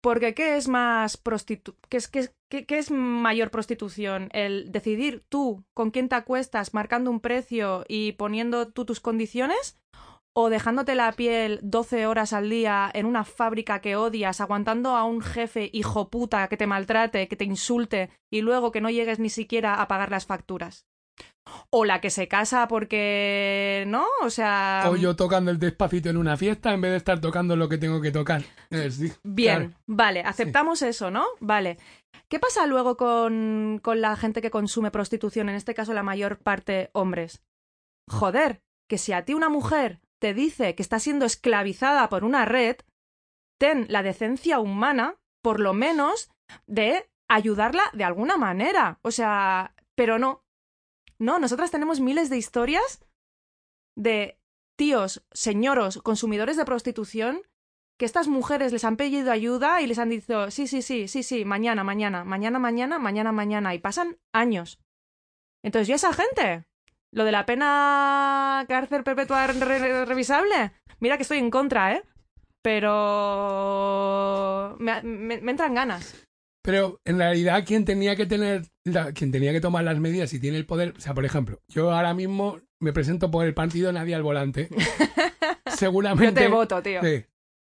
Porque 0.03 0.33
¿qué 0.33 0.57
es 0.57 0.67
más 0.67 1.15
prostitu 1.17 1.75
¿Qué 1.87 1.97
es, 1.97 2.07
qué, 2.07 2.19
es- 2.19 2.33
qué- 2.49 2.65
qué 2.65 2.79
es 2.79 2.89
mayor 2.91 3.51
prostitución? 3.51 4.29
¿El 4.33 4.71
decidir 4.71 5.23
tú 5.29 5.63
con 5.75 5.91
quién 5.91 6.09
te 6.09 6.15
acuestas 6.15 6.73
marcando 6.73 7.11
un 7.11 7.19
precio 7.19 7.85
y 7.87 8.13
poniendo 8.13 8.67
tú 8.71 8.85
tus 8.85 8.99
condiciones? 8.99 9.77
¿O 10.33 10.49
dejándote 10.49 10.95
la 10.95 11.11
piel 11.11 11.59
12 11.61 12.07
horas 12.07 12.31
al 12.31 12.49
día 12.49 12.89
en 12.93 13.05
una 13.05 13.25
fábrica 13.25 13.81
que 13.81 13.97
odias, 13.97 14.39
aguantando 14.39 14.95
a 14.95 15.03
un 15.03 15.21
jefe 15.21 15.69
hijo 15.73 16.09
puta 16.09 16.47
que 16.47 16.55
te 16.55 16.67
maltrate, 16.67 17.27
que 17.27 17.35
te 17.35 17.43
insulte 17.43 18.09
y 18.31 18.39
luego 18.39 18.71
que 18.71 18.79
no 18.79 18.89
llegues 18.89 19.19
ni 19.19 19.29
siquiera 19.29 19.81
a 19.81 19.87
pagar 19.89 20.09
las 20.09 20.25
facturas? 20.25 20.85
O 21.69 21.83
la 21.83 21.99
que 21.99 22.09
se 22.09 22.29
casa 22.29 22.69
porque... 22.69 23.83
¿No? 23.87 24.05
O 24.23 24.29
sea... 24.29 24.85
O 24.87 24.95
yo 24.95 25.17
tocando 25.17 25.51
el 25.51 25.59
despacito 25.59 26.09
en 26.09 26.15
una 26.15 26.37
fiesta 26.37 26.73
en 26.73 26.79
vez 26.79 26.91
de 26.91 26.97
estar 26.97 27.19
tocando 27.19 27.57
lo 27.57 27.67
que 27.67 27.77
tengo 27.77 27.99
que 27.99 28.11
tocar. 28.11 28.41
Eh, 28.71 28.89
sí, 28.89 29.11
Bien, 29.25 29.57
claro. 29.57 29.83
vale, 29.85 30.21
aceptamos 30.21 30.81
eso, 30.81 31.11
¿no? 31.11 31.25
Vale. 31.41 31.77
¿Qué 32.29 32.39
pasa 32.39 32.65
luego 32.67 32.95
con, 32.95 33.81
con 33.83 33.99
la 33.99 34.15
gente 34.15 34.41
que 34.41 34.49
consume 34.49 34.91
prostitución, 34.91 35.49
en 35.49 35.55
este 35.55 35.73
caso 35.73 35.91
la 35.91 36.03
mayor 36.03 36.37
parte 36.37 36.89
hombres? 36.93 37.43
Joder, 38.09 38.61
que 38.87 38.97
si 38.97 39.11
a 39.11 39.25
ti 39.25 39.33
una 39.33 39.49
mujer 39.49 39.99
te 40.21 40.35
dice 40.35 40.75
que 40.75 40.83
está 40.83 40.99
siendo 40.99 41.25
esclavizada 41.25 42.07
por 42.07 42.23
una 42.23 42.45
red, 42.45 42.77
ten 43.57 43.87
la 43.89 44.03
decencia 44.03 44.59
humana, 44.59 45.19
por 45.41 45.59
lo 45.59 45.73
menos, 45.73 46.29
de 46.67 47.09
ayudarla 47.27 47.83
de 47.93 48.03
alguna 48.03 48.37
manera. 48.37 48.99
O 49.01 49.09
sea, 49.09 49.73
pero 49.95 50.19
no. 50.19 50.45
No, 51.17 51.39
nosotras 51.39 51.71
tenemos 51.71 51.99
miles 51.99 52.29
de 52.29 52.37
historias 52.37 53.03
de 53.95 54.39
tíos, 54.77 55.25
señoros, 55.31 55.99
consumidores 56.03 56.55
de 56.55 56.65
prostitución, 56.65 57.41
que 57.97 58.05
estas 58.05 58.27
mujeres 58.27 58.71
les 58.71 58.83
han 58.83 58.97
pedido 58.97 59.31
ayuda 59.31 59.81
y 59.81 59.87
les 59.87 59.97
han 59.97 60.09
dicho, 60.09 60.51
sí, 60.51 60.67
sí, 60.67 60.83
sí, 60.83 61.07
sí, 61.07 61.23
sí, 61.23 61.45
mañana, 61.45 61.83
mañana, 61.83 62.23
mañana, 62.23 62.59
mañana, 62.59 62.99
mañana, 62.99 63.31
mañana, 63.31 63.73
y 63.73 63.79
pasan 63.79 64.19
años. 64.33 64.79
Entonces, 65.63 65.89
¿y 65.89 65.93
esa 65.93 66.13
gente? 66.13 66.65
Lo 67.13 67.25
de 67.25 67.31
la 67.31 67.45
pena 67.45 68.65
cárcel 68.67 69.03
perpetua 69.03 69.47
revisable, 69.47 70.71
mira 70.99 71.17
que 71.17 71.23
estoy 71.23 71.39
en 71.39 71.51
contra, 71.51 71.93
¿eh? 71.93 72.03
Pero 72.61 72.87
me, 74.79 75.01
me 75.03 75.51
entran 75.51 75.73
ganas. 75.73 76.25
Pero 76.63 77.01
en 77.05 77.17
realidad 77.17 77.63
quien 77.65 77.85
tenía 77.85 78.15
que 78.15 78.27
tener, 78.27 78.67
quien 79.15 79.31
tenía 79.31 79.51
que 79.51 79.61
tomar 79.61 79.83
las 79.83 79.99
medidas 79.99 80.31
y 80.33 80.39
tiene 80.39 80.57
el 80.57 80.65
poder, 80.65 80.93
o 80.95 81.01
sea, 81.01 81.13
por 81.13 81.25
ejemplo, 81.25 81.59
yo 81.67 81.91
ahora 81.91 82.13
mismo 82.13 82.59
me 82.79 82.93
presento 82.93 83.31
por 83.31 83.45
el 83.45 83.53
partido 83.53 83.91
Nadie 83.91 84.15
al 84.15 84.23
volante. 84.23 84.69
Seguramente. 85.65 86.41
Yo 86.41 86.47
te 86.47 86.53
voto, 86.53 86.81
tío. 86.81 87.01
Sí. 87.01 87.25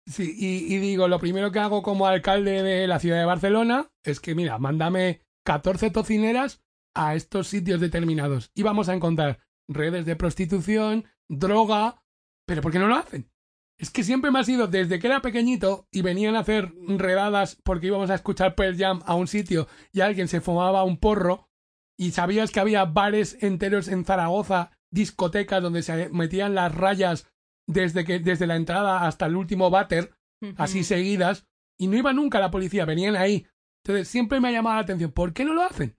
Sí, 0.09 0.33
y, 0.37 0.73
y, 0.73 0.77
digo, 0.77 1.09
lo 1.09 1.19
primero 1.19 1.51
que 1.51 1.59
hago 1.59 1.83
como 1.83 2.07
alcalde 2.07 2.63
de 2.63 2.87
la 2.87 2.97
ciudad 2.97 3.19
de 3.19 3.25
Barcelona 3.25 3.89
es 4.05 4.21
que, 4.21 4.35
mira, 4.35 4.57
mándame 4.57 5.19
14 5.43 5.91
tocineras 5.91 6.61
a 6.97 7.15
estos 7.15 7.47
sitios 7.47 7.79
determinados 7.79 8.51
y 8.55 8.63
vamos 8.63 8.89
a 8.89 8.93
encontrar 8.93 9.39
redes 9.69 10.05
de 10.05 10.15
prostitución, 10.15 11.05
droga, 11.29 12.03
pero 12.45 12.61
¿por 12.61 12.71
qué 12.71 12.79
no 12.79 12.87
lo 12.87 12.95
hacen? 12.95 13.29
Es 13.77 13.91
que 13.91 14.03
siempre 14.03 14.31
me 14.31 14.39
ha 14.39 14.43
sido 14.43 14.67
desde 14.67 14.97
que 14.97 15.05
era 15.05 15.21
pequeñito 15.21 15.87
y 15.91 16.01
venían 16.01 16.35
a 16.35 16.39
hacer 16.39 16.73
redadas 16.87 17.55
porque 17.63 17.87
íbamos 17.87 18.09
a 18.09 18.15
escuchar 18.15 18.55
Pearl 18.55 18.75
Jam 18.75 19.01
a 19.05 19.13
un 19.13 19.27
sitio 19.27 19.67
y 19.91 20.01
alguien 20.01 20.27
se 20.27 20.41
fumaba 20.41 20.83
un 20.83 20.97
porro 20.97 21.49
y 21.95 22.11
sabías 22.11 22.51
que 22.51 22.59
había 22.59 22.85
bares 22.85 23.37
enteros 23.41 23.87
en 23.87 24.03
Zaragoza, 24.03 24.71
discotecas 24.91 25.61
donde 25.61 25.83
se 25.83 26.09
metían 26.09 26.55
las 26.55 26.73
rayas 26.73 27.29
desde 27.67 28.05
que 28.05 28.19
desde 28.19 28.47
la 28.47 28.55
entrada 28.55 29.05
hasta 29.05 29.27
el 29.27 29.35
último 29.35 29.69
váter, 29.69 30.15
así 30.55 30.83
seguidas, 30.83 31.47
y 31.77 31.87
no 31.87 31.97
iba 31.97 32.13
nunca 32.13 32.39
la 32.39 32.49
policía, 32.49 32.85
venían 32.85 33.15
ahí. 33.15 33.45
Entonces 33.83 34.07
siempre 34.07 34.39
me 34.39 34.47
ha 34.47 34.51
llamado 34.51 34.77
la 34.77 34.81
atención, 34.81 35.11
¿por 35.11 35.33
qué 35.33 35.43
no 35.43 35.53
lo 35.53 35.63
hacen? 35.63 35.95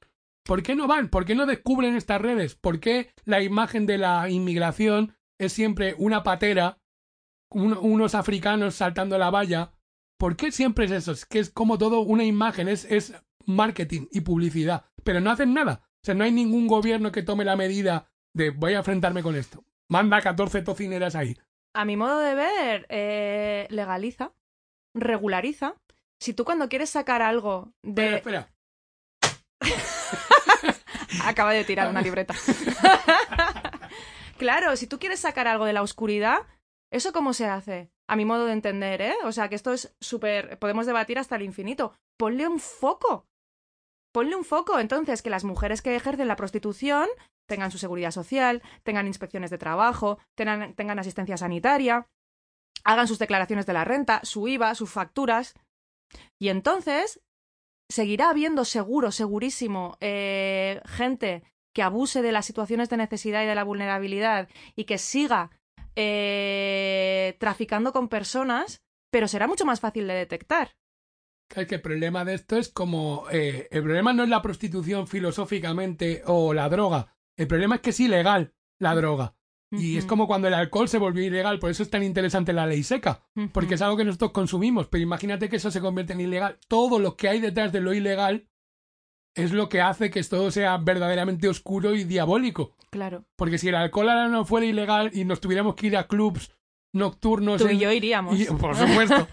¿Por 0.48 0.64
qué 0.64 0.74
no 0.74 0.88
van? 0.88 1.10
¿Por 1.10 1.26
qué 1.26 1.36
no 1.36 1.46
descubren 1.46 1.94
estas 1.94 2.20
redes? 2.20 2.56
¿Por 2.56 2.80
qué 2.80 3.10
la 3.24 3.42
imagen 3.42 3.86
de 3.86 3.98
la 3.98 4.28
inmigración 4.30 5.14
es 5.38 5.52
siempre 5.52 5.94
una 5.98 6.24
patera 6.24 6.78
unos 7.50 8.14
africanos 8.14 8.74
saltando 8.74 9.18
la 9.18 9.30
valla. 9.30 9.72
¿Por 10.18 10.36
qué 10.36 10.50
siempre 10.52 10.86
es 10.86 10.90
eso? 10.90 11.12
Es 11.12 11.24
que 11.24 11.38
es 11.38 11.50
como 11.50 11.78
todo 11.78 12.00
una 12.00 12.24
imagen, 12.24 12.68
es, 12.68 12.84
es 12.86 13.14
marketing 13.46 14.06
y 14.10 14.20
publicidad, 14.22 14.86
pero 15.04 15.20
no 15.20 15.30
hacen 15.30 15.54
nada. 15.54 15.88
O 16.02 16.06
sea, 16.06 16.14
no 16.14 16.24
hay 16.24 16.32
ningún 16.32 16.66
gobierno 16.66 17.12
que 17.12 17.22
tome 17.22 17.44
la 17.44 17.56
medida 17.56 18.10
de 18.34 18.50
voy 18.50 18.74
a 18.74 18.78
enfrentarme 18.78 19.22
con 19.22 19.36
esto. 19.36 19.64
Manda 19.88 20.20
14 20.20 20.62
tocineras 20.62 21.14
ahí. 21.14 21.36
A 21.74 21.84
mi 21.84 21.96
modo 21.96 22.18
de 22.18 22.34
ver, 22.34 22.86
eh, 22.88 23.66
legaliza, 23.70 24.32
regulariza. 24.94 25.74
Si 26.20 26.34
tú 26.34 26.44
cuando 26.44 26.68
quieres 26.68 26.90
sacar 26.90 27.22
algo 27.22 27.72
de... 27.82 28.16
Espera, 28.16 28.50
Acaba 31.24 31.52
de 31.52 31.64
tirar 31.64 31.90
una 31.90 32.02
libreta. 32.02 32.34
claro, 34.38 34.76
si 34.76 34.86
tú 34.86 34.98
quieres 34.98 35.20
sacar 35.20 35.48
algo 35.48 35.64
de 35.64 35.72
la 35.72 35.82
oscuridad, 35.82 36.46
¿Eso 36.90 37.12
cómo 37.12 37.32
se 37.32 37.46
hace? 37.46 37.90
A 38.06 38.16
mi 38.16 38.24
modo 38.24 38.46
de 38.46 38.52
entender, 38.52 39.02
¿eh? 39.02 39.14
O 39.24 39.32
sea, 39.32 39.48
que 39.48 39.54
esto 39.54 39.72
es 39.72 39.94
súper... 40.00 40.58
Podemos 40.58 40.86
debatir 40.86 41.18
hasta 41.18 41.36
el 41.36 41.42
infinito. 41.42 41.92
Ponle 42.16 42.48
un 42.48 42.58
foco. 42.58 43.26
Ponle 44.12 44.36
un 44.36 44.44
foco. 44.44 44.78
Entonces, 44.78 45.20
que 45.20 45.30
las 45.30 45.44
mujeres 45.44 45.82
que 45.82 45.94
ejercen 45.94 46.28
la 46.28 46.36
prostitución 46.36 47.08
tengan 47.46 47.70
su 47.70 47.78
seguridad 47.78 48.10
social, 48.10 48.62
tengan 48.82 49.06
inspecciones 49.06 49.50
de 49.50 49.58
trabajo, 49.58 50.18
tengan, 50.34 50.74
tengan 50.74 50.98
asistencia 50.98 51.36
sanitaria, 51.36 52.06
hagan 52.84 53.08
sus 53.08 53.18
declaraciones 53.18 53.66
de 53.66 53.72
la 53.72 53.84
renta, 53.84 54.20
su 54.22 54.48
IVA, 54.48 54.74
sus 54.74 54.90
facturas. 54.90 55.54
Y 56.38 56.48
entonces 56.48 57.20
seguirá 57.88 58.30
habiendo 58.30 58.64
seguro, 58.64 59.10
segurísimo, 59.10 59.96
eh, 60.00 60.80
gente 60.86 61.42
que 61.74 61.82
abuse 61.82 62.22
de 62.22 62.32
las 62.32 62.46
situaciones 62.46 62.88
de 62.88 62.96
necesidad 62.96 63.42
y 63.42 63.46
de 63.46 63.54
la 63.54 63.64
vulnerabilidad 63.64 64.48
y 64.74 64.84
que 64.84 64.98
siga 64.98 65.50
eh, 65.96 67.36
traficando 67.38 67.92
con 67.92 68.08
personas, 68.08 68.82
pero 69.10 69.28
será 69.28 69.46
mucho 69.46 69.64
más 69.64 69.80
fácil 69.80 70.06
de 70.06 70.14
detectar. 70.14 70.76
Es 71.54 71.66
que 71.66 71.76
el 71.76 71.80
problema 71.80 72.24
de 72.24 72.34
esto 72.34 72.56
es 72.56 72.68
como... 72.68 73.24
Eh, 73.30 73.68
el 73.70 73.82
problema 73.82 74.12
no 74.12 74.22
es 74.22 74.28
la 74.28 74.42
prostitución 74.42 75.06
filosóficamente 75.06 76.22
o 76.26 76.52
la 76.52 76.68
droga. 76.68 77.16
El 77.36 77.46
problema 77.46 77.76
es 77.76 77.80
que 77.80 77.90
es 77.90 78.00
ilegal 78.00 78.54
la 78.78 78.94
droga. 78.94 79.34
Y 79.70 79.98
es 79.98 80.06
como 80.06 80.26
cuando 80.26 80.48
el 80.48 80.54
alcohol 80.54 80.88
se 80.88 80.96
volvió 80.96 81.22
ilegal, 81.24 81.58
por 81.58 81.70
eso 81.70 81.82
es 81.82 81.90
tan 81.90 82.02
interesante 82.02 82.54
la 82.54 82.66
ley 82.66 82.82
seca, 82.82 83.22
porque 83.52 83.74
es 83.74 83.82
algo 83.82 83.96
que 83.96 84.04
nosotros 84.04 84.32
consumimos, 84.32 84.86
pero 84.88 85.02
imagínate 85.02 85.48
que 85.48 85.56
eso 85.56 85.70
se 85.70 85.80
convierte 85.80 86.14
en 86.14 86.22
ilegal. 86.22 86.58
Todo 86.68 86.98
lo 86.98 87.16
que 87.16 87.28
hay 87.28 87.40
detrás 87.40 87.72
de 87.72 87.80
lo 87.80 87.92
ilegal 87.92 88.48
es 89.34 89.52
lo 89.52 89.68
que 89.68 89.80
hace 89.80 90.10
que 90.10 90.22
todo 90.24 90.50
sea 90.50 90.76
verdaderamente 90.78 91.48
oscuro 91.48 91.94
y 91.94 92.04
diabólico. 92.04 92.74
Claro. 92.90 93.24
Porque 93.36 93.58
si 93.58 93.68
el 93.68 93.74
alcohol 93.74 94.08
ahora 94.08 94.28
no 94.28 94.44
fuera 94.44 94.66
ilegal 94.66 95.10
y 95.12 95.24
nos 95.24 95.40
tuviéramos 95.40 95.74
que 95.74 95.88
ir 95.88 95.96
a 95.96 96.06
clubs 96.06 96.50
nocturnos. 96.92 97.60
Tú 97.62 97.68
y 97.68 97.78
yo 97.78 97.92
iríamos. 97.92 98.38
por 98.60 98.74
supuesto. 98.74 99.28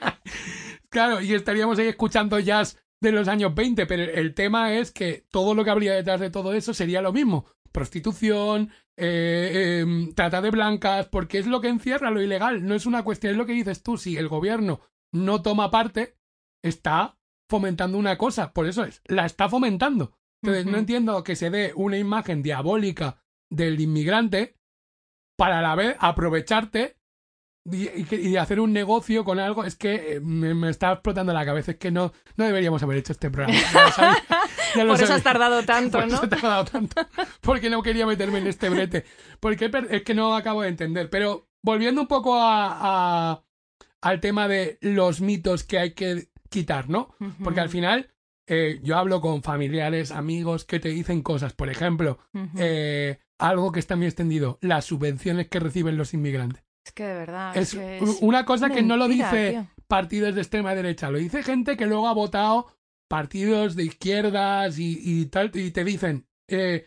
claro, 0.88 1.20
y 1.20 1.34
estaríamos 1.34 1.78
ahí 1.78 1.88
escuchando 1.88 2.38
jazz 2.38 2.78
de 3.00 3.12
los 3.12 3.28
años 3.28 3.54
20, 3.54 3.86
pero 3.86 4.02
el 4.02 4.34
tema 4.34 4.74
es 4.74 4.90
que 4.90 5.24
todo 5.30 5.54
lo 5.54 5.64
que 5.64 5.70
habría 5.70 5.94
detrás 5.94 6.20
de 6.20 6.30
todo 6.30 6.52
eso 6.52 6.74
sería 6.74 7.02
lo 7.02 7.12
mismo. 7.12 7.46
Prostitución, 7.72 8.70
eh, 9.00 9.80
em, 9.80 10.12
trata 10.14 10.40
de 10.40 10.50
blancas, 10.50 11.06
porque 11.06 11.38
es 11.38 11.46
lo 11.46 11.60
que 11.60 11.68
encierra 11.68 12.10
lo 12.10 12.22
ilegal. 12.22 12.66
No 12.66 12.74
es 12.74 12.86
una 12.86 13.02
cuestión, 13.02 13.32
es 13.32 13.38
lo 13.38 13.46
que 13.46 13.52
dices 13.52 13.82
tú. 13.82 13.96
Si 13.96 14.16
el 14.16 14.28
gobierno 14.28 14.80
no 15.12 15.42
toma 15.42 15.70
parte, 15.70 16.18
está 16.62 17.18
fomentando 17.48 17.98
una 17.98 18.16
cosa, 18.16 18.52
por 18.52 18.66
eso 18.66 18.84
es, 18.84 19.02
la 19.06 19.26
está 19.26 19.48
fomentando. 19.48 20.12
Entonces, 20.42 20.66
no 20.66 20.78
entiendo 20.78 21.22
que 21.24 21.36
se 21.36 21.50
dé 21.50 21.72
una 21.74 21.98
imagen 21.98 22.42
diabólica 22.42 23.22
del 23.50 23.80
inmigrante 23.80 24.56
para 25.36 25.58
a 25.58 25.62
la 25.62 25.74
vez 25.74 25.96
aprovecharte 25.98 26.99
y, 27.64 28.36
hacer 28.36 28.60
un 28.60 28.72
negocio 28.72 29.24
con 29.24 29.38
algo. 29.38 29.64
Es 29.64 29.76
que 29.76 30.14
eh, 30.14 30.20
me, 30.20 30.70
está 30.70 30.92
explotando 30.92 31.32
la 31.32 31.44
cabeza. 31.44 31.72
Es 31.72 31.78
que 31.78 31.90
no, 31.90 32.12
no 32.36 32.44
deberíamos 32.44 32.82
haber 32.82 32.98
hecho 32.98 33.12
este 33.12 33.30
programa. 33.30 33.58
por 34.74 35.00
eso 35.00 35.14
has 35.14 35.22
tardado 35.22 35.62
tanto, 35.66 35.98
por 35.98 36.08
¿no? 36.08 36.14
Eso 36.14 36.24
he 36.24 36.28
tardado 36.28 36.64
tanto. 36.64 37.00
Porque 37.40 37.70
no 37.70 37.82
quería 37.82 38.06
meterme 38.06 38.38
en 38.38 38.46
este 38.46 38.68
brete. 38.68 39.04
Porque 39.40 39.70
es 39.90 40.02
que 40.02 40.14
no 40.14 40.34
acabo 40.34 40.62
de 40.62 40.68
entender. 40.68 41.10
Pero 41.10 41.48
volviendo 41.62 42.00
un 42.00 42.08
poco 42.08 42.38
a, 42.40 43.44
al 44.00 44.20
tema 44.20 44.48
de 44.48 44.78
los 44.80 45.20
mitos 45.20 45.64
que 45.64 45.78
hay 45.78 45.92
que 45.92 46.28
quitar, 46.48 46.88
¿no? 46.88 47.14
Porque 47.42 47.60
al 47.60 47.68
final 47.68 48.10
eh, 48.52 48.80
yo 48.82 48.96
hablo 48.96 49.20
con 49.20 49.44
familiares, 49.44 50.10
amigos 50.10 50.64
que 50.64 50.80
te 50.80 50.88
dicen 50.88 51.22
cosas, 51.22 51.52
por 51.52 51.70
ejemplo, 51.70 52.18
eh, 52.58 53.20
algo 53.38 53.70
que 53.70 53.78
está 53.78 53.94
muy 53.94 54.06
extendido, 54.06 54.58
las 54.60 54.86
subvenciones 54.86 55.48
que 55.48 55.60
reciben 55.60 55.96
los 55.96 56.14
inmigrantes. 56.14 56.64
Es 56.84 56.92
que 56.92 57.04
de 57.04 57.14
verdad. 57.14 57.56
Es, 57.56 57.76
una 58.20 58.44
cosa 58.44 58.70
que 58.70 58.82
no 58.82 58.96
lo 58.96 59.08
dice 59.08 59.68
partidos 59.86 60.34
de 60.34 60.40
extrema 60.40 60.74
derecha, 60.74 61.10
lo 61.10 61.18
dice 61.18 61.42
gente 61.42 61.76
que 61.76 61.86
luego 61.86 62.08
ha 62.08 62.14
votado 62.14 62.72
partidos 63.08 63.74
de 63.74 63.84
izquierdas 63.84 64.78
y, 64.78 65.26
tal, 65.26 65.50
y 65.54 65.72
te 65.72 65.84
dicen, 65.84 66.26
eh, 66.48 66.86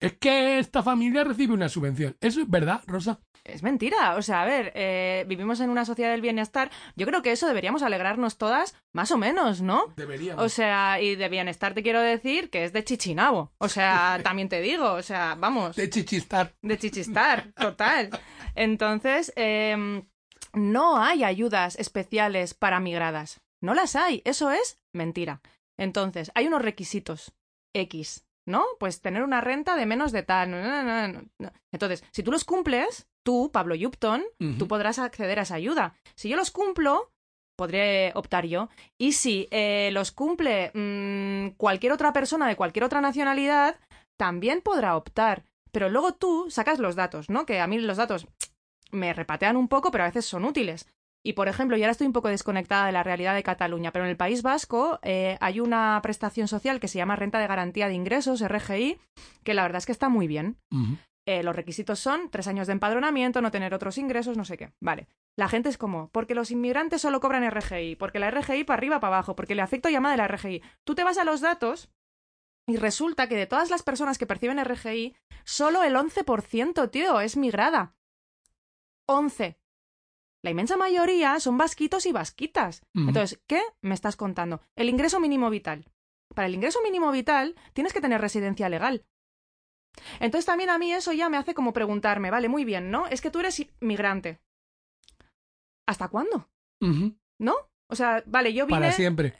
es 0.00 0.18
que 0.18 0.58
esta 0.58 0.82
familia 0.82 1.22
recibe 1.22 1.54
una 1.54 1.68
subvención. 1.68 2.16
¿Eso 2.20 2.40
es 2.40 2.50
verdad, 2.50 2.82
Rosa? 2.86 3.20
Es 3.44 3.62
mentira. 3.62 4.14
O 4.16 4.22
sea, 4.22 4.42
a 4.42 4.44
ver, 4.44 4.72
eh, 4.74 5.24
vivimos 5.26 5.60
en 5.60 5.70
una 5.70 5.84
sociedad 5.84 6.10
del 6.10 6.20
bienestar. 6.20 6.70
Yo 6.94 7.06
creo 7.06 7.22
que 7.22 7.32
eso 7.32 7.46
deberíamos 7.46 7.82
alegrarnos 7.82 8.38
todas, 8.38 8.76
más 8.92 9.10
o 9.10 9.18
menos, 9.18 9.60
¿no? 9.60 9.92
Deberíamos. 9.96 10.44
O 10.44 10.48
sea, 10.48 11.00
y 11.00 11.16
de 11.16 11.28
bienestar 11.28 11.74
te 11.74 11.82
quiero 11.82 12.00
decir 12.00 12.50
que 12.50 12.64
es 12.64 12.72
de 12.72 12.84
chichinabo. 12.84 13.52
O 13.58 13.68
sea, 13.68 14.20
también 14.22 14.48
te 14.48 14.60
digo, 14.60 14.92
o 14.92 15.02
sea, 15.02 15.34
vamos. 15.36 15.76
De 15.76 15.90
chichistar. 15.90 16.54
De 16.62 16.78
chichistar, 16.78 17.52
total. 17.52 18.10
Entonces, 18.54 19.32
em, 19.34 20.08
no 20.52 20.98
hay 20.98 21.24
ayudas 21.24 21.76
especiales 21.76 22.54
para 22.54 22.80
migradas. 22.80 23.40
No 23.60 23.74
las 23.74 23.96
hay. 23.96 24.22
Eso 24.24 24.50
es 24.50 24.78
mentira. 24.92 25.40
Entonces, 25.76 26.30
hay 26.34 26.46
unos 26.46 26.62
requisitos 26.62 27.32
X 27.74 28.24
¿no? 28.44 28.64
Pues 28.78 29.00
tener 29.00 29.22
una 29.22 29.40
renta 29.40 29.76
de 29.76 29.86
menos 29.86 30.12
de 30.12 30.22
tal. 30.22 31.30
Entonces, 31.70 32.04
si 32.10 32.22
tú 32.22 32.30
los 32.32 32.44
cumples, 32.44 33.06
tú, 33.22 33.50
Pablo 33.52 33.74
Yupton, 33.74 34.22
tú 34.58 34.68
podrás 34.68 34.98
acceder 34.98 35.38
a 35.38 35.42
esa 35.42 35.54
ayuda. 35.54 35.94
Si 36.14 36.28
yo 36.28 36.36
los 36.36 36.50
cumplo, 36.50 37.10
podré 37.56 38.12
optar 38.14 38.46
yo. 38.46 38.68
Y 38.98 39.12
si 39.12 39.48
eh, 39.50 39.90
los 39.92 40.12
cumple 40.12 40.70
mm, 40.74 41.56
cualquier 41.56 41.92
otra 41.92 42.12
persona 42.12 42.48
de 42.48 42.56
cualquier 42.56 42.84
otra 42.84 43.00
nacionalidad, 43.00 43.78
también 44.18 44.60
podrá 44.60 44.96
optar. 44.96 45.44
Pero 45.70 45.88
luego 45.88 46.12
tú 46.12 46.46
sacas 46.50 46.78
los 46.78 46.96
datos, 46.96 47.30
¿no? 47.30 47.46
Que 47.46 47.60
a 47.60 47.66
mí 47.66 47.78
los 47.78 47.96
datos 47.96 48.26
me 48.90 49.12
repatean 49.12 49.56
un 49.56 49.68
poco, 49.68 49.90
pero 49.90 50.04
a 50.04 50.08
veces 50.08 50.26
son 50.26 50.44
útiles. 50.44 50.86
Y, 51.24 51.34
por 51.34 51.48
ejemplo, 51.48 51.76
yo 51.76 51.84
ahora 51.84 51.92
estoy 51.92 52.08
un 52.08 52.12
poco 52.12 52.28
desconectada 52.28 52.86
de 52.86 52.92
la 52.92 53.04
realidad 53.04 53.34
de 53.34 53.44
Cataluña, 53.44 53.92
pero 53.92 54.04
en 54.04 54.10
el 54.10 54.16
País 54.16 54.42
Vasco 54.42 54.98
eh, 55.02 55.38
hay 55.40 55.60
una 55.60 56.00
prestación 56.02 56.48
social 56.48 56.80
que 56.80 56.88
se 56.88 56.98
llama 56.98 57.16
Renta 57.16 57.38
de 57.38 57.46
Garantía 57.46 57.86
de 57.86 57.94
Ingresos, 57.94 58.46
RGI, 58.46 58.98
que 59.44 59.54
la 59.54 59.62
verdad 59.62 59.78
es 59.78 59.86
que 59.86 59.92
está 59.92 60.08
muy 60.08 60.26
bien. 60.26 60.56
Eh, 61.24 61.42
los 61.42 61.54
requisitos 61.54 62.00
son 62.00 62.30
tres 62.30 62.48
años 62.48 62.66
de 62.66 62.72
empadronamiento, 62.72 63.40
no 63.40 63.52
tener 63.52 63.74
otros 63.74 63.96
ingresos, 63.98 64.36
no 64.36 64.44
sé 64.44 64.56
qué. 64.56 64.72
Vale. 64.80 65.08
La 65.36 65.48
gente 65.48 65.68
es 65.68 65.78
como, 65.78 66.08
porque 66.10 66.34
los 66.34 66.50
inmigrantes 66.50 67.00
solo 67.00 67.20
cobran 67.20 67.48
RGI, 67.48 67.96
porque 67.96 68.18
la 68.18 68.30
RGI 68.30 68.64
para 68.64 68.78
arriba, 68.78 69.00
para 69.00 69.16
abajo, 69.16 69.36
porque 69.36 69.54
le 69.54 69.62
afecta 69.62 69.90
llamada 69.90 70.14
de 70.14 70.18
la 70.18 70.28
RGI. 70.28 70.62
Tú 70.84 70.94
te 70.94 71.04
vas 71.04 71.18
a 71.18 71.24
los 71.24 71.40
datos 71.40 71.90
y 72.66 72.76
resulta 72.76 73.28
que 73.28 73.36
de 73.36 73.46
todas 73.46 73.70
las 73.70 73.82
personas 73.82 74.18
que 74.18 74.26
perciben 74.26 74.62
RGI, 74.62 75.14
solo 75.44 75.82
el 75.84 75.94
11%, 75.94 76.90
tío, 76.90 77.20
es 77.20 77.36
migrada. 77.36 77.94
11. 79.06 79.58
La 80.42 80.50
inmensa 80.50 80.76
mayoría 80.76 81.38
son 81.38 81.56
vasquitos 81.56 82.04
y 82.06 82.12
vasquitas. 82.12 82.82
Entonces, 82.94 83.40
¿qué 83.46 83.62
me 83.80 83.94
estás 83.94 84.16
contando? 84.16 84.60
El 84.74 84.88
ingreso 84.88 85.20
mínimo 85.20 85.50
vital. 85.50 85.86
Para 86.34 86.48
el 86.48 86.54
ingreso 86.54 86.80
mínimo 86.82 87.12
vital 87.12 87.54
tienes 87.74 87.92
que 87.92 88.00
tener 88.00 88.20
residencia 88.20 88.68
legal. 88.68 89.04
Entonces 90.20 90.46
también 90.46 90.70
a 90.70 90.78
mí 90.78 90.92
eso 90.92 91.12
ya 91.12 91.28
me 91.28 91.36
hace 91.36 91.54
como 91.54 91.72
preguntarme, 91.72 92.30
vale, 92.30 92.48
muy 92.48 92.64
bien, 92.64 92.90
¿no? 92.90 93.06
Es 93.06 93.20
que 93.20 93.30
tú 93.30 93.40
eres 93.40 93.64
migrante. 93.80 94.40
¿Hasta 95.86 96.08
cuándo? 96.08 96.48
¿No? 97.38 97.54
O 97.88 97.94
sea, 97.94 98.22
vale, 98.26 98.52
yo 98.52 98.66
vine... 98.66 98.80
Para 98.80 98.92
siempre. 98.92 99.34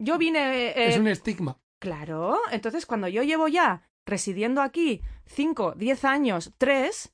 Yo 0.00 0.18
vine... 0.18 0.68
eh, 0.68 0.88
es 0.88 0.98
un 0.98 1.08
estigma. 1.08 1.58
Claro, 1.80 2.38
entonces 2.50 2.86
cuando 2.86 3.08
yo 3.08 3.22
llevo 3.22 3.48
ya 3.48 3.82
residiendo 4.06 4.62
aquí 4.62 5.02
5, 5.26 5.74
10 5.76 6.04
años, 6.04 6.52
3, 6.58 7.12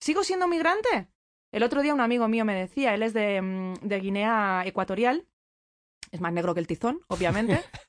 ¿sigo 0.00 0.24
siendo 0.24 0.48
migrante? 0.48 1.08
El 1.52 1.62
otro 1.62 1.80
día 1.80 1.94
un 1.94 2.00
amigo 2.00 2.28
mío 2.28 2.44
me 2.44 2.54
decía, 2.54 2.94
él 2.94 3.02
es 3.02 3.14
de, 3.14 3.40
mm, 3.40 3.74
de 3.80 4.00
Guinea 4.00 4.62
Ecuatorial, 4.66 5.26
es 6.10 6.20
más 6.20 6.32
negro 6.32 6.54
que 6.54 6.60
el 6.60 6.66
tizón, 6.66 7.00
obviamente, 7.08 7.62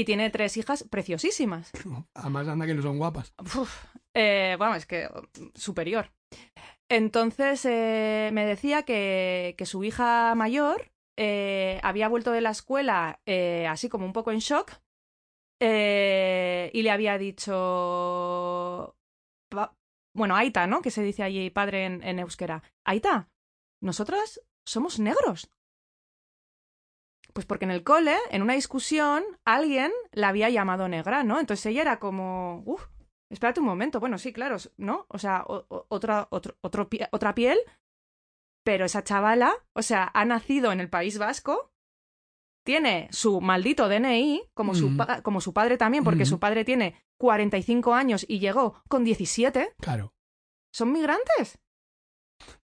y 0.00 0.04
tiene 0.04 0.30
tres 0.30 0.56
hijas 0.56 0.84
preciosísimas. 0.88 1.70
Además 2.14 2.48
anda 2.48 2.66
que 2.66 2.74
no 2.74 2.82
son 2.82 2.98
guapas. 2.98 3.34
Uf, 3.38 3.84
eh, 4.14 4.56
bueno, 4.58 4.74
es 4.74 4.86
que 4.86 5.08
superior. 5.54 6.10
Entonces 6.88 7.64
eh, 7.66 8.30
me 8.32 8.46
decía 8.46 8.84
que, 8.84 9.54
que 9.58 9.66
su 9.66 9.84
hija 9.84 10.34
mayor 10.34 10.92
eh, 11.18 11.80
había 11.82 12.08
vuelto 12.08 12.32
de 12.32 12.40
la 12.40 12.50
escuela 12.50 13.20
así 13.68 13.88
como 13.88 14.06
un 14.06 14.12
poco 14.12 14.32
en 14.32 14.38
shock 14.38 14.72
y 15.60 16.82
le 16.82 16.90
había 16.90 17.18
dicho... 17.18 18.96
Bueno, 20.12 20.34
Aita, 20.34 20.66
¿no? 20.66 20.82
Que 20.82 20.90
se 20.90 21.02
dice 21.02 21.22
allí 21.22 21.50
padre 21.50 21.84
en, 21.84 22.02
en 22.02 22.18
euskera. 22.18 22.64
Aita, 22.84 23.28
nosotras 23.80 24.40
somos 24.66 24.98
negros. 24.98 25.48
Pues 27.40 27.46
porque 27.46 27.64
en 27.64 27.70
el 27.70 27.84
cole, 27.84 28.16
en 28.30 28.42
una 28.42 28.52
discusión, 28.52 29.24
alguien 29.46 29.90
la 30.12 30.28
había 30.28 30.50
llamado 30.50 30.88
negra, 30.90 31.24
¿no? 31.24 31.40
Entonces 31.40 31.64
ella 31.64 31.80
era 31.80 31.98
como, 31.98 32.62
uff, 32.66 32.84
espérate 33.32 33.60
un 33.60 33.66
momento, 33.66 33.98
bueno, 33.98 34.18
sí, 34.18 34.30
claro, 34.30 34.58
¿no? 34.76 35.06
O 35.08 35.18
sea, 35.18 35.42
o- 35.48 35.64
o- 35.70 35.86
otra, 35.88 36.28
otro, 36.30 36.54
otro 36.60 36.90
pie- 36.90 37.08
otra 37.12 37.34
piel, 37.34 37.58
pero 38.62 38.84
esa 38.84 39.04
chavala, 39.04 39.54
o 39.74 39.80
sea, 39.80 40.10
ha 40.12 40.26
nacido 40.26 40.70
en 40.70 40.80
el 40.80 40.90
País 40.90 41.16
Vasco, 41.16 41.72
tiene 42.62 43.08
su 43.10 43.40
maldito 43.40 43.88
DNI, 43.88 44.42
como, 44.52 44.74
su, 44.74 44.88
Ujú. 44.88 44.96
pa- 44.98 45.22
como 45.22 45.40
su 45.40 45.54
padre 45.54 45.78
también, 45.78 46.04
porque 46.04 46.26
su 46.26 46.38
padre 46.38 46.66
tiene 46.66 47.02
45 47.18 47.94
años 47.94 48.26
y 48.28 48.38
llegó 48.38 48.82
con 48.90 49.02
17, 49.02 49.72
Claro. 49.80 50.12
son 50.74 50.92
migrantes. 50.92 51.58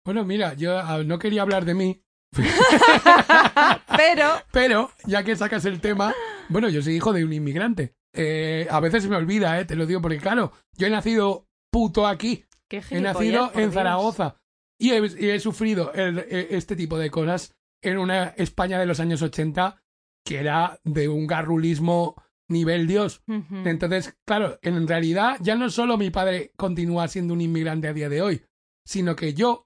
Bueno, 0.05 0.23
mira, 0.27 0.53
yo 0.53 0.79
ah, 0.79 1.03
no 1.03 1.19
quería 1.19 1.41
hablar 1.41 1.65
de 1.65 1.73
mí, 1.75 2.03
pero, 3.97 4.25
pero 4.53 4.91
ya 5.07 5.23
que 5.25 5.37
sacas 5.37 5.65
el 5.65 5.81
tema, 5.81 6.15
bueno, 6.49 6.69
yo 6.69 6.83
soy 6.83 6.97
hijo 6.97 7.13
de 7.13 7.25
un 7.25 7.33
inmigrante. 7.33 7.95
Eh, 8.15 8.67
a 8.71 8.81
veces 8.81 9.03
se 9.03 9.09
me 9.09 9.17
olvida, 9.17 9.61
eh, 9.61 9.65
te 9.65 9.77
lo 9.77 9.87
digo, 9.87 10.01
porque 10.01 10.19
claro, 10.19 10.53
yo 10.77 10.87
he 10.87 10.91
nacido 10.91 11.47
puto 11.71 12.07
aquí. 12.07 12.45
qué 12.69 12.83
He 12.91 13.01
nacido 13.01 13.51
en 13.55 13.61
Dios. 13.71 13.75
Zaragoza 13.75 14.37
y 14.79 14.91
he, 14.93 15.07
y 15.19 15.31
he 15.31 15.41
sufrido 15.41 15.93
el- 15.93 16.19
e- 16.21 16.49
este 16.51 16.77
tipo 16.77 16.99
de 16.99 17.11
cosas 17.11 17.55
en 17.83 17.99
una 17.99 18.29
España 18.37 18.79
de 18.79 18.87
los 18.87 19.01
años 19.01 19.23
80 19.23 19.83
que 20.25 20.39
era 20.39 20.81
de 20.85 21.09
un 21.09 21.27
garrulismo 21.27 22.17
nivel 22.49 22.87
Dios. 22.87 23.23
Entonces, 23.67 24.17
claro, 24.27 24.59
en 24.63 24.87
realidad 24.89 25.37
ya 25.41 25.55
no 25.57 25.69
solo 25.71 25.97
mi 25.99 26.11
padre 26.11 26.53
continúa 26.57 27.07
siendo 27.09 27.35
un 27.35 27.41
inmigrante 27.41 27.87
a 27.89 27.93
día 27.93 28.09
de 28.09 28.23
hoy, 28.23 28.43
sino 28.85 29.15
que 29.15 29.35
yo 29.35 29.66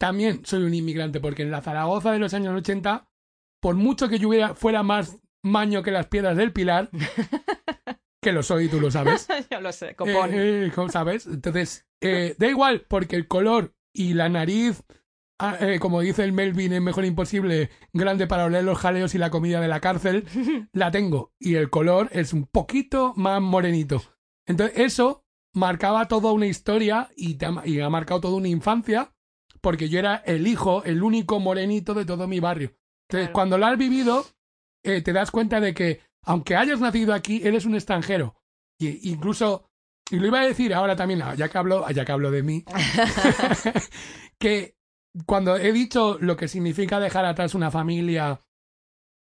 también 0.00 0.40
soy 0.46 0.62
un 0.62 0.72
inmigrante, 0.72 1.20
porque 1.20 1.42
en 1.42 1.50
la 1.50 1.60
Zaragoza 1.60 2.10
de 2.10 2.18
los 2.18 2.32
años 2.32 2.56
80, 2.56 3.06
por 3.60 3.74
mucho 3.74 4.08
que 4.08 4.18
yo 4.18 4.30
hubiera, 4.30 4.54
fuera 4.54 4.82
más 4.82 5.18
maño 5.42 5.82
que 5.82 5.90
las 5.90 6.06
piedras 6.06 6.38
del 6.38 6.54
Pilar, 6.54 6.88
que 8.22 8.32
lo 8.32 8.42
soy, 8.42 8.68
tú 8.68 8.80
lo 8.80 8.90
sabes, 8.90 9.28
Yo 9.50 9.60
lo 9.60 9.70
sé, 9.72 9.94
copón. 9.94 10.32
eh, 10.32 10.66
eh, 10.66 10.72
¿cómo 10.74 10.88
¿sabes? 10.88 11.26
Entonces, 11.26 11.86
eh, 12.00 12.34
da 12.38 12.48
igual, 12.48 12.86
porque 12.88 13.14
el 13.14 13.28
color 13.28 13.74
y 13.92 14.14
la 14.14 14.30
nariz, 14.30 14.82
ah, 15.38 15.58
eh, 15.60 15.78
como 15.78 16.00
dice 16.00 16.24
el 16.24 16.32
Melvin 16.32 16.72
en 16.72 16.84
Mejor 16.84 17.04
Imposible, 17.04 17.68
grande 17.92 18.26
para 18.26 18.46
oler 18.46 18.64
los 18.64 18.78
jaleos 18.78 19.14
y 19.14 19.18
la 19.18 19.28
comida 19.28 19.60
de 19.60 19.68
la 19.68 19.80
cárcel, 19.80 20.24
la 20.72 20.90
tengo. 20.90 21.34
Y 21.38 21.56
el 21.56 21.68
color 21.68 22.08
es 22.12 22.32
un 22.32 22.46
poquito 22.46 23.12
más 23.16 23.42
morenito. 23.42 24.02
Entonces, 24.46 24.78
eso 24.78 25.26
marcaba 25.52 26.08
toda 26.08 26.32
una 26.32 26.46
historia 26.46 27.10
y, 27.16 27.34
te 27.34 27.44
ha, 27.44 27.62
y 27.66 27.80
ha 27.80 27.90
marcado 27.90 28.22
toda 28.22 28.36
una 28.36 28.48
infancia, 28.48 29.12
porque 29.60 29.88
yo 29.88 29.98
era 29.98 30.16
el 30.26 30.46
hijo, 30.46 30.82
el 30.84 31.02
único 31.02 31.38
morenito 31.40 31.94
de 31.94 32.04
todo 32.04 32.26
mi 32.26 32.40
barrio. 32.40 32.72
Entonces, 33.08 33.28
Claro. 33.28 33.32
cuando 33.32 33.58
lo 33.58 33.66
has 33.66 33.76
vivido, 33.78 34.24
eh, 34.84 35.02
te 35.02 35.12
das 35.12 35.30
cuenta 35.30 35.60
de 35.60 35.74
que, 35.74 36.00
aunque 36.22 36.56
hayas 36.56 36.80
nacido 36.80 37.12
aquí, 37.14 37.40
eres 37.44 37.64
un 37.64 37.74
extranjero. 37.74 38.36
Y 38.78 39.10
incluso, 39.10 39.68
y 40.10 40.16
lo 40.16 40.26
iba 40.26 40.40
a 40.40 40.46
decir 40.46 40.72
ahora 40.72 40.96
también, 40.96 41.22
ya 41.36 41.48
que 41.48 41.58
hablo, 41.58 41.88
ya 41.90 42.04
que 42.04 42.12
hablo 42.12 42.30
de 42.30 42.42
mí, 42.42 42.64
que 44.38 44.74
cuando 45.26 45.56
he 45.56 45.72
dicho 45.72 46.18
lo 46.20 46.36
que 46.36 46.48
significa 46.48 47.00
dejar 47.00 47.24
atrás 47.24 47.54
una 47.54 47.70
familia, 47.70 48.40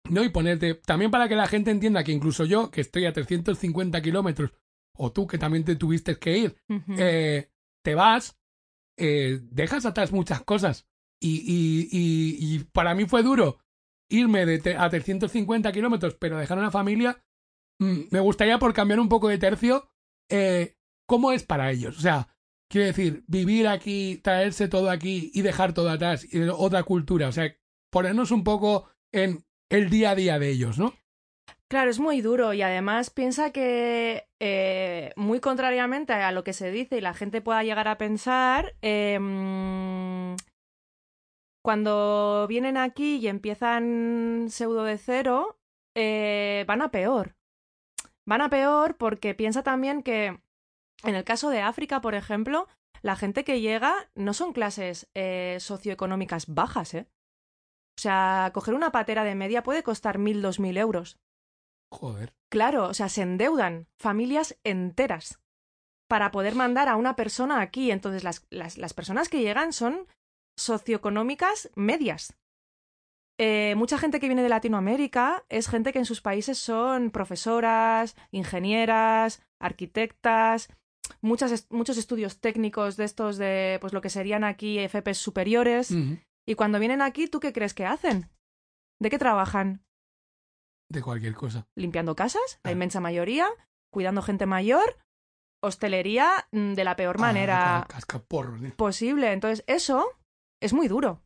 ¿no? 0.08 0.22
Y 0.24 0.28
ponerte, 0.30 0.74
también 0.74 1.10
para 1.10 1.28
que 1.28 1.36
la 1.36 1.46
gente 1.46 1.70
entienda 1.70 2.04
que 2.04 2.12
incluso 2.12 2.44
yo, 2.44 2.70
que 2.70 2.80
estoy 2.80 3.06
a 3.06 3.12
350 3.12 4.00
kilómetros, 4.00 4.52
o 4.94 5.12
tú 5.12 5.26
que 5.26 5.38
también 5.38 5.64
te 5.64 5.76
tuviste 5.76 6.16
que 6.18 6.38
ir, 6.38 6.56
eh, 6.98 7.50
te 7.82 7.94
vas, 7.94 8.38
eh, 8.96 9.40
dejas 9.42 9.86
atrás 9.86 10.12
muchas 10.12 10.42
cosas. 10.42 10.86
Y, 11.20 11.36
y, 11.46 11.88
y, 11.90 12.56
y 12.56 12.58
para 12.72 12.94
mí 12.94 13.04
fue 13.06 13.22
duro 13.22 13.58
irme 14.10 14.44
de 14.44 14.58
te- 14.58 14.76
a 14.76 14.90
350 14.90 15.72
kilómetros, 15.72 16.14
pero 16.16 16.36
dejar 16.38 16.58
una 16.58 16.70
familia. 16.70 17.24
Mm, 17.78 18.02
me 18.10 18.20
gustaría, 18.20 18.58
por 18.58 18.74
cambiar 18.74 19.00
un 19.00 19.08
poco 19.08 19.28
de 19.28 19.38
tercio, 19.38 19.88
eh, 20.28 20.76
¿cómo 21.06 21.32
es 21.32 21.44
para 21.44 21.70
ellos? 21.70 21.96
O 21.98 22.00
sea, 22.00 22.28
quiero 22.68 22.86
decir, 22.88 23.24
vivir 23.26 23.68
aquí, 23.68 24.20
traerse 24.22 24.68
todo 24.68 24.90
aquí 24.90 25.30
y 25.34 25.42
dejar 25.42 25.72
todo 25.74 25.90
atrás, 25.90 26.26
y 26.30 26.40
otra 26.42 26.82
cultura. 26.82 27.28
O 27.28 27.32
sea, 27.32 27.54
ponernos 27.90 28.30
un 28.30 28.44
poco 28.44 28.88
en 29.12 29.44
el 29.70 29.88
día 29.90 30.10
a 30.10 30.14
día 30.14 30.38
de 30.38 30.50
ellos, 30.50 30.78
¿no? 30.78 30.94
Claro, 31.72 31.88
es 31.88 32.00
muy 32.00 32.20
duro 32.20 32.52
y 32.52 32.60
además 32.60 33.08
piensa 33.08 33.50
que 33.50 34.28
eh, 34.40 35.10
muy 35.16 35.40
contrariamente 35.40 36.12
a 36.12 36.30
lo 36.30 36.44
que 36.44 36.52
se 36.52 36.70
dice 36.70 36.98
y 36.98 37.00
la 37.00 37.14
gente 37.14 37.40
pueda 37.40 37.62
llegar 37.62 37.88
a 37.88 37.96
pensar, 37.96 38.74
mm, 38.82 40.34
cuando 41.64 42.46
vienen 42.46 42.76
aquí 42.76 43.16
y 43.16 43.26
empiezan 43.26 44.48
pseudo 44.50 44.84
de 44.84 44.98
cero, 44.98 45.58
eh, 45.96 46.66
van 46.68 46.82
a 46.82 46.90
peor. 46.90 47.36
Van 48.26 48.42
a 48.42 48.50
peor 48.50 48.98
porque 48.98 49.34
piensa 49.34 49.62
también 49.62 50.02
que 50.02 50.42
en 51.04 51.14
el 51.14 51.24
caso 51.24 51.48
de 51.48 51.62
África, 51.62 52.02
por 52.02 52.14
ejemplo, 52.14 52.68
la 53.00 53.16
gente 53.16 53.44
que 53.44 53.62
llega 53.62 54.10
no 54.14 54.34
son 54.34 54.52
clases 54.52 55.08
eh, 55.14 55.56
socioeconómicas 55.58 56.48
bajas, 56.48 56.92
¿eh? 56.92 57.08
O 57.98 58.00
sea, 58.02 58.50
coger 58.52 58.74
una 58.74 58.92
patera 58.92 59.24
de 59.24 59.34
media 59.34 59.62
puede 59.62 59.82
costar 59.82 60.18
mil, 60.18 60.42
dos 60.42 60.60
mil 60.60 60.76
euros. 60.76 61.18
Joder. 61.92 62.32
Claro, 62.50 62.88
o 62.88 62.94
sea, 62.94 63.08
se 63.08 63.22
endeudan 63.22 63.86
familias 63.98 64.58
enteras 64.64 65.38
para 66.08 66.30
poder 66.30 66.54
mandar 66.54 66.88
a 66.88 66.96
una 66.96 67.16
persona 67.16 67.60
aquí. 67.60 67.90
Entonces, 67.90 68.24
las, 68.24 68.46
las, 68.50 68.78
las 68.78 68.94
personas 68.94 69.28
que 69.28 69.40
llegan 69.42 69.72
son 69.72 70.06
socioeconómicas 70.58 71.70
medias. 71.76 72.34
Eh, 73.38 73.74
mucha 73.76 73.98
gente 73.98 74.20
que 74.20 74.28
viene 74.28 74.42
de 74.42 74.48
Latinoamérica 74.48 75.44
es 75.48 75.68
gente 75.68 75.92
que 75.92 75.98
en 75.98 76.04
sus 76.04 76.20
países 76.20 76.58
son 76.58 77.10
profesoras, 77.10 78.14
ingenieras, 78.30 79.42
arquitectas, 79.60 80.68
muchas 81.20 81.50
est- 81.52 81.70
muchos 81.72 81.96
estudios 81.96 82.40
técnicos 82.40 82.96
de 82.96 83.04
estos 83.04 83.38
de 83.38 83.78
pues 83.80 83.92
lo 83.92 84.00
que 84.00 84.10
serían 84.10 84.44
aquí 84.44 84.78
FPs 84.78 85.18
superiores. 85.18 85.90
Y 86.46 86.54
cuando 86.56 86.78
vienen 86.78 87.02
aquí, 87.02 87.26
¿tú 87.28 87.40
qué 87.40 87.52
crees 87.52 87.74
que 87.74 87.86
hacen? 87.86 88.30
¿De 89.00 89.10
qué 89.10 89.18
trabajan? 89.18 89.82
De 90.92 91.02
cualquier 91.02 91.34
cosa. 91.34 91.66
limpiando 91.76 92.14
casas, 92.14 92.60
la 92.62 92.70
Ah. 92.70 92.72
inmensa 92.72 93.00
mayoría, 93.00 93.46
cuidando 93.90 94.22
gente 94.22 94.46
mayor, 94.46 94.98
hostelería 95.62 96.46
mm, 96.52 96.74
de 96.74 96.84
la 96.84 96.96
peor 96.96 97.16
Ah, 97.18 97.20
manera 97.22 97.86
cascaporros, 97.88 98.62
¿eh? 98.62 98.72
posible. 98.76 99.32
Entonces, 99.32 99.64
eso 99.66 100.06
es 100.60 100.72
muy 100.72 100.88
duro. 100.88 101.22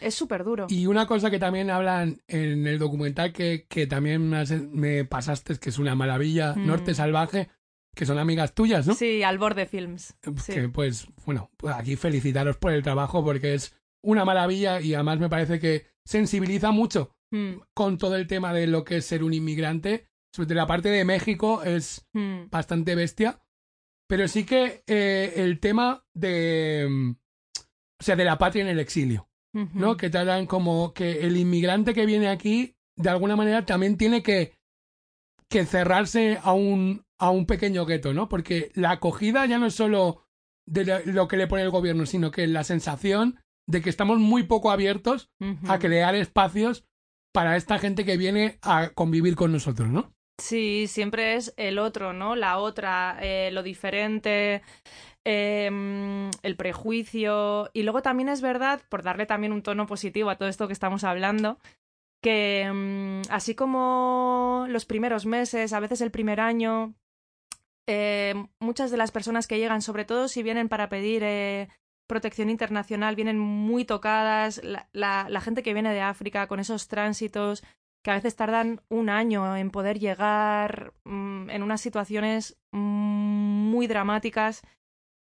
Es 0.00 0.14
súper 0.14 0.42
duro. 0.42 0.66
Y 0.68 0.86
una 0.86 1.06
cosa 1.06 1.30
que 1.30 1.38
también 1.38 1.70
hablan 1.70 2.20
en 2.26 2.66
el 2.66 2.78
documental 2.80 3.32
que, 3.32 3.66
que 3.68 3.86
también 3.86 4.28
me, 4.72 5.04
pasaste, 5.04 5.56
que 5.58 5.70
es 5.70 5.78
una 5.78 5.94
maravilla, 5.94 6.54
Mm. 6.56 6.66
Norte 6.66 6.94
Salvaje, 6.94 7.48
que 7.94 8.04
son 8.04 8.18
amigas 8.18 8.54
tuyas, 8.54 8.86
¿no? 8.88 8.94
Sí, 8.94 9.22
al 9.22 9.38
borde 9.38 9.66
films. 9.66 10.16
Sí. 10.42 10.52
Que 10.52 10.68
pues, 10.68 11.06
bueno, 11.24 11.50
pues 11.56 11.74
aquí 11.76 11.94
felicitaros 11.94 12.56
por 12.56 12.72
el 12.72 12.82
trabajo 12.82 13.22
porque 13.24 13.54
es 13.54 13.76
una 14.02 14.24
maravilla 14.24 14.80
y 14.80 14.94
además 14.94 15.20
me 15.20 15.28
parece 15.30 15.60
que 15.60 15.86
sensibiliza 16.04 16.72
mucho 16.72 17.13
Mm, 17.34 17.60
con 17.74 17.98
todo 17.98 18.14
el 18.14 18.26
tema 18.28 18.52
de 18.52 18.66
lo 18.68 18.84
que 18.84 18.98
es 18.98 19.06
ser 19.06 19.24
un 19.24 19.34
inmigrante. 19.34 20.06
Sobre 20.32 20.46
todo 20.46 20.54
la 20.56 20.66
parte 20.68 20.88
de 20.88 21.04
México 21.04 21.62
es 21.64 22.06
mm, 22.12 22.44
bastante 22.50 22.94
bestia. 22.94 23.40
Pero 24.08 24.28
sí 24.28 24.44
que 24.46 24.82
eh, 24.86 25.32
el 25.36 25.58
tema 25.58 26.04
de. 26.14 26.86
mm, 26.88 27.10
O 28.00 28.04
sea, 28.04 28.14
de 28.16 28.24
la 28.24 28.38
patria 28.38 28.62
en 28.62 28.68
el 28.68 28.78
exilio. 28.78 29.28
¿no? 29.74 29.96
Que 29.96 30.10
tratan 30.10 30.46
como 30.46 30.92
que 30.94 31.20
el 31.26 31.36
inmigrante 31.36 31.94
que 31.94 32.06
viene 32.06 32.28
aquí, 32.28 32.76
de 32.96 33.08
alguna 33.10 33.36
manera, 33.36 33.64
también 33.64 33.96
tiene 33.96 34.22
que, 34.22 34.52
que 35.48 35.64
cerrarse 35.64 36.38
a 36.42 36.52
un, 36.52 37.04
a 37.20 37.30
un 37.30 37.46
pequeño 37.46 37.86
gueto, 37.86 38.12
¿no? 38.12 38.28
Porque 38.28 38.70
la 38.74 38.90
acogida 38.92 39.46
ya 39.46 39.58
no 39.58 39.66
es 39.66 39.74
solo 39.74 40.24
de 40.66 41.02
lo- 41.06 41.28
que 41.28 41.36
le 41.36 41.46
pone 41.46 41.62
el 41.62 41.70
gobierno, 41.70 42.04
sino 42.06 42.30
que 42.30 42.46
la 42.46 42.64
sensación 42.64 43.38
de 43.68 43.80
que 43.80 43.90
estamos 43.90 44.18
muy 44.18 44.42
poco 44.44 44.70
abiertos 44.70 45.30
a 45.68 45.78
crear 45.78 46.14
espacios 46.14 46.84
para 47.34 47.56
esta 47.56 47.80
gente 47.80 48.04
que 48.04 48.16
viene 48.16 48.58
a 48.62 48.90
convivir 48.94 49.34
con 49.34 49.50
nosotros, 49.50 49.88
¿no? 49.90 50.14
Sí, 50.40 50.86
siempre 50.86 51.34
es 51.34 51.52
el 51.56 51.80
otro, 51.80 52.12
¿no? 52.12 52.36
La 52.36 52.58
otra, 52.58 53.18
eh, 53.20 53.50
lo 53.52 53.64
diferente, 53.64 54.62
em, 55.24 56.30
el 56.42 56.56
prejuicio. 56.56 57.70
Y 57.72 57.82
luego 57.82 58.02
también 58.02 58.28
es 58.28 58.40
verdad, 58.40 58.82
por 58.88 59.02
darle 59.02 59.26
también 59.26 59.52
un 59.52 59.62
tono 59.62 59.86
positivo 59.86 60.30
a 60.30 60.36
todo 60.36 60.48
esto 60.48 60.68
que 60.68 60.72
estamos 60.72 61.02
hablando, 61.02 61.58
que 62.22 62.62
em, 62.62 63.22
así 63.30 63.56
como 63.56 64.66
los 64.68 64.86
primeros 64.86 65.26
meses, 65.26 65.72
a 65.72 65.80
veces 65.80 66.00
el 66.02 66.12
primer 66.12 66.40
año, 66.40 66.94
eh, 67.88 68.34
muchas 68.60 68.92
de 68.92 68.96
las 68.96 69.10
personas 69.10 69.48
que 69.48 69.58
llegan, 69.58 69.82
sobre 69.82 70.04
todo 70.04 70.28
si 70.28 70.44
vienen 70.44 70.68
para 70.68 70.88
pedir 70.88 71.22
eh, 71.24 71.68
protección 72.06 72.50
internacional, 72.50 73.16
vienen 73.16 73.38
muy 73.38 73.84
tocadas. 73.84 74.62
La, 74.64 74.88
la- 74.92 75.26
la 75.28 75.40
gente 75.40 75.62
que 75.62 75.72
viene 75.74 75.92
de 75.92 76.00
África 76.00 76.46
con 76.46 76.60
esos 76.60 76.88
tránsitos 76.88 77.62
que 78.02 78.10
a 78.10 78.14
veces 78.14 78.36
tardan 78.36 78.82
un 78.90 79.08
año 79.08 79.56
en 79.56 79.70
poder 79.70 79.98
llegar 79.98 80.92
mm, 81.04 81.48
en 81.50 81.62
unas 81.62 81.80
situaciones 81.80 82.58
muy 82.72 83.86
dramáticas. 83.86 84.62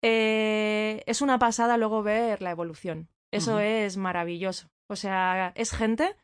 Eh, 0.01 1.03
es 1.05 1.21
una 1.21 1.39
pasada 1.39 1.77
luego 1.77 2.03
ver 2.03 2.41
la 2.41 2.51
evolución. 2.51 3.09
Eso 3.31 3.59
es 3.59 3.97
maravilloso. 3.97 4.69
O 4.87 4.95
sea, 4.95 5.51
es 5.55 5.71
gente 5.71 6.15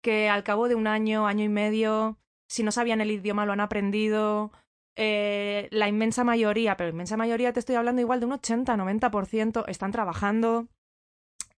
que 0.00 0.28
al 0.28 0.42
cabo 0.44 0.68
de 0.68 0.74
un 0.74 0.86
año, 0.86 1.26
año 1.26 1.44
y 1.44 1.48
medio, 1.48 2.18
si 2.48 2.62
no 2.62 2.72
sabían 2.72 3.00
el 3.00 3.10
idioma, 3.10 3.46
lo 3.46 3.52
han 3.52 3.60
aprendido. 3.60 4.52
Eh, 4.96 5.68
la 5.72 5.88
inmensa 5.88 6.22
mayoría, 6.24 6.76
pero 6.76 6.90
inmensa 6.90 7.16
mayoría 7.16 7.52
te 7.52 7.60
estoy 7.60 7.74
hablando 7.74 8.00
igual 8.00 8.20
de 8.20 8.26
un 8.26 8.32
80-90%, 8.32 9.64
están 9.66 9.90
trabajando 9.92 10.68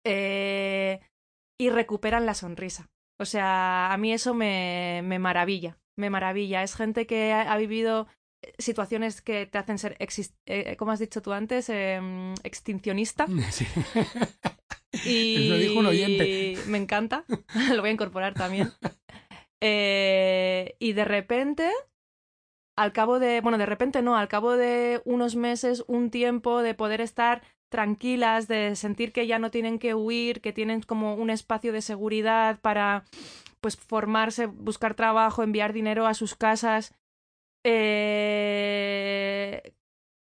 eh, 0.04 1.00
y 1.58 1.70
recuperan 1.70 2.26
la 2.26 2.34
sonrisa. 2.34 2.88
O 3.18 3.24
sea, 3.24 3.92
a 3.92 3.96
mí 3.96 4.12
eso 4.12 4.34
me, 4.34 5.00
me 5.04 5.18
maravilla, 5.18 5.78
me 5.98 6.10
maravilla. 6.10 6.62
Es 6.62 6.74
gente 6.74 7.06
que 7.06 7.32
ha, 7.32 7.52
ha 7.52 7.56
vivido 7.56 8.06
eh, 8.42 8.52
situaciones 8.58 9.22
que 9.22 9.46
te 9.46 9.58
hacen 9.58 9.78
ser, 9.78 9.96
eh, 10.46 10.76
como 10.76 10.92
has 10.92 10.98
dicho 10.98 11.22
tú 11.22 11.32
antes, 11.32 11.68
em, 11.68 12.34
extincionista. 12.42 13.26
Sí. 13.50 13.66
Y 15.04 15.48
Lo 15.48 15.58
dijo 15.58 15.80
un 15.80 15.86
oyente. 15.86 16.56
me 16.68 16.78
encanta, 16.78 17.24
lo 17.74 17.82
voy 17.82 17.90
a 17.90 17.92
incorporar 17.92 18.32
también. 18.32 18.72
Eh, 19.60 20.74
y 20.78 20.94
de 20.94 21.04
repente, 21.04 21.70
al 22.76 22.92
cabo 22.92 23.18
de, 23.18 23.40
bueno, 23.40 23.58
de 23.58 23.66
repente 23.66 24.02
no, 24.02 24.16
al 24.16 24.28
cabo 24.28 24.56
de 24.56 25.00
unos 25.04 25.36
meses, 25.36 25.84
un 25.88 26.10
tiempo 26.10 26.62
de 26.62 26.74
poder 26.74 27.00
estar 27.00 27.42
tranquilas, 27.70 28.48
de 28.48 28.76
sentir 28.76 29.12
que 29.12 29.26
ya 29.26 29.38
no 29.38 29.50
tienen 29.50 29.78
que 29.78 29.94
huir, 29.94 30.40
que 30.40 30.52
tienen 30.52 30.82
como 30.82 31.14
un 31.14 31.30
espacio 31.30 31.72
de 31.72 31.82
seguridad 31.82 32.60
para 32.60 33.04
pues 33.60 33.76
formarse, 33.76 34.46
buscar 34.46 34.94
trabajo, 34.94 35.42
enviar 35.42 35.72
dinero 35.72 36.06
a 36.06 36.14
sus 36.14 36.34
casas. 36.36 36.94
eh, 37.64 39.62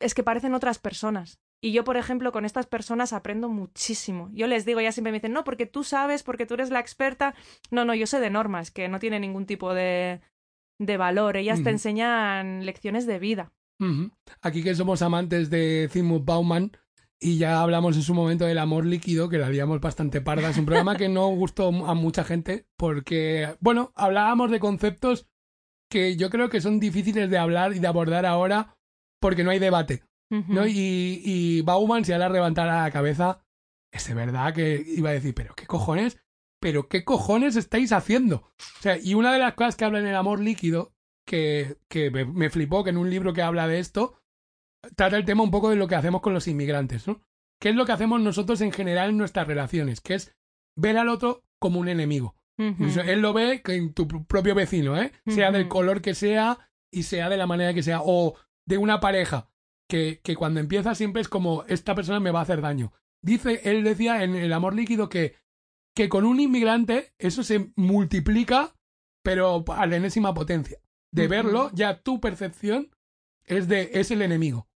es 0.01 0.15
que 0.15 0.23
parecen 0.23 0.55
otras 0.55 0.79
personas. 0.79 1.39
Y 1.61 1.73
yo, 1.73 1.85
por 1.85 1.97
ejemplo, 1.97 2.33
con 2.33 2.45
estas 2.45 2.67
personas 2.67 3.13
aprendo 3.13 3.49
muchísimo. 3.49 4.31
Yo 4.33 4.47
les 4.47 4.65
digo, 4.67 4.81
ya 4.81 4.93
siempre 4.93 5.13
me 5.13 5.19
dicen, 5.19 5.33
no, 5.33 5.45
porque 5.45 5.67
tú 5.67 5.85
sabes, 5.85 6.23
porque 6.23 6.47
tú 6.47 6.55
eres 6.55 6.71
la 6.71 6.81
experta. 6.81 7.35
No, 7.71 7.85
no, 7.85 7.95
yo 7.95 8.07
sé 8.07 8.21
de 8.21 8.31
normas, 8.31 8.71
que 8.71 8.89
no 8.89 8.99
tienen 8.99 9.23
ningún 9.23 9.47
tipo 9.47 9.75
de, 9.75 10.21
de 10.79 10.97
valor. 10.97 11.37
Ellas 11.37 11.63
te 11.63 11.71
enseñan 11.71 12.65
lecciones 12.65 13.07
de 13.07 13.19
vida. 13.19 13.53
Aquí 14.41 14.63
que 14.63 14.75
somos 14.75 15.03
amantes 15.03 15.51
de 15.51 15.89
Zygmunt 15.91 16.25
Bauman 16.25 16.73
y 17.19 17.39
ya 17.39 17.61
hablamos 17.63 17.97
en 17.97 18.03
su 18.03 18.15
momento 18.15 18.45
del 18.45 18.59
amor 18.59 18.85
líquido, 18.85 19.29
que 19.29 19.39
la 19.39 19.47
haríamos 19.47 19.81
bastante 19.81 20.21
parda. 20.21 20.51
Es 20.51 20.59
un 20.59 20.67
programa 20.67 20.97
que 20.97 21.09
no 21.09 21.29
gustó 21.29 21.69
a 21.69 21.95
mucha 21.95 22.25
gente 22.25 22.67
porque, 22.77 23.57
bueno, 23.61 23.93
hablábamos 23.95 24.51
de 24.51 24.61
conceptos 24.61 25.27
que 25.91 26.17
yo 26.17 26.31
creo 26.31 26.49
que 26.49 26.61
son 26.61 26.81
difíciles 26.81 27.31
de 27.31 27.39
hablar 27.39 27.75
y 27.75 27.79
de 27.79 27.87
abordar 27.87 28.27
ahora 28.27 28.77
porque 29.21 29.45
no 29.45 29.51
hay 29.51 29.59
debate. 29.59 30.03
¿no? 30.31 30.67
Y, 30.67 31.23
y 31.25 31.63
Bauman, 31.63 32.05
si 32.05 32.13
ahora 32.13 32.29
levantara 32.29 32.83
la 32.83 32.91
cabeza, 32.91 33.41
es 33.93 34.07
de 34.09 34.15
verdad 34.15 34.53
que 34.53 34.85
iba 34.87 35.11
a 35.11 35.15
decir, 35.15 35.35
pero 35.35 35.55
qué 35.55 35.67
cojones, 35.67 36.19
pero 36.61 36.89
qué 36.89 37.05
cojones 37.05 37.57
estáis 37.57 37.93
haciendo. 37.93 38.37
O 38.79 38.83
sea, 38.83 38.99
y 38.99 39.15
una 39.15 39.33
de 39.33 39.39
las 39.39 39.55
cosas 39.55 39.77
que 39.77 39.85
habla 39.85 39.99
en 39.99 40.07
el 40.07 40.17
amor 40.17 40.41
líquido, 40.41 40.93
que, 41.27 41.77
que 41.89 42.11
me, 42.11 42.25
me 42.25 42.51
flipó 42.51 42.85
que 42.85 42.91
en 42.91 42.97
un 42.99 43.11
libro 43.11 43.33
que 43.33 43.43
habla 43.43 43.67
de 43.67 43.79
esto, 43.79 44.21
trata 44.95 45.17
el 45.17 45.25
tema 45.25 45.43
un 45.43 45.51
poco 45.51 45.71
de 45.71 45.77
lo 45.77 45.89
que 45.89 45.95
hacemos 45.97 46.21
con 46.21 46.35
los 46.35 46.47
inmigrantes, 46.49 47.07
¿no? 47.09 47.21
¿Qué 47.61 47.71
es 47.71 47.75
lo 47.75 47.87
que 47.87 47.93
hacemos 47.93 48.21
nosotros 48.21 48.61
en 48.61 48.71
general 48.73 49.11
en 49.11 49.17
nuestras 49.17 49.47
relaciones? 49.47 50.01
Que 50.01 50.15
es 50.15 50.37
ver 50.77 50.99
al 50.99 51.09
otro 51.09 51.43
como 51.59 51.81
un 51.81 51.89
enemigo. 51.89 52.37
Él 53.07 53.21
lo 53.21 53.33
ve 53.33 53.63
que 53.63 53.75
en 53.75 53.93
tu 53.93 54.07
pr- 54.07 54.27
propio 54.27 54.55
vecino, 54.55 54.97
¿eh? 55.01 55.13
Sea 55.27 55.51
del 55.51 55.69
color 55.69 56.01
que 56.01 56.15
sea 56.15 56.71
y 56.93 57.03
sea 57.05 57.29
de 57.29 57.37
la 57.37 57.47
manera 57.47 57.75
que 57.75 57.83
sea. 57.83 58.01
O 58.03 58.35
de 58.67 58.79
una 58.79 59.01
pareja 59.01 59.51
que, 59.89 60.21
que 60.23 60.37
cuando 60.37 60.61
empieza 60.61 60.95
siempre 60.95 61.23
es 61.23 61.29
como 61.29 61.65
esta 61.69 61.95
persona 61.95 62.21
me 62.21 62.31
va 62.31 62.41
a 62.41 62.43
hacer 62.43 62.61
daño. 62.61 62.93
Dice, 63.23 63.61
él 63.65 63.85
decía 63.85 64.23
en 64.23 64.35
el 64.37 64.53
amor 64.53 64.75
líquido 64.75 65.09
que, 65.09 65.35
que 65.97 66.11
con 66.11 66.27
un 66.27 66.39
inmigrante 66.39 67.15
eso 67.19 67.43
se 67.43 67.73
multiplica, 67.75 68.77
pero 69.25 69.65
a 69.69 69.87
la 69.87 69.97
enésima 69.97 70.35
potencia. 70.35 70.79
De 71.11 71.27
verlo, 71.27 71.71
ya 71.73 72.03
tu 72.03 72.21
percepción 72.21 72.91
es 73.45 73.67
de 73.67 73.91
es 73.95 74.11
el 74.11 74.21
enemigo. 74.21 74.69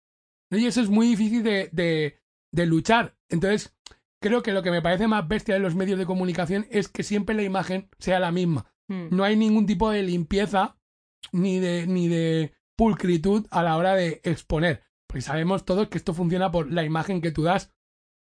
Y 0.51 0.65
eso 0.65 0.81
es 0.81 0.89
muy 0.89 1.07
difícil 1.09 1.43
de, 1.43 1.69
de, 1.73 2.19
de 2.51 2.67
luchar. 2.67 3.19
Entonces, 3.29 3.77
creo 4.21 4.43
que 4.43 4.53
lo 4.53 4.63
que 4.63 4.71
me 4.71 4.81
parece 4.81 5.07
más 5.07 5.29
bestia 5.29 5.55
de 5.55 5.61
los 5.61 5.75
medios 5.75 5.99
de 5.99 6.07
comunicación 6.07 6.67
es 6.71 6.89
que 6.89 7.03
siempre 7.03 7.35
la 7.35 7.43
imagen 7.43 7.91
sea 7.99 8.19
la 8.19 8.33
misma. 8.33 8.73
Mm. 8.89 9.15
No 9.15 9.23
hay 9.23 9.37
ningún 9.37 9.67
tipo 9.67 9.91
de 9.91 10.03
limpieza 10.03 10.79
ni 11.33 11.61
de, 11.61 11.87
ni 11.87 12.09
de 12.09 12.55
pulcritud 12.77 13.47
a 13.51 13.63
la 13.63 13.77
hora 13.77 13.95
de 13.95 14.23
exponer. 14.25 14.85
Porque 15.07 15.21
sabemos 15.21 15.67
todos 15.67 15.89
que 15.89 15.99
esto 15.99 16.15
funciona 16.15 16.51
por 16.51 16.73
la 16.73 16.83
imagen 16.83 17.21
que 17.21 17.31
tú 17.31 17.43
das. 17.43 17.75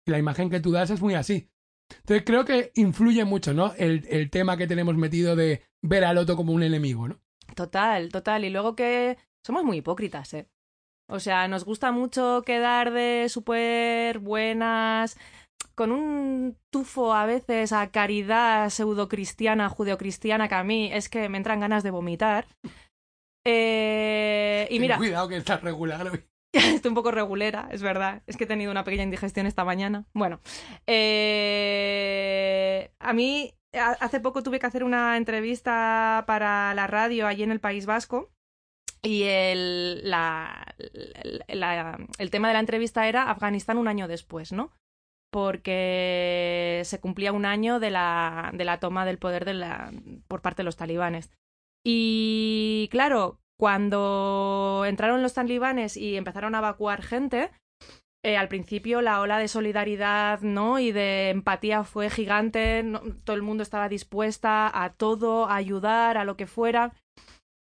Y 0.07 0.13
la 0.13 0.19
imagen 0.19 0.49
que 0.49 0.61
tú 0.61 0.73
das 0.73 0.89
es 0.89 1.03
muy 1.03 1.15
así. 1.15 1.51
Entonces 1.91 2.25
creo 2.25 2.45
que 2.45 2.73
influye 2.75 3.25
mucho, 3.25 3.55
¿no? 3.55 3.73
El, 3.75 4.07
el 4.09 4.31
tema 4.31 4.57
que 4.57 4.67
tenemos 4.67 4.97
metido 4.97 5.37
de 5.37 5.63
ver 5.83 6.05
al 6.05 6.19
otro 6.19 6.37
como 6.37 6.53
un 6.53 6.63
enemigo, 6.63 7.09
¿no? 7.09 7.21
Total, 7.55 8.11
total. 8.11 8.45
Y 8.45 8.51
luego 8.51 8.75
que 8.77 9.17
somos 9.45 9.65
muy 9.65 9.79
hipócritas, 9.79 10.35
¿eh? 10.35 10.49
O 11.09 11.21
sea, 11.21 11.47
nos 11.47 11.65
gusta 11.65 11.93
mucho 11.93 12.43
quedar 12.45 12.93
de 12.93 13.29
súper 13.29 14.19
buenas, 14.19 15.17
con 15.77 15.93
un 15.93 16.59
tufo 16.71 17.15
a 17.15 17.27
veces 17.27 17.73
a 17.73 17.91
caridad 17.91 18.71
pseudocristiana, 18.71 19.69
judeocristiana, 19.69 20.49
que 20.49 20.55
a 20.57 20.65
mí 20.65 20.91
es 20.93 21.09
que 21.09 21.29
me 21.29 21.37
entran 21.37 21.61
ganas 21.61 21.85
de 21.85 21.91
vomitar. 21.91 22.47
Eh, 23.45 24.67
y 24.69 24.75
Ten 24.75 24.83
mira, 24.83 24.97
Cuidado 24.97 25.29
que 25.29 25.37
estás 25.37 25.63
regular 25.63 26.09
hoy. 26.09 26.25
Estoy 26.75 26.89
un 26.91 26.95
poco 26.95 27.11
regulera, 27.11 27.69
es 27.71 27.83
verdad. 27.83 28.23
Es 28.27 28.37
que 28.37 28.45
he 28.45 28.47
tenido 28.47 28.71
una 28.71 28.85
pequeña 28.85 29.03
indigestión 29.05 29.47
esta 29.47 29.65
mañana. 29.65 30.07
Bueno, 30.15 30.41
eh, 30.87 32.91
a 32.99 33.13
mí 33.13 33.55
ha- 33.75 33.97
hace 34.01 34.21
poco 34.21 34.43
tuve 34.43 34.59
que 34.59 34.67
hacer 34.67 34.85
una 34.85 35.17
entrevista 35.17 36.25
para 36.27 36.75
la 36.75 36.87
radio 36.87 37.27
allí 37.27 37.43
en 37.43 37.53
el 37.53 37.61
País 37.61 37.87
Vasco 37.87 38.31
y 39.03 39.25
el, 39.25 40.09
la- 40.09 40.75
el 40.79 42.31
tema 42.31 42.49
de 42.49 42.55
la 42.55 42.61
entrevista 42.61 43.09
era 43.09 43.31
Afganistán 43.31 43.79
un 43.79 43.89
año 43.89 44.09
después, 44.09 44.53
¿no? 44.53 44.73
Porque 45.31 46.83
se 46.85 47.01
cumplía 47.01 47.33
un 47.33 47.45
año 47.45 47.81
de 47.81 47.91
la, 47.91 48.51
de 48.55 48.65
la 48.65 48.81
toma 48.81 49.05
del 49.05 49.19
poder 49.19 49.45
de 49.45 49.55
la, 49.55 49.93
por 50.29 50.41
parte 50.43 50.63
de 50.63 50.65
los 50.65 50.77
talibanes. 50.77 51.31
Y 51.85 52.89
claro, 52.91 53.41
cuando 53.59 54.85
entraron 54.87 55.23
los 55.23 55.35
talibanes 55.35 55.97
y 55.97 56.17
empezaron 56.17 56.55
a 56.55 56.59
evacuar 56.59 57.03
gente, 57.03 57.51
eh, 58.27 58.37
al 58.37 58.49
principio 58.49 59.03
la 59.03 59.21
ola 59.21 59.39
de 59.39 59.47
solidaridad 59.47 60.41
¿no? 60.41 60.81
y 60.81 60.91
de 60.91 61.31
empatía 61.31 61.85
fue 61.85 62.11
gigante, 62.11 62.85
todo 63.23 63.37
el 63.37 63.43
mundo 63.43 63.63
estaba 63.63 63.89
dispuesta 63.89 64.69
a 64.83 64.95
todo, 64.95 65.47
a 65.47 65.55
ayudar, 65.55 66.19
a 66.19 66.25
lo 66.25 66.37
que 66.37 66.49
fuera. 66.49 66.93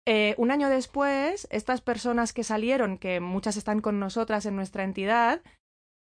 Eh, 0.07 0.33
un 0.38 0.49
año 0.49 0.69
después, 0.69 1.47
estas 1.51 1.81
personas 1.81 2.33
que 2.33 2.43
salieron, 2.43 2.97
que 2.97 3.19
muchas 3.19 3.55
están 3.55 3.81
con 3.81 3.99
nosotras 3.99 4.47
en 4.47 4.55
nuestra 4.55 4.83
entidad, 4.83 5.43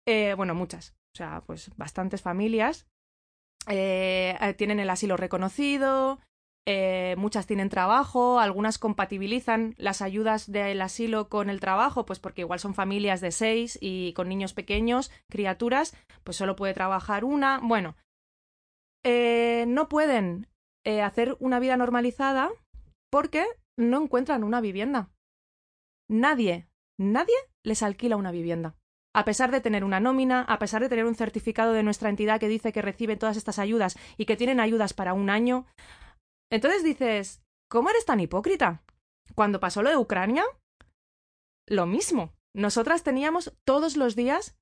eh, 0.09 0.32
bueno, 0.34 0.55
muchas, 0.55 0.97
o 1.14 1.16
sea, 1.18 1.43
pues 1.45 1.70
bastantes 1.76 2.22
familias, 2.22 2.87
tienen 3.66 4.80
el 4.80 4.89
asilo 4.91 5.16
reconocido, 5.16 6.20
eh, 6.69 7.14
muchas 7.17 7.47
tienen 7.47 7.69
trabajo, 7.69 8.41
algunas 8.41 8.79
compatibilizan 8.79 9.77
las 9.79 10.03
ayudas 10.03 10.51
del 10.51 10.83
asilo 10.83 11.29
con 11.29 11.49
el 11.49 11.61
trabajo, 11.61 12.05
pues 12.05 12.19
porque 12.19 12.41
igual 12.41 12.59
son 12.59 12.75
familias 12.75 13.21
de 13.21 13.31
seis 13.31 13.79
y 13.81 14.12
con 14.14 14.29
niños 14.29 14.53
pequeños, 14.53 15.12
criaturas, 15.31 15.97
pues 16.25 16.37
solo 16.37 16.57
puede 16.57 16.75
trabajar 16.75 17.25
una. 17.25 17.61
Bueno, 17.62 17.95
eh, 19.05 19.64
no 19.69 19.89
pueden 19.89 20.49
eh, 20.85 21.03
hacer 21.03 21.37
una 21.39 21.61
vida 21.61 21.77
normalizada 21.77 22.51
porque 23.12 23.47
no 23.79 24.03
encuentran 24.03 24.43
una 24.43 24.61
vivienda. 24.61 25.11
Nadie, 26.11 26.67
nadie 26.99 27.37
les 27.64 27.85
alquila 27.85 28.17
una 28.17 28.33
vivienda. 28.33 28.75
A 29.14 29.25
pesar 29.25 29.53
de 29.53 29.61
tener 29.61 29.85
una 29.85 30.01
nómina, 30.01 30.43
a 30.43 30.59
pesar 30.59 30.83
de 30.83 30.89
tener 30.89 31.05
un 31.05 31.14
certificado 31.14 31.73
de 31.73 31.85
nuestra 31.85 32.11
entidad 32.11 32.41
que 32.41 32.49
dice 32.49 32.73
que 32.73 32.83
recibe 32.83 33.17
todas 33.17 33.37
estas 33.37 33.61
ayudas 33.61 33.97
y 34.17 34.27
que 34.27 34.37
tienen 34.37 34.59
ayudas 34.59 34.93
para 34.93 35.14
un 35.14 35.31
año, 35.31 35.64
entonces 36.51 36.85
dices, 36.85 37.43
¿cómo 37.71 37.91
eres 37.91 38.05
tan 38.05 38.21
hipócrita? 38.21 38.85
Cuando 39.35 39.61
pasó 39.61 39.83
lo 39.83 39.91
de 39.91 39.97
Ucrania, 39.97 40.45
lo 41.69 41.87
mismo. 41.87 42.33
Nosotras 42.55 43.03
teníamos 43.03 43.55
todos 43.65 43.97
los 43.97 44.17
días 44.17 44.57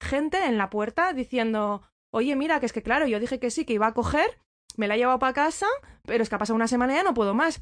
gente 0.00 0.44
en 0.46 0.58
la 0.58 0.70
puerta 0.70 1.12
diciendo, 1.12 1.82
oye, 2.12 2.36
mira, 2.36 2.60
que 2.60 2.66
es 2.66 2.72
que 2.72 2.82
claro, 2.82 3.06
yo 3.06 3.20
dije 3.20 3.40
que 3.40 3.50
sí, 3.50 3.64
que 3.64 3.74
iba 3.74 3.86
a 3.86 3.94
coger, 3.94 4.40
me 4.76 4.88
la 4.88 4.94
he 4.94 4.98
llevado 4.98 5.18
para 5.18 5.32
casa, 5.32 5.66
pero 6.02 6.22
es 6.22 6.28
que 6.28 6.34
ha 6.34 6.38
pasado 6.38 6.56
una 6.56 6.68
semana 6.68 6.92
y 6.92 6.96
ya 6.96 7.02
no 7.02 7.14
puedo 7.14 7.34
más. 7.34 7.60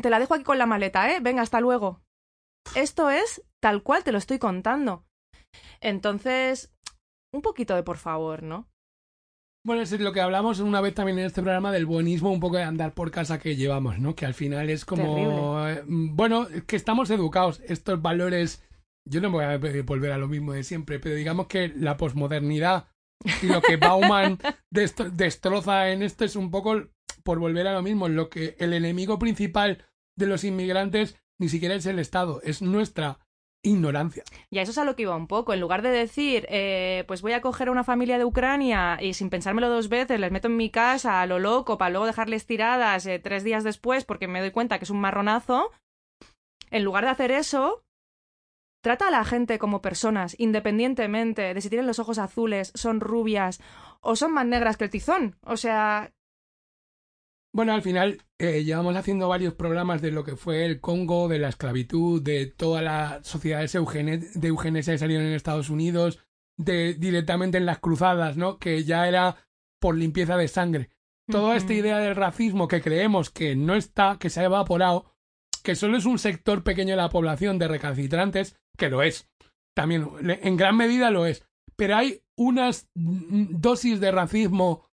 Te 0.00 0.10
la 0.10 0.18
dejo 0.18 0.34
aquí 0.34 0.44
con 0.44 0.58
la 0.58 0.66
maleta, 0.66 1.10
¿eh? 1.12 1.20
Venga, 1.20 1.42
hasta 1.42 1.60
luego. 1.60 2.02
Esto 2.74 3.10
es 3.10 3.42
tal 3.60 3.82
cual 3.82 4.04
te 4.04 4.12
lo 4.12 4.18
estoy 4.18 4.38
contando. 4.38 5.04
Entonces, 5.80 6.72
un 7.32 7.42
poquito 7.42 7.74
de 7.74 7.82
por 7.82 7.98
favor, 7.98 8.42
¿no? 8.42 8.68
Bueno, 9.64 9.82
es 9.82 9.92
lo 10.00 10.12
que 10.12 10.20
hablamos 10.20 10.58
una 10.58 10.80
vez 10.80 10.92
también 10.94 11.20
en 11.20 11.26
este 11.26 11.40
programa 11.40 11.70
del 11.70 11.86
buenismo, 11.86 12.32
un 12.32 12.40
poco 12.40 12.56
de 12.56 12.64
andar 12.64 12.94
por 12.94 13.12
casa 13.12 13.38
que 13.38 13.54
llevamos, 13.54 14.00
¿no? 14.00 14.16
Que 14.16 14.26
al 14.26 14.34
final 14.34 14.68
es 14.70 14.84
como... 14.84 15.68
Eh, 15.68 15.82
bueno, 15.86 16.48
que 16.66 16.74
estamos 16.74 17.10
educados, 17.10 17.60
estos 17.68 18.02
valores... 18.02 18.64
Yo 19.08 19.20
no 19.20 19.30
voy 19.30 19.44
a 19.44 19.58
volver 19.84 20.12
a 20.12 20.18
lo 20.18 20.28
mismo 20.28 20.52
de 20.52 20.64
siempre, 20.64 20.98
pero 20.98 21.14
digamos 21.14 21.46
que 21.46 21.68
la 21.68 21.96
posmodernidad 21.96 22.88
y 23.42 23.46
lo 23.46 23.60
que 23.60 23.76
Bauman 23.76 24.38
destroza 24.70 25.90
en 25.90 26.02
esto 26.02 26.24
es 26.24 26.36
un 26.36 26.50
poco 26.50 26.88
por 27.24 27.38
volver 27.38 27.66
a 27.66 27.72
lo 27.72 27.82
mismo, 27.82 28.08
lo 28.08 28.28
que 28.28 28.56
el 28.58 28.72
enemigo 28.72 29.18
principal 29.18 29.84
de 30.16 30.26
los 30.26 30.44
inmigrantes 30.44 31.20
ni 31.40 31.48
siquiera 31.48 31.74
es 31.74 31.86
el 31.86 31.98
Estado, 31.98 32.40
es 32.42 32.62
nuestra 32.62 33.20
ignorancia. 33.62 34.24
Y 34.50 34.58
a 34.58 34.62
eso 34.62 34.72
es 34.72 34.78
a 34.78 34.84
lo 34.84 34.96
que 34.96 35.02
iba 35.02 35.16
un 35.16 35.28
poco. 35.28 35.52
En 35.52 35.60
lugar 35.60 35.82
de 35.82 35.90
decir, 35.90 36.46
eh, 36.48 37.04
pues 37.06 37.22
voy 37.22 37.32
a 37.32 37.40
coger 37.40 37.68
a 37.68 37.72
una 37.72 37.84
familia 37.84 38.18
de 38.18 38.24
Ucrania 38.24 38.98
y 39.00 39.14
sin 39.14 39.30
pensármelo 39.30 39.68
dos 39.68 39.88
veces 39.88 40.18
les 40.18 40.32
meto 40.32 40.48
en 40.48 40.56
mi 40.56 40.70
casa 40.70 41.20
a 41.20 41.26
lo 41.26 41.38
loco 41.38 41.78
para 41.78 41.90
luego 41.90 42.06
dejarles 42.06 42.46
tiradas 42.46 43.06
eh, 43.06 43.18
tres 43.18 43.44
días 43.44 43.64
después 43.64 44.04
porque 44.04 44.28
me 44.28 44.40
doy 44.40 44.50
cuenta 44.50 44.78
que 44.78 44.84
es 44.84 44.90
un 44.90 45.00
marronazo, 45.00 45.70
en 46.70 46.84
lugar 46.84 47.04
de 47.04 47.10
hacer 47.10 47.30
eso, 47.30 47.84
trata 48.82 49.08
a 49.08 49.10
la 49.10 49.24
gente 49.24 49.58
como 49.58 49.82
personas, 49.82 50.34
independientemente 50.38 51.54
de 51.54 51.60
si 51.60 51.68
tienen 51.68 51.86
los 51.86 51.98
ojos 51.98 52.18
azules, 52.18 52.72
son 52.74 53.00
rubias 53.00 53.60
o 54.00 54.16
son 54.16 54.32
más 54.32 54.46
negras 54.46 54.76
que 54.76 54.84
el 54.84 54.90
tizón. 54.90 55.36
O 55.44 55.56
sea, 55.56 56.12
bueno, 57.54 57.74
al 57.74 57.82
final 57.82 58.22
eh, 58.38 58.64
llevamos 58.64 58.96
haciendo 58.96 59.28
varios 59.28 59.54
programas 59.54 60.00
de 60.00 60.10
lo 60.10 60.24
que 60.24 60.36
fue 60.36 60.64
el 60.64 60.80
Congo, 60.80 61.28
de 61.28 61.38
la 61.38 61.48
esclavitud, 61.48 62.22
de 62.22 62.46
todas 62.46 62.82
las 62.82 63.26
sociedades 63.26 63.72
de 63.72 64.48
eugenesia 64.48 64.94
que 64.94 64.98
salieron 64.98 65.26
en 65.26 65.34
Estados 65.34 65.68
Unidos, 65.68 66.18
de 66.56 66.94
directamente 66.94 67.58
en 67.58 67.66
las 67.66 67.78
cruzadas, 67.78 68.36
¿no? 68.36 68.58
Que 68.58 68.84
ya 68.84 69.06
era 69.06 69.36
por 69.80 69.96
limpieza 69.96 70.36
de 70.36 70.48
sangre. 70.48 70.90
Toda 71.30 71.56
esta 71.56 71.72
idea 71.72 71.98
del 71.98 72.16
racismo 72.16 72.68
que 72.68 72.82
creemos 72.82 73.30
que 73.30 73.54
no 73.54 73.74
está, 73.74 74.16
que 74.18 74.30
se 74.30 74.40
ha 74.40 74.44
evaporado, 74.44 75.12
que 75.62 75.76
solo 75.76 75.96
es 75.96 76.04
un 76.04 76.18
sector 76.18 76.64
pequeño 76.64 76.90
de 76.90 77.02
la 77.02 77.10
población 77.10 77.58
de 77.58 77.68
recalcitrantes, 77.68 78.58
que 78.76 78.90
lo 78.90 79.02
es. 79.02 79.30
También, 79.74 80.08
en 80.20 80.56
gran 80.56 80.76
medida 80.76 81.10
lo 81.10 81.26
es. 81.26 81.46
Pero 81.76 81.96
hay 81.96 82.22
unas 82.36 82.90
dosis 82.94 84.00
de 84.00 84.10
racismo 84.10 84.84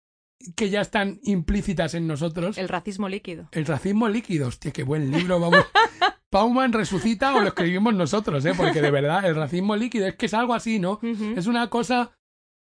que 0.57 0.71
ya 0.71 0.81
están 0.81 1.19
implícitas 1.23 1.95
en 1.95 2.07
nosotros. 2.07 2.59
El 2.59 2.69
racismo 2.69 3.09
líquido. 3.09 3.49
El 3.53 3.67
racismo 3.67 4.09
líquido, 4.09 4.49
hostia, 4.49 4.73
qué 4.73 4.83
buen 4.83 5.11
libro, 5.11 5.41
vamos. 5.41 5.65
Pauman 6.31 6.73
resucita 6.73 7.35
o 7.35 7.41
lo 7.41 7.49
escribimos 7.49 7.95
nosotros, 7.95 8.45
¿eh? 8.45 8.53
Porque 8.57 8.83
de 8.83 8.91
verdad, 8.91 9.25
el 9.25 9.35
racismo 9.35 9.77
líquido 9.77 10.07
es 10.07 10.17
que 10.17 10.27
es 10.27 10.35
algo 10.35 10.55
así, 10.55 10.79
¿no? 10.79 11.01
Es 11.37 11.47
una 11.47 11.71
cosa 11.71 12.13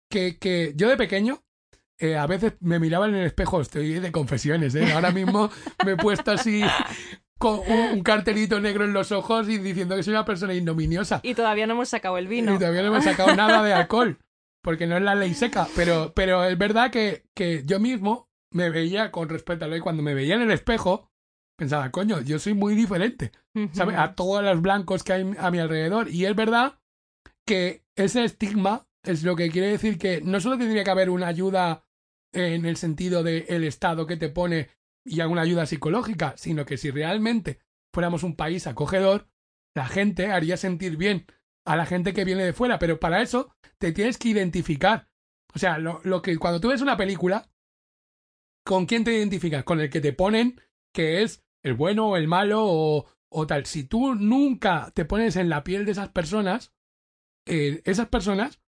que, 0.10 0.38
que 0.38 0.74
yo 0.76 0.88
de 0.88 0.96
pequeño 0.96 1.44
eh, 2.00 2.16
a 2.16 2.28
veces 2.28 2.54
me 2.60 2.80
miraba 2.80 3.08
en 3.08 3.16
el 3.16 3.26
espejo, 3.26 3.60
estoy 3.60 3.94
de 3.94 4.12
confesiones, 4.12 4.76
¿eh? 4.76 4.94
Ahora 4.94 5.12
mismo 5.12 5.50
me 5.84 5.94
he 5.94 5.98
puesto 5.98 6.32
así 6.32 6.62
con 7.40 7.60
un, 7.68 8.04
cartelito 8.04 8.60
negro 8.60 8.86
en 8.86 8.94
los 8.94 9.12
ojos 9.12 9.50
y 9.50 9.58
diciendo 9.58 9.96
que 9.96 10.04
soy 10.04 10.14
una 10.14 10.26
persona 10.26 10.54
ignominiosa. 10.54 11.20
Y 11.24 11.34
todavía 11.34 11.66
no 11.66 11.74
hemos 11.74 11.90
sacado 11.90 12.20
el 12.20 12.28
vino. 12.28 12.54
Y 12.54 12.60
todavía 12.60 12.84
no 12.84 12.90
hemos 12.90 13.04
sacado 13.04 13.36
nada 13.36 13.64
de 13.64 13.74
alcohol 13.74 14.20
porque 14.68 14.86
no 14.86 14.98
es 14.98 15.02
la 15.02 15.16
ley 15.16 15.34
seca, 15.34 15.66
pero, 15.78 16.12
pero 16.14 16.44
es 16.44 16.58
verdad 16.58 16.92
que, 16.92 17.24
que 17.34 17.64
yo 17.66 17.80
mismo 17.80 18.30
me 18.52 18.70
veía 18.70 19.14
con 19.14 19.30
respecto 19.30 19.64
a 19.64 19.70
lo 19.70 19.76
que 19.76 19.82
cuando 19.82 20.04
me 20.04 20.14
veía 20.14 20.36
en 20.36 20.42
el 20.42 20.52
espejo, 20.52 21.10
pensaba, 21.58 21.90
coño, 21.90 22.20
yo 22.20 22.38
soy 22.38 22.54
muy 22.54 22.76
diferente, 22.76 23.32
¿sabes? 23.72 23.96
A 23.98 24.14
todos 24.14 24.44
los 24.44 24.62
blancos 24.62 25.06
que 25.06 25.14
hay 25.14 25.36
a 25.40 25.52
mi 25.52 25.60
alrededor. 25.60 26.10
Y 26.10 26.26
es 26.26 26.36
verdad 26.36 26.82
que 27.46 27.86
ese 27.96 28.26
estigma 28.26 28.90
es 29.04 29.24
lo 29.24 29.38
que 29.38 29.50
quiere 29.50 29.70
decir 29.70 29.98
que 29.98 30.20
no 30.20 30.42
solo 30.42 30.58
tendría 30.58 30.84
que 30.84 30.92
haber 30.92 31.12
una 31.12 31.28
ayuda 31.28 31.86
en 32.34 32.66
el 32.66 32.76
sentido 32.76 33.24
del 33.24 33.46
el 33.48 33.64
Estado 33.64 34.06
que 34.06 34.18
te 34.18 34.28
pone 34.28 34.68
y 35.06 35.22
alguna 35.22 35.44
ayuda 35.44 35.66
psicológica, 35.66 36.34
sino 36.36 36.66
que 36.66 36.76
si 36.76 36.92
realmente 36.92 37.62
fuéramos 37.94 38.24
un 38.24 38.36
país 38.36 38.68
acogedor, 38.68 39.30
la 39.74 39.88
gente 39.88 40.30
haría 40.30 40.58
sentir 40.58 40.98
bien 40.98 41.26
a 41.68 41.76
la 41.76 41.86
gente 41.86 42.14
que 42.14 42.26
viene 42.26 42.46
de 42.46 42.54
fuera, 42.54 42.80
pero 42.80 43.00
para 43.00 43.22
eso 43.22 43.54
te 43.78 43.92
tienes 43.92 44.18
que 44.18 44.30
identificar. 44.30 45.10
O 45.54 45.60
sea, 45.60 45.78
lo, 45.78 46.00
lo 46.04 46.22
que 46.22 46.38
cuando 46.38 46.62
tú 46.62 46.70
ves 46.70 46.82
una 46.82 46.98
película, 46.98 47.50
¿con 48.66 48.86
quién 48.86 49.04
te 49.04 49.14
identificas? 49.14 49.64
Con 49.64 49.82
el 49.82 49.90
que 49.90 50.02
te 50.02 50.14
ponen 50.14 50.62
que 50.94 51.22
es 51.22 51.44
el 51.64 51.74
bueno 51.74 52.08
o 52.08 52.18
el 52.18 52.28
malo 52.28 52.64
o, 52.66 53.06
o 53.30 53.48
tal. 53.48 53.66
Si 53.66 53.84
tú 53.84 54.16
nunca 54.16 54.92
te 54.96 55.06
pones 55.06 55.36
en 55.36 55.50
la 55.50 55.64
piel 55.64 55.86
de 55.86 55.92
esas 55.92 56.10
personas, 56.10 56.74
eh, 57.46 57.82
esas 57.86 58.08
personas, 58.08 58.62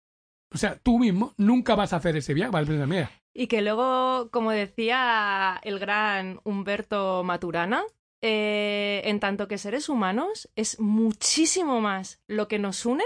o 0.54 0.58
sea, 0.58 0.78
tú 0.80 1.00
mismo 1.00 1.34
nunca 1.38 1.76
vas 1.76 1.94
a 1.94 1.98
hacer 1.98 2.18
ese 2.18 2.34
viaje. 2.34 2.86
Mía. 2.86 3.10
Y 3.34 3.48
que 3.48 3.62
luego, 3.62 4.30
como 4.32 4.52
decía 4.52 5.60
el 5.64 5.80
gran 5.80 6.40
Humberto 6.44 7.24
Maturana, 7.24 7.84
eh, 8.22 9.02
en 9.06 9.20
tanto 9.20 9.48
que 9.48 9.58
seres 9.58 9.90
humanos, 9.90 10.50
es 10.56 10.80
muchísimo 10.80 11.82
más 11.82 12.22
lo 12.28 12.48
que 12.48 12.60
nos 12.60 12.86
une 12.86 13.04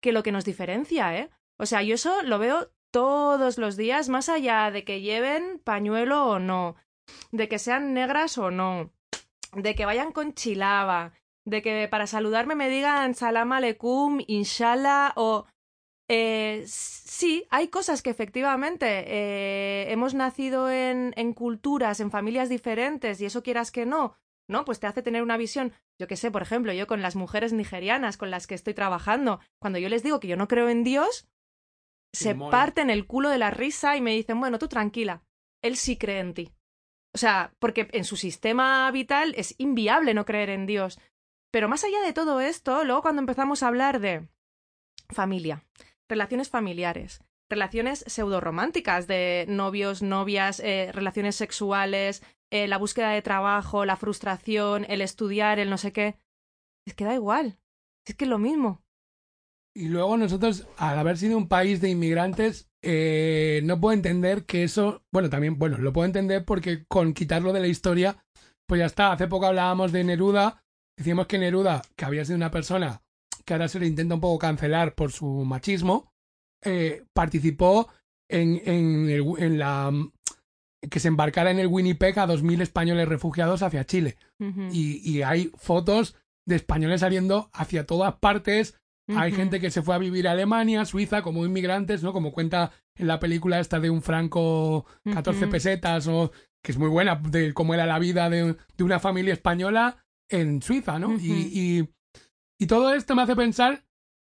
que 0.00 0.12
lo 0.12 0.22
que 0.22 0.32
nos 0.32 0.44
diferencia, 0.44 1.16
¿eh? 1.18 1.30
O 1.58 1.64
sea, 1.64 1.82
yo 1.82 1.94
eso 1.94 2.22
lo 2.22 2.38
veo 2.38 2.70
todos 2.90 3.56
los 3.56 3.76
días, 3.76 4.10
más 4.10 4.28
allá 4.28 4.70
de 4.70 4.84
que 4.84 5.00
lleven 5.00 5.60
pañuelo 5.64 6.26
o 6.26 6.38
no, 6.38 6.76
de 7.32 7.48
que 7.48 7.58
sean 7.58 7.94
negras 7.94 8.36
o 8.36 8.50
no, 8.50 8.92
de 9.54 9.74
que 9.74 9.86
vayan 9.86 10.12
con 10.12 10.34
chilaba, 10.34 11.14
de 11.46 11.62
que 11.62 11.88
para 11.88 12.06
saludarme 12.06 12.54
me 12.54 12.68
digan 12.68 13.14
salam 13.14 13.52
aleikum, 13.52 14.20
inshallah 14.26 15.12
o... 15.16 15.46
Eh, 16.10 16.64
sí, 16.66 17.46
hay 17.48 17.68
cosas 17.68 18.02
que 18.02 18.10
efectivamente 18.10 18.86
eh, 19.06 19.90
hemos 19.90 20.12
nacido 20.12 20.70
en, 20.70 21.14
en 21.16 21.32
culturas, 21.32 21.98
en 22.00 22.10
familias 22.10 22.50
diferentes 22.50 23.22
y 23.22 23.24
eso 23.24 23.42
quieras 23.42 23.70
que 23.70 23.86
no, 23.86 24.14
¿no? 24.48 24.64
Pues 24.64 24.80
te 24.80 24.86
hace 24.86 25.02
tener 25.02 25.22
una 25.22 25.36
visión, 25.36 25.72
yo 25.98 26.06
qué 26.06 26.16
sé, 26.16 26.30
por 26.30 26.42
ejemplo, 26.42 26.72
yo 26.72 26.86
con 26.86 27.02
las 27.02 27.16
mujeres 27.16 27.52
nigerianas 27.52 28.16
con 28.16 28.30
las 28.30 28.46
que 28.46 28.54
estoy 28.54 28.74
trabajando, 28.74 29.40
cuando 29.60 29.78
yo 29.78 29.88
les 29.88 30.02
digo 30.02 30.20
que 30.20 30.28
yo 30.28 30.36
no 30.36 30.48
creo 30.48 30.68
en 30.68 30.84
Dios, 30.84 31.26
se 32.12 32.34
parten 32.34 32.90
el 32.90 33.06
culo 33.06 33.28
de 33.28 33.38
la 33.38 33.50
risa 33.50 33.96
y 33.96 34.00
me 34.00 34.12
dicen, 34.12 34.38
bueno, 34.38 34.58
tú 34.58 34.68
tranquila, 34.68 35.22
él 35.62 35.76
sí 35.76 35.96
cree 35.96 36.20
en 36.20 36.34
ti. 36.34 36.52
O 37.14 37.18
sea, 37.18 37.52
porque 37.58 37.88
en 37.92 38.04
su 38.04 38.16
sistema 38.16 38.90
vital 38.90 39.34
es 39.36 39.54
inviable 39.58 40.14
no 40.14 40.24
creer 40.24 40.50
en 40.50 40.66
Dios. 40.66 40.98
Pero 41.52 41.68
más 41.68 41.84
allá 41.84 42.00
de 42.02 42.12
todo 42.12 42.40
esto, 42.40 42.84
luego 42.84 43.02
cuando 43.02 43.20
empezamos 43.20 43.62
a 43.62 43.68
hablar 43.68 44.00
de 44.00 44.28
familia, 45.10 45.64
relaciones 46.08 46.50
familiares, 46.50 47.22
relaciones 47.54 48.04
pseudorománticas 48.08 49.06
de 49.06 49.46
novios, 49.48 50.02
novias, 50.02 50.58
eh, 50.58 50.90
relaciones 50.92 51.36
sexuales, 51.36 52.20
eh, 52.50 52.66
la 52.66 52.78
búsqueda 52.78 53.10
de 53.10 53.22
trabajo, 53.22 53.84
la 53.84 53.96
frustración, 53.96 54.84
el 54.88 55.00
estudiar, 55.00 55.60
el 55.60 55.70
no 55.70 55.78
sé 55.78 55.92
qué. 55.92 56.16
Es 56.84 56.94
que 56.94 57.04
da 57.04 57.14
igual. 57.14 57.60
Es 58.04 58.16
que 58.16 58.24
es 58.24 58.28
lo 58.28 58.38
mismo. 58.38 58.82
Y 59.72 59.86
luego 59.88 60.16
nosotros, 60.16 60.66
al 60.78 60.98
haber 60.98 61.16
sido 61.16 61.36
un 61.36 61.46
país 61.46 61.80
de 61.80 61.90
inmigrantes, 61.90 62.68
eh, 62.82 63.60
no 63.62 63.80
puedo 63.80 63.94
entender 63.94 64.46
que 64.46 64.64
eso, 64.64 65.04
bueno, 65.12 65.30
también, 65.30 65.56
bueno, 65.56 65.78
lo 65.78 65.92
puedo 65.92 66.06
entender 66.06 66.44
porque 66.44 66.84
con 66.86 67.14
quitarlo 67.14 67.52
de 67.52 67.60
la 67.60 67.68
historia, 67.68 68.24
pues 68.66 68.80
ya 68.80 68.86
está. 68.86 69.12
Hace 69.12 69.28
poco 69.28 69.46
hablábamos 69.46 69.92
de 69.92 70.02
Neruda, 70.02 70.64
decíamos 70.96 71.28
que 71.28 71.38
Neruda, 71.38 71.82
que 71.94 72.04
había 72.04 72.24
sido 72.24 72.36
una 72.36 72.50
persona 72.50 73.02
que 73.44 73.54
ahora 73.54 73.68
se 73.68 73.78
le 73.78 73.86
intenta 73.86 74.16
un 74.16 74.20
poco 74.20 74.38
cancelar 74.38 74.94
por 74.94 75.12
su 75.12 75.26
machismo, 75.44 76.13
eh, 76.64 77.02
participó 77.12 77.88
en, 78.28 78.60
en, 78.64 79.08
el- 79.10 79.24
en 79.38 79.58
la 79.58 79.92
que 80.90 81.00
se 81.00 81.08
embarcara 81.08 81.50
en 81.50 81.58
el 81.58 81.66
Winnipeg 81.68 82.18
a 82.18 82.26
2.000 82.26 82.60
españoles 82.60 83.08
refugiados 83.08 83.62
hacia 83.62 83.86
Chile. 83.86 84.16
Y, 84.70 85.00
y 85.10 85.22
hay 85.22 85.50
fotos 85.56 86.14
de 86.46 86.56
españoles 86.56 87.00
saliendo 87.00 87.48
hacia 87.54 87.86
todas 87.86 88.16
partes. 88.16 88.76
Hay 89.08 89.32
gente 89.32 89.60
que 89.60 89.70
se 89.70 89.82
fue 89.82 89.94
a 89.94 89.98
vivir 89.98 90.28
a 90.28 90.32
Alemania, 90.32 90.84
Suiza, 90.84 91.22
como 91.22 91.44
inmigrantes, 91.46 92.02
¿no? 92.02 92.12
Como 92.12 92.32
cuenta 92.32 92.72
en 92.96 93.06
la 93.06 93.18
película 93.20 93.60
esta 93.60 93.80
de 93.80 93.90
un 93.90 94.02
franco 94.02 94.86
14 95.14 95.44
Ujú. 95.44 95.50
pesetas, 95.52 96.06
o 96.06 96.32
que 96.62 96.72
es 96.72 96.78
muy 96.78 96.88
buena, 96.88 97.16
de 97.16 97.52
cómo 97.54 97.74
era 97.74 97.84
la 97.86 97.98
vida 97.98 98.28
de, 98.30 98.56
de 98.76 98.84
una 98.84 98.98
familia 99.00 99.32
española 99.34 100.04
en 100.30 100.60
Suiza, 100.62 100.98
¿no? 100.98 101.14
Y, 101.18 101.88
y 102.58 102.66
todo 102.66 102.94
esto 102.94 103.14
me 103.14 103.22
hace 103.22 103.36
pensar 103.36 103.84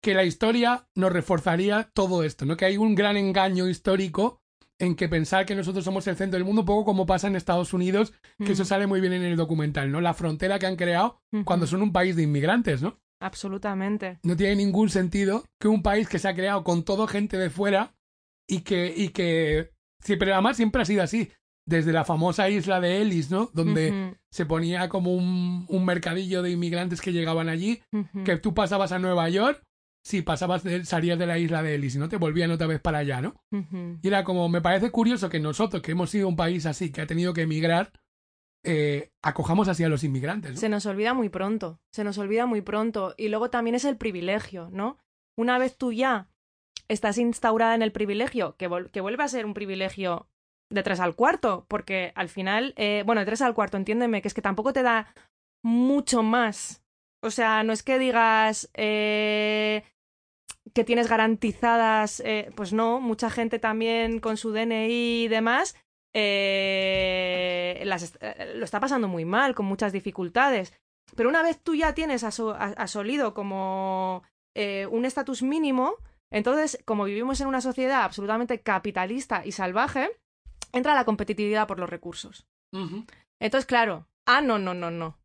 que 0.01 0.13
la 0.13 0.23
historia 0.23 0.87
nos 0.95 1.11
reforzaría 1.11 1.89
todo 1.93 2.23
esto, 2.23 2.45
¿no? 2.45 2.57
Que 2.57 2.65
hay 2.65 2.77
un 2.77 2.95
gran 2.95 3.17
engaño 3.17 3.67
histórico 3.67 4.41
en 4.79 4.95
que 4.95 5.09
pensar 5.09 5.45
que 5.45 5.55
nosotros 5.55 5.83
somos 5.83 6.07
el 6.07 6.15
centro 6.15 6.37
del 6.37 6.45
mundo, 6.45 6.61
un 6.61 6.65
poco 6.65 6.85
como 6.85 7.05
pasa 7.05 7.27
en 7.27 7.35
Estados 7.35 7.73
Unidos, 7.73 8.13
que 8.37 8.53
eso 8.53 8.63
sale 8.63 8.87
muy 8.87 9.01
bien 9.01 9.11
en 9.11 9.23
el 9.23 9.35
documental, 9.35 9.91
¿no? 9.91 9.99
La 9.99 10.13
frontera 10.13 10.57
que 10.57 10.67
han 10.67 10.77
creado 10.77 11.21
cuando 11.43 11.67
son 11.67 11.81
un 11.81 11.91
país 11.91 12.15
de 12.15 12.23
inmigrantes, 12.23 12.81
¿no? 12.81 12.97
Absolutamente. 13.21 14.19
No 14.23 14.37
tiene 14.37 14.55
ningún 14.55 14.89
sentido 14.89 15.43
que 15.59 15.67
un 15.67 15.83
país 15.83 16.07
que 16.07 16.19
se 16.19 16.29
ha 16.29 16.35
creado 16.35 16.63
con 16.63 16.83
todo 16.83 17.07
gente 17.07 17.37
de 17.37 17.49
fuera 17.49 17.93
y 18.47 18.61
que, 18.61 18.93
y 18.95 19.09
que 19.09 19.71
siempre, 20.01 20.31
además 20.31 20.55
siempre 20.55 20.81
ha 20.81 20.85
sido 20.85 21.03
así. 21.03 21.29
Desde 21.65 21.91
la 21.91 22.03
famosa 22.05 22.49
isla 22.49 22.79
de 22.79 23.01
Ellis, 23.01 23.29
¿no? 23.29 23.51
Donde 23.53 24.17
se 24.31 24.47
ponía 24.47 24.89
como 24.89 25.13
un, 25.13 25.65
un 25.67 25.85
mercadillo 25.85 26.41
de 26.41 26.49
inmigrantes 26.49 26.99
que 26.99 27.11
llegaban 27.11 27.47
allí, 27.47 27.83
que 28.25 28.37
tú 28.37 28.55
pasabas 28.55 28.91
a 28.91 28.97
Nueva 28.97 29.29
York, 29.29 29.61
si 30.03 30.21
pasabas, 30.21 30.63
de- 30.63 30.85
salías 30.85 31.19
de 31.19 31.25
la 31.27 31.37
isla 31.37 31.61
de 31.61 31.75
Ellis 31.75 31.95
y 31.95 31.99
no 31.99 32.09
te 32.09 32.17
volvían 32.17 32.51
otra 32.51 32.67
vez 32.67 32.79
para 32.79 32.99
allá, 32.99 33.21
¿no? 33.21 33.35
Y 34.01 34.07
era 34.07 34.23
como, 34.23 34.49
me 34.49 34.61
parece 34.61 34.91
curioso 34.91 35.29
que 35.29 35.39
nosotros, 35.39 35.81
que 35.81 35.91
hemos 35.91 36.09
sido 36.09 36.27
un 36.27 36.35
país 36.35 36.65
así, 36.65 36.91
que 36.91 37.01
ha 37.01 37.07
tenido 37.07 37.33
que 37.33 37.41
emigrar, 37.41 37.91
eh, 38.65 39.11
acojamos 39.21 39.67
así 39.67 39.83
a 39.83 39.89
los 39.89 40.03
inmigrantes. 40.03 40.51
¿no? 40.51 40.57
Se 40.57 40.69
nos 40.69 40.85
olvida 40.85 41.13
muy 41.13 41.29
pronto, 41.29 41.79
se 41.93 42.03
nos 42.03 42.17
olvida 42.17 42.45
muy 42.45 42.61
pronto. 42.61 43.13
Y 43.17 43.29
luego 43.29 43.49
también 43.49 43.75
es 43.75 43.85
el 43.85 43.97
privilegio, 43.97 44.69
¿no? 44.71 44.97
Una 45.37 45.57
vez 45.57 45.77
tú 45.77 45.91
ya 45.93 46.27
estás 46.89 47.17
instaurada 47.17 47.75
en 47.75 47.81
el 47.81 47.91
privilegio, 47.91 48.55
que, 48.57 48.69
que 48.91 49.01
vuelve 49.01 49.23
a 49.23 49.27
ser 49.27 49.45
un 49.45 49.53
privilegio 49.53 50.27
de 50.71 50.83
tres 50.83 50.99
al 50.99 51.15
cuarto, 51.15 51.65
porque 51.67 52.11
al 52.15 52.29
final, 52.29 52.73
eh, 52.77 53.03
bueno, 53.05 53.19
de 53.21 53.25
tres 53.25 53.41
al 53.41 53.53
cuarto, 53.53 53.77
entiéndeme, 53.77 54.21
que 54.21 54.27
es 54.27 54.33
que 54.33 54.41
tampoco 54.41 54.73
te 54.73 54.83
da 54.83 55.13
mucho 55.63 56.23
más. 56.23 56.83
O 57.21 57.31
sea, 57.31 57.63
no 57.63 57.73
es 57.73 57.83
que 57.83 57.99
digas 57.99 58.69
eh, 58.75 59.83
que 60.73 60.83
tienes 60.83 61.07
garantizadas, 61.09 62.21
eh, 62.21 62.51
pues 62.55 62.71
no, 62.73 62.99
mucha 63.01 63.29
gente 63.29 63.59
también 63.59 64.19
con 64.19 64.37
su 64.37 64.51
DNI 64.51 65.23
y 65.23 65.27
demás 65.27 65.75
eh, 66.13 67.81
las 67.85 68.17
lo 68.55 68.65
está 68.65 68.79
pasando 68.79 69.07
muy 69.07 69.25
mal, 69.25 69.55
con 69.55 69.65
muchas 69.65 69.91
dificultades. 69.91 70.73
Pero 71.15 71.29
una 71.29 71.43
vez 71.43 71.59
tú 71.61 71.75
ya 71.75 71.93
tienes 71.93 72.23
a- 72.23 72.29
asolido 72.77 73.33
como 73.33 74.23
un 74.91 75.05
estatus 75.05 75.41
mínimo, 75.41 75.93
entonces, 76.31 76.77
como 76.85 77.05
vivimos 77.05 77.39
en 77.41 77.47
una 77.47 77.61
sociedad 77.61 78.03
absolutamente 78.03 78.59
capitalista 78.61 79.41
y 79.45 79.51
salvaje, 79.53 80.09
entra 80.73 80.93
la 80.93 81.05
competitividad 81.05 81.65
por 81.67 81.79
los 81.79 81.89
recursos. 81.89 82.45
Entonces, 83.41 83.65
claro, 83.65 84.05
ah, 84.27 84.41
no, 84.41 84.59
no, 84.59 84.73
no, 84.73 84.91
no. 84.91 85.17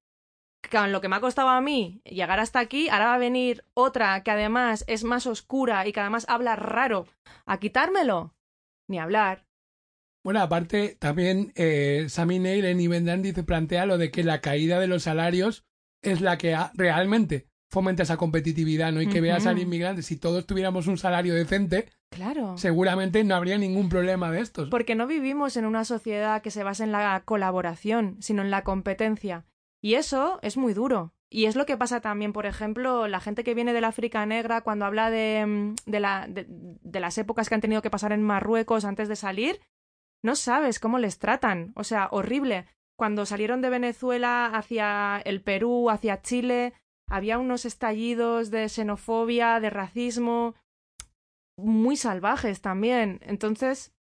Con 0.70 0.92
lo 0.92 1.00
que 1.00 1.08
me 1.08 1.16
ha 1.16 1.20
costado 1.20 1.48
a 1.48 1.60
mí 1.60 2.00
llegar 2.04 2.40
hasta 2.40 2.58
aquí, 2.58 2.88
ahora 2.88 3.06
va 3.06 3.14
a 3.14 3.18
venir 3.18 3.64
otra 3.74 4.22
que 4.22 4.30
además 4.30 4.84
es 4.86 5.04
más 5.04 5.26
oscura 5.26 5.86
y 5.86 5.92
que 5.92 6.00
además 6.00 6.24
habla 6.28 6.56
raro 6.56 7.06
a 7.46 7.58
quitármelo. 7.58 8.34
Ni 8.88 8.98
hablar. 8.98 9.46
Bueno, 10.24 10.40
aparte, 10.40 10.96
también 10.98 11.52
eh, 11.54 12.06
Sami 12.08 12.38
Neil 12.38 12.64
en 12.64 12.80
Even 12.80 13.04
Dan 13.04 13.22
dice, 13.22 13.42
plantea 13.44 13.86
lo 13.86 13.98
de 13.98 14.10
que 14.10 14.24
la 14.24 14.40
caída 14.40 14.78
de 14.80 14.86
los 14.86 15.02
salarios 15.04 15.64
es 16.02 16.20
la 16.20 16.38
que 16.38 16.54
ha- 16.54 16.70
realmente 16.74 17.46
fomenta 17.70 18.02
esa 18.04 18.16
competitividad, 18.16 18.92
¿no? 18.92 19.02
Y 19.02 19.08
que 19.08 19.20
veas 19.20 19.46
al 19.46 19.58
inmigrante, 19.58 20.02
si 20.02 20.16
todos 20.16 20.46
tuviéramos 20.46 20.86
un 20.86 20.96
salario 20.96 21.34
decente, 21.34 21.88
Claro. 22.10 22.56
seguramente 22.56 23.24
no 23.24 23.34
habría 23.34 23.58
ningún 23.58 23.88
problema 23.88 24.30
de 24.30 24.40
estos. 24.40 24.68
Porque 24.70 24.94
no 24.94 25.06
vivimos 25.06 25.56
en 25.56 25.64
una 25.66 25.84
sociedad 25.84 26.40
que 26.40 26.50
se 26.50 26.62
basa 26.62 26.84
en 26.84 26.92
la 26.92 27.20
colaboración, 27.24 28.16
sino 28.20 28.42
en 28.42 28.50
la 28.50 28.62
competencia. 28.64 29.44
Y 29.84 29.96
eso 29.96 30.38
es 30.40 30.56
muy 30.56 30.72
duro. 30.72 31.12
Y 31.28 31.44
es 31.44 31.56
lo 31.56 31.66
que 31.66 31.76
pasa 31.76 32.00
también, 32.00 32.32
por 32.32 32.46
ejemplo, 32.46 33.06
la 33.06 33.20
gente 33.20 33.44
que 33.44 33.52
viene 33.52 33.74
del 33.74 33.84
África 33.84 34.24
Negra 34.24 34.62
cuando 34.62 34.86
habla 34.86 35.10
de, 35.10 35.44
mm, 35.44 35.74
de, 35.84 36.00
la, 36.00 36.26
de, 36.26 37.00
las 37.00 37.18
épocas 37.18 37.50
que 37.50 37.54
han 37.54 37.60
tenido 37.60 37.82
que 37.82 37.90
pasar 37.90 38.12
en 38.12 38.22
Marruecos 38.22 38.86
antes 38.86 39.10
de 39.10 39.16
salir, 39.16 39.60
no 40.22 40.36
sabes 40.36 40.80
cómo 40.80 40.98
les 40.98 41.18
tratan. 41.18 41.74
O 41.76 41.84
sea, 41.84 42.08
horrible. 42.12 42.64
Cuando 42.96 43.26
salieron 43.26 43.60
de 43.60 43.68
Venezuela 43.68 44.46
hacia 44.46 45.18
el 45.18 45.42
Perú, 45.42 45.90
hacia 45.90 46.22
Chile, 46.22 46.72
había 47.06 47.36
unos 47.36 47.66
estallidos 47.66 48.50
de 48.50 48.70
xenofobia, 48.70 49.60
de 49.60 49.68
racismo, 49.68 50.54
muy 51.58 51.98
salvajes 51.98 52.62
también. 52.62 53.20
Entonces, 53.22 53.92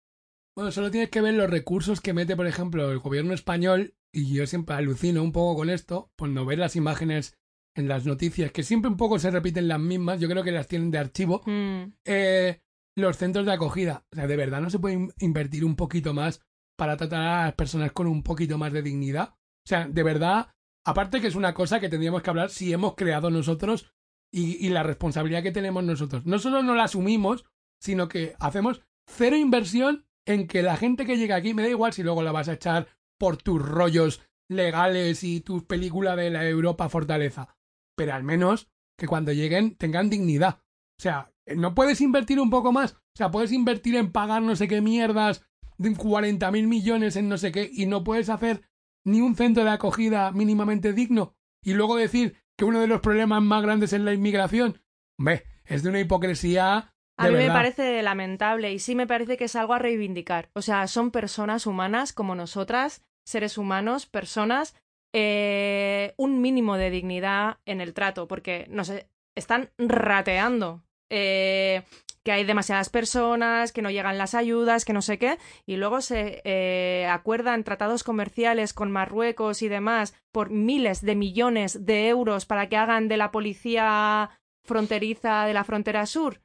Bueno, 0.55 0.71
solo 0.71 0.93
tienes 0.93 1.11
que 1.11 1.23
ver 1.23 1.35
los 1.35 1.51
recursos 1.51 2.01
que 2.01 2.13
mete, 2.13 2.37
por 2.37 2.47
ejemplo, 2.47 2.89
el 2.93 3.01
gobierno 3.01 3.35
español, 3.35 3.95
y 4.13 4.35
yo 4.35 4.47
siempre 4.47 4.75
alucino 4.77 5.23
un 5.23 5.33
poco 5.33 5.57
con 5.57 5.71
esto, 5.71 6.11
cuando 6.19 6.45
ves 6.45 6.59
las 6.59 6.77
imágenes 6.77 7.39
en 7.75 7.89
las 7.89 8.05
noticias, 8.05 8.53
que 8.53 8.63
siempre 8.63 8.91
un 8.91 8.97
poco 8.99 9.19
se 9.19 9.31
repiten 9.31 9.69
las 9.69 9.81
mismas, 9.81 10.21
yo 10.21 10.29
creo 10.29 10.43
que 10.45 10.53
las 10.53 10.69
tienen 10.69 10.91
de 10.91 10.99
archivo, 10.99 11.43
mm, 11.47 11.83
eh, 12.05 12.61
los 12.97 13.17
centros 13.17 13.47
de 13.47 13.53
acogida. 13.53 14.05
O 14.13 14.17
sea, 14.17 14.27
de 14.27 14.37
verdad 14.37 14.61
no 14.61 14.69
se 14.69 14.79
puede 14.79 14.95
in- 14.97 15.13
invertir 15.21 15.65
un 15.65 15.77
poquito 15.77 16.13
más 16.13 16.43
para 16.77 16.97
tratar 16.97 17.21
a 17.23 17.45
las 17.47 17.55
personas 17.55 17.93
con 17.93 18.07
un 18.07 18.23
poquito 18.23 18.59
más 18.59 18.73
de 18.73 18.83
dignidad. 18.83 19.31
O 19.65 19.69
sea, 19.69 19.89
de 19.89 20.03
verdad, 20.03 20.51
aparte 20.85 21.21
que 21.21 21.29
es 21.29 21.35
una 21.35 21.55
cosa 21.55 21.81
que 21.81 21.89
tendríamos 21.89 22.23
que 22.23 22.31
hablar 22.31 22.51
si 22.51 22.73
hemos 22.73 22.95
creado 22.95 23.31
nosotros 23.31 23.91
y, 24.31 24.65
y 24.67 24.69
la 24.71 24.83
responsabilidad 24.83 25.43
que 25.43 25.53
tenemos 25.53 25.85
nosotros. 25.85 26.27
No 26.27 26.39
solo 26.39 26.63
no 26.63 26.75
la 26.75 26.85
asumimos, 26.85 27.45
sino 27.81 28.09
que 28.09 28.35
hacemos 28.41 28.83
cero 29.09 29.37
inversión 29.37 30.05
en 30.27 30.47
que 30.47 30.63
la 30.63 30.77
gente 30.77 31.07
que 31.07 31.17
llega 31.17 31.37
aquí, 31.37 31.55
me 31.55 31.63
da 31.63 31.69
igual 31.69 31.93
si 31.93 32.03
luego 32.03 32.23
la 32.23 32.33
vas 32.33 32.49
a 32.49 32.55
echar 32.55 32.87
por 33.23 33.37
tus 33.37 33.63
rollos 33.63 34.21
legales 34.49 35.23
y 35.23 35.41
tus 35.43 35.63
películas 35.63 36.17
de 36.17 36.29
la 36.29 36.45
Europa 36.45 36.89
Fortaleza, 36.89 37.57
pero 37.97 38.15
al 38.15 38.25
menos 38.25 38.69
que 38.99 39.07
cuando 39.07 39.31
lleguen 39.31 39.77
tengan 39.77 40.11
dignidad. 40.11 40.59
O 40.99 41.03
sea, 41.03 41.33
no 41.47 41.73
puedes 41.73 42.01
invertir 42.01 42.41
un 42.41 42.51
poco 42.51 42.73
más. 42.73 42.95
O 42.95 43.17
sea, 43.17 43.31
puedes 43.31 43.53
invertir 43.53 43.95
en 43.95 44.11
pagar 44.11 44.43
no 44.43 44.57
sé 44.57 44.67
qué 44.67 44.81
mierdas 44.81 45.47
de 45.79 45.95
40 45.95 46.51
mil 46.51 46.67
millones 46.67 47.15
en 47.15 47.29
no 47.29 47.39
sé 47.39 47.53
qué 47.53 47.71
y 47.73 47.87
no 47.87 48.03
puedes 48.03 48.29
hacer 48.29 48.63
ni 49.05 49.21
un 49.21 49.37
centro 49.37 49.63
de 49.63 49.71
acogida 49.71 50.33
mínimamente 50.33 50.93
digno 50.93 51.37
y 51.63 51.75
luego 51.75 51.95
decir 51.95 52.43
que 52.59 52.65
uno 52.65 52.81
de 52.81 52.89
los 52.89 53.03
problemas 53.03 53.41
más 53.41 53.63
grandes 53.63 53.93
es 53.93 54.01
la 54.01 54.15
inmigración. 54.15 54.83
Hombre, 55.17 55.45
es 55.65 55.85
de 55.85 55.91
una 55.91 56.01
hipocresía. 56.01 56.93
A 57.19 57.29
mí 57.29 57.35
me 57.37 57.47
parece 57.47 58.03
lamentable 58.03 58.73
y 58.73 58.81
sí 58.81 58.97
me 58.97 59.07
parece 59.07 59.37
que 59.37 59.45
es 59.45 59.55
algo 59.55 59.75
a 59.75 59.79
reivindicar. 59.79 60.51
O 60.55 60.61
sea, 60.63 60.89
son 60.89 61.13
personas 61.13 61.69
humanas 61.69 62.13
como 62.13 62.35
nosotras, 62.35 63.05
seres 63.25 63.59
humanos, 63.59 64.07
personas, 64.07 64.75
eh, 65.13 66.15
un 66.17 66.41
mínimo 66.41 66.77
de 66.77 66.91
dignidad 66.91 67.59
en 67.67 67.81
el 67.81 67.95
trato, 67.95 68.29
porque 68.29 68.67
nos 68.71 68.93
están 69.35 69.71
rateando. 69.79 70.83
eh, 71.11 71.83
que 72.23 72.33
hay 72.33 72.45
demasiadas 72.45 72.89
personas, 72.89 73.73
que 73.73 73.83
no 73.83 73.91
llegan 73.91 74.19
las 74.19 74.35
ayudas, 74.35 74.85
que 74.85 74.93
no 74.93 75.03
sé 75.03 75.19
qué, 75.19 75.39
y 75.67 75.77
luego 75.77 76.01
se 76.01 76.41
eh, 76.45 77.07
acuerdan 77.11 77.65
tratados 77.65 78.05
comerciales 78.05 78.73
con 78.73 78.93
Marruecos 78.93 79.63
y 79.63 79.69
demás 79.69 80.15
por 80.31 80.51
miles 80.51 81.03
de 81.03 81.17
millones 81.17 81.85
de 81.85 82.09
euros 82.09 82.47
para 82.47 82.69
que 82.69 82.77
hagan 82.77 83.09
de 83.09 83.17
la 83.17 83.33
policía 83.33 84.31
fronteriza 84.65 85.45
de 85.47 85.55
la 85.55 85.65
frontera 85.65 86.07
sur. 86.07 86.41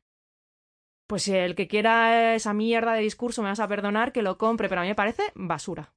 Pues 1.07 1.27
el 1.27 1.55
que 1.55 1.67
quiera 1.67 2.35
esa 2.35 2.53
mierda 2.53 2.93
de 2.93 3.01
discurso 3.01 3.41
me 3.41 3.49
vas 3.49 3.59
a 3.59 3.67
perdonar 3.67 4.11
que 4.11 4.23
lo 4.23 4.37
compre, 4.37 4.67
pero 4.67 4.81
a 4.81 4.83
mí 4.83 4.89
me 4.89 4.95
parece 4.95 5.31
basura. 5.35 5.93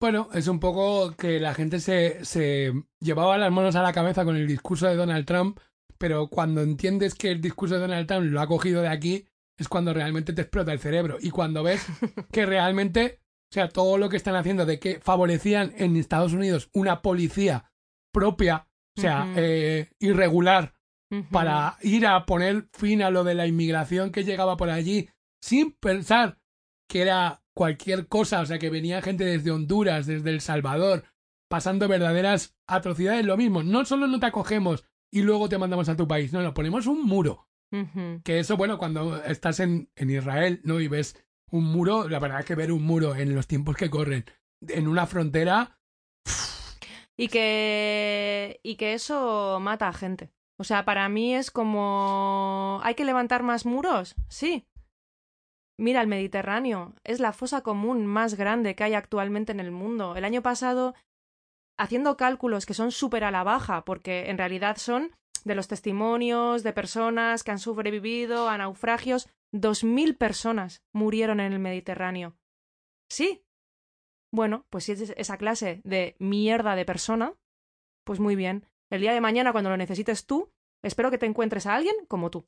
Bueno, 0.00 0.28
es 0.32 0.48
un 0.48 0.60
poco 0.60 1.14
que 1.14 1.38
la 1.38 1.52
gente 1.52 1.78
se, 1.78 2.24
se 2.24 2.72
llevaba 3.00 3.36
las 3.36 3.52
manos 3.52 3.76
a 3.76 3.82
la 3.82 3.92
cabeza 3.92 4.24
con 4.24 4.34
el 4.34 4.46
discurso 4.46 4.86
de 4.86 4.96
Donald 4.96 5.26
Trump, 5.26 5.60
pero 5.98 6.28
cuando 6.28 6.62
entiendes 6.62 7.14
que 7.14 7.30
el 7.30 7.42
discurso 7.42 7.74
de 7.74 7.82
Donald 7.82 8.06
Trump 8.06 8.24
lo 8.24 8.40
ha 8.40 8.46
cogido 8.46 8.80
de 8.80 8.88
aquí, 8.88 9.26
es 9.58 9.68
cuando 9.68 9.92
realmente 9.92 10.32
te 10.32 10.40
explota 10.40 10.72
el 10.72 10.78
cerebro. 10.78 11.18
Y 11.20 11.28
cuando 11.28 11.62
ves 11.62 11.86
que 12.32 12.46
realmente, 12.46 13.20
o 13.50 13.54
sea, 13.54 13.68
todo 13.68 13.98
lo 13.98 14.08
que 14.08 14.16
están 14.16 14.36
haciendo 14.36 14.64
de 14.64 14.78
que 14.78 15.00
favorecían 15.00 15.74
en 15.76 15.96
Estados 15.96 16.32
Unidos 16.32 16.70
una 16.72 17.02
policía 17.02 17.70
propia, 18.10 18.68
o 18.96 19.00
sea, 19.02 19.30
eh, 19.36 19.90
irregular, 19.98 20.74
para 21.30 21.76
ir 21.82 22.06
a 22.06 22.24
poner 22.24 22.68
fin 22.72 23.02
a 23.02 23.10
lo 23.10 23.24
de 23.24 23.34
la 23.34 23.46
inmigración 23.46 24.12
que 24.12 24.24
llegaba 24.24 24.56
por 24.56 24.70
allí 24.70 25.08
sin 25.42 25.72
pensar 25.72 26.38
que 26.88 27.02
era 27.02 27.42
cualquier 27.60 28.08
cosa, 28.08 28.40
o 28.40 28.46
sea, 28.46 28.58
que 28.58 28.70
venía 28.70 29.02
gente 29.02 29.22
desde 29.22 29.50
Honduras, 29.50 30.06
desde 30.06 30.30
El 30.30 30.40
Salvador, 30.40 31.04
pasando 31.46 31.88
verdaderas 31.88 32.56
atrocidades, 32.66 33.26
lo 33.26 33.36
mismo. 33.36 33.62
No 33.62 33.84
solo 33.84 34.06
no 34.06 34.18
te 34.18 34.24
acogemos 34.24 34.86
y 35.12 35.20
luego 35.20 35.50
te 35.50 35.58
mandamos 35.58 35.90
a 35.90 35.94
tu 35.94 36.08
país, 36.08 36.32
no, 36.32 36.40
no, 36.40 36.54
ponemos 36.54 36.86
un 36.86 37.04
muro. 37.04 37.50
Que 38.24 38.38
eso, 38.38 38.56
bueno, 38.56 38.78
cuando 38.78 39.22
estás 39.24 39.60
en, 39.60 39.90
en 39.94 40.08
Israel, 40.08 40.62
¿no? 40.64 40.80
Y 40.80 40.88
ves 40.88 41.22
un 41.50 41.64
muro, 41.64 42.08
la 42.08 42.18
verdad 42.18 42.40
es 42.40 42.46
que 42.46 42.54
ver 42.54 42.72
un 42.72 42.82
muro 42.82 43.14
en 43.14 43.34
los 43.34 43.46
tiempos 43.46 43.76
que 43.76 43.90
corren, 43.90 44.24
en 44.66 44.88
una 44.88 45.06
frontera... 45.06 45.78
Y 47.18 47.28
que, 47.28 48.58
y 48.62 48.76
que 48.76 48.94
eso 48.94 49.58
mata 49.60 49.86
a 49.86 49.92
gente. 49.92 50.32
O 50.56 50.64
sea, 50.64 50.86
para 50.86 51.10
mí 51.10 51.34
es 51.34 51.50
como... 51.50 52.80
¿Hay 52.82 52.94
que 52.94 53.04
levantar 53.04 53.42
más 53.42 53.66
muros? 53.66 54.14
Sí. 54.30 54.66
Mira, 55.80 56.02
el 56.02 56.08
Mediterráneo 56.08 56.92
es 57.04 57.20
la 57.20 57.32
fosa 57.32 57.62
común 57.62 58.04
más 58.04 58.34
grande 58.34 58.74
que 58.74 58.84
hay 58.84 58.92
actualmente 58.92 59.50
en 59.52 59.60
el 59.60 59.70
mundo. 59.70 60.14
El 60.14 60.26
año 60.26 60.42
pasado, 60.42 60.94
haciendo 61.78 62.18
cálculos 62.18 62.66
que 62.66 62.74
son 62.74 62.92
súper 62.92 63.24
a 63.24 63.30
la 63.30 63.44
baja, 63.44 63.82
porque 63.86 64.28
en 64.28 64.36
realidad 64.36 64.76
son 64.76 65.16
de 65.42 65.54
los 65.54 65.68
testimonios 65.68 66.62
de 66.62 66.74
personas 66.74 67.42
que 67.42 67.52
han 67.52 67.58
sobrevivido 67.58 68.50
a 68.50 68.58
naufragios, 68.58 69.30
dos 69.54 69.82
mil 69.82 70.16
personas 70.16 70.82
murieron 70.92 71.40
en 71.40 71.54
el 71.54 71.58
Mediterráneo. 71.60 72.36
Sí. 73.10 73.42
Bueno, 74.34 74.66
pues 74.68 74.84
si 74.84 74.92
es 74.92 75.14
esa 75.16 75.38
clase 75.38 75.80
de 75.84 76.14
mierda 76.18 76.76
de 76.76 76.84
persona, 76.84 77.32
pues 78.04 78.20
muy 78.20 78.36
bien. 78.36 78.66
El 78.90 79.00
día 79.00 79.14
de 79.14 79.22
mañana, 79.22 79.52
cuando 79.52 79.70
lo 79.70 79.78
necesites 79.78 80.26
tú, 80.26 80.50
espero 80.84 81.10
que 81.10 81.16
te 81.16 81.24
encuentres 81.24 81.64
a 81.64 81.74
alguien 81.74 81.96
como 82.06 82.30
tú. 82.30 82.44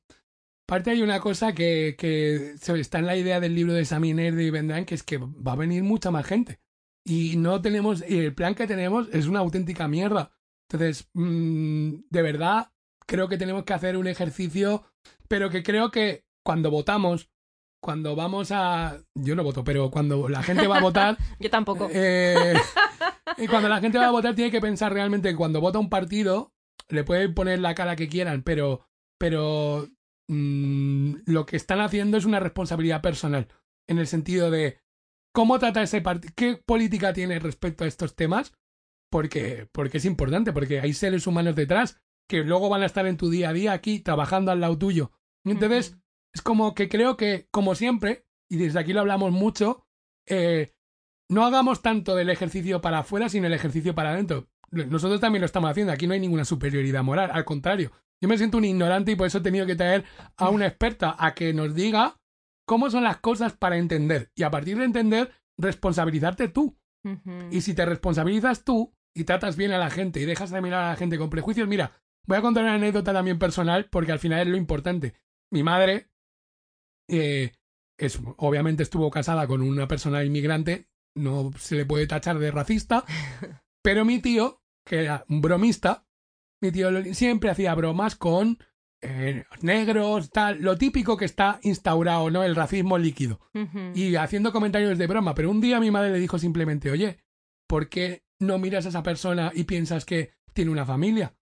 Aparte 0.73 0.93
hay 0.93 1.03
una 1.03 1.21
cosa 1.21 1.53
que, 1.53 1.97
que 1.99 2.55
está 2.55 2.99
en 2.99 3.05
la 3.05 3.15
idea 3.15 3.41
del 3.41 3.55
libro 3.55 3.75
de 3.75 3.85
Saminer 3.85 4.33
y 4.41 4.49
Vendrán, 4.49 4.87
que 4.87 4.95
es 4.95 5.03
que 5.03 5.19
va 5.19 5.53
a 5.53 5.57
venir 5.57 5.83
mucha 5.83 6.11
más 6.11 6.25
gente. 6.25 6.61
Y 7.05 7.37
no 7.37 7.61
tenemos, 7.61 8.03
y 8.09 8.21
el 8.21 8.35
plan 8.35 8.55
que 8.55 8.67
tenemos 8.67 9.11
es 9.13 9.27
una 9.27 9.41
auténtica 9.41 9.87
mierda. 9.87 10.33
Entonces, 10.71 11.11
mm, 11.13 12.05
de 12.09 12.23
verdad, 12.23 12.73
creo 13.07 13.29
que 13.29 13.37
tenemos 13.37 13.65
que 13.65 13.75
hacer 13.75 13.99
un 13.99 14.07
ejercicio, 14.07 14.85
pero 15.29 15.51
que 15.51 15.63
creo 15.63 15.91
que 15.91 16.25
cuando 16.43 16.71
votamos, 16.71 17.29
cuando 17.83 18.17
vamos 18.17 18.51
a... 18.51 18.97
Yo 19.15 19.37
no 19.37 19.45
voto, 19.45 19.65
pero 19.65 19.91
cuando 19.91 20.27
la 20.27 20.43
gente 20.43 20.67
va 20.67 20.79
a 20.79 20.83
votar... 20.83 21.19
Yo 21.39 21.51
tampoco. 21.51 21.91
Eh, 21.93 22.55
y 23.37 23.47
cuando 23.47 23.69
la 23.69 23.83
gente 23.83 23.99
va 23.99 24.07
a 24.07 24.11
votar 24.11 24.35
tiene 24.35 24.51
que 24.51 24.63
pensar 24.63 24.91
realmente 24.95 25.29
que 25.29 25.37
cuando 25.37 25.61
vota 25.61 25.79
un 25.79 25.91
partido, 25.91 26.55
le 26.89 27.05
pueden 27.05 27.35
poner 27.35 27.59
la 27.59 27.75
cara 27.75 27.95
que 27.95 28.09
quieran, 28.09 28.43
pero, 28.43 28.87
pero 29.19 29.87
mm, 30.29 31.15
lo 31.27 31.47
que 31.47 31.57
están 31.57 31.81
haciendo 31.81 32.17
es 32.17 32.25
una 32.25 32.41
responsabilidad 32.41 33.03
personal, 33.03 33.49
en 33.89 33.99
el 33.99 34.07
sentido 34.07 34.51
de 34.51 34.81
cómo 35.33 35.59
trata 35.59 35.83
ese 35.83 36.01
partido, 36.01 36.33
qué 36.37 36.57
política 36.57 37.13
tiene 37.13 37.39
respecto 37.39 37.85
a 37.85 37.87
estos 37.87 38.15
temas, 38.15 38.55
porque, 39.11 39.69
porque 39.73 39.99
es 39.99 40.05
importante, 40.05 40.53
porque 40.53 40.81
hay 40.81 40.93
seres 40.93 41.27
humanos 41.27 41.55
detrás 41.55 42.01
que 42.29 42.45
luego 42.45 42.69
van 42.69 42.83
a 42.83 42.87
estar 42.87 43.07
en 43.07 43.17
tu 43.17 43.31
día 43.31 43.51
a 43.51 43.53
día 43.53 43.73
aquí 43.73 44.01
trabajando 44.01 44.51
al 44.51 44.61
lado 44.61 44.79
tuyo. 44.79 45.13
Entonces, 45.45 45.99
es 46.33 46.41
como 46.41 46.75
que 46.75 46.89
creo 46.89 47.17
que, 47.17 47.49
como 47.51 47.75
siempre, 47.75 48.27
y 48.49 48.57
desde 48.57 48.79
aquí 48.79 48.93
lo 48.93 49.01
hablamos 49.01 49.33
mucho, 49.33 49.87
eh, 50.27 50.73
no 51.29 51.45
hagamos 51.45 51.83
tanto 51.83 52.15
del 52.15 52.31
ejercicio 52.31 52.81
para 52.81 53.01
afuera, 53.01 53.29
sino 53.29 53.47
el 53.47 53.53
ejercicio 53.55 53.95
para 53.95 54.13
adentro. 54.13 54.49
Nosotros 54.71 55.21
también 55.21 55.41
lo 55.41 55.47
estamos 55.47 55.71
haciendo, 55.71 55.93
aquí 55.93 56.07
no 56.07 56.15
hay 56.15 56.21
ninguna 56.21 56.45
superioridad 56.45 57.03
moral, 57.03 57.31
al 57.33 57.45
contrario. 57.45 57.93
Yo 58.23 58.29
me 58.29 58.39
siento 58.39 58.59
un 58.59 58.65
ignorante 58.65 59.11
y 59.11 59.17
por 59.17 59.27
eso 59.27 59.39
he 59.39 59.43
tenido 59.43 59.67
que 59.67 59.75
traer 59.75 60.05
a 60.37 60.49
una 60.49 60.69
experta 60.69 61.17
a 61.19 61.35
que 61.35 61.53
nos 61.53 61.75
diga 61.75 62.21
cómo 62.65 62.89
son 62.89 63.03
las 63.03 63.19
cosas 63.19 63.55
para 63.55 63.77
entender. 63.77 64.31
Y 64.37 64.45
a 64.45 64.51
partir 64.51 64.79
de 64.79 64.85
entender, 64.85 65.33
responsabilizarte 65.59 66.47
tú. 66.47 66.79
Y 67.51 67.63
si 67.63 67.75
te 67.75 67.85
responsabilizas 67.85 68.63
tú 68.63 68.95
y 69.13 69.25
tratas 69.25 69.57
bien 69.57 69.73
a 69.73 69.79
la 69.79 69.91
gente 69.91 70.21
y 70.21 70.25
dejas 70.25 70.51
de 70.51 70.63
mirar 70.63 70.85
a 70.85 70.91
la 70.91 70.97
gente 70.97 71.19
con 71.19 71.31
prejuicios, 71.31 71.67
mira, 71.67 72.01
voy 72.25 72.39
a 72.39 72.43
contar 72.43 72.63
una 72.63 72.75
anécdota 72.75 73.13
también 73.13 73.41
personal 73.41 73.89
porque 73.91 74.13
al 74.13 74.21
final 74.21 74.43
es 74.43 74.47
lo 74.47 74.57
importante. 74.57 75.15
Mi 75.51 75.65
madre 75.65 76.09
eh, 77.09 77.51
es, 77.99 78.21
obviamente 78.37 78.85
estuvo 78.85 79.11
casada 79.11 79.49
con 79.49 79.63
una 79.63 79.89
persona 79.89 80.23
inmigrante, 80.23 80.87
no 81.17 81.51
se 81.59 81.75
le 81.75 81.87
puede 81.87 82.07
tachar 82.07 82.39
de 82.39 82.53
racista, 82.53 83.05
pero 83.83 84.05
mi 84.05 84.21
tío, 84.21 84.63
que 84.87 85.03
era 85.03 85.25
un 85.29 85.41
bromista, 85.41 86.07
mi 86.63 86.73
tío 86.73 86.91
siempre 87.13 87.51
hacía 87.51 87.75
bromas 87.75 88.17
con 88.17 88.59
eh, 89.03 89.45
negros, 89.61 90.31
tal, 90.31 90.63
lo 90.63 90.79
típico 90.79 91.17
que 91.17 91.25
está 91.25 91.59
instaurado, 91.63 92.31
¿no? 92.31 92.45
El 92.45 92.57
racismo 92.57 92.97
líquido. 92.97 93.41
Y 93.95 94.15
haciendo 94.15 94.53
comentarios 94.53 94.97
de 94.97 95.07
broma, 95.07 95.35
pero 95.35 95.51
un 95.51 95.61
día 95.61 95.81
mi 95.81 95.91
madre 95.91 96.13
le 96.13 96.21
dijo 96.21 96.39
simplemente, 96.39 96.91
oye, 96.91 97.19
¿por 97.67 97.89
qué 97.89 98.25
no 98.39 98.59
miras 98.59 98.87
a 98.87 98.91
esa 98.91 99.03
persona 99.03 99.51
y 99.55 99.65
piensas 99.65 100.05
que 100.05 100.35
tiene 100.55 100.71
una 100.71 100.87
familia? 100.87 101.37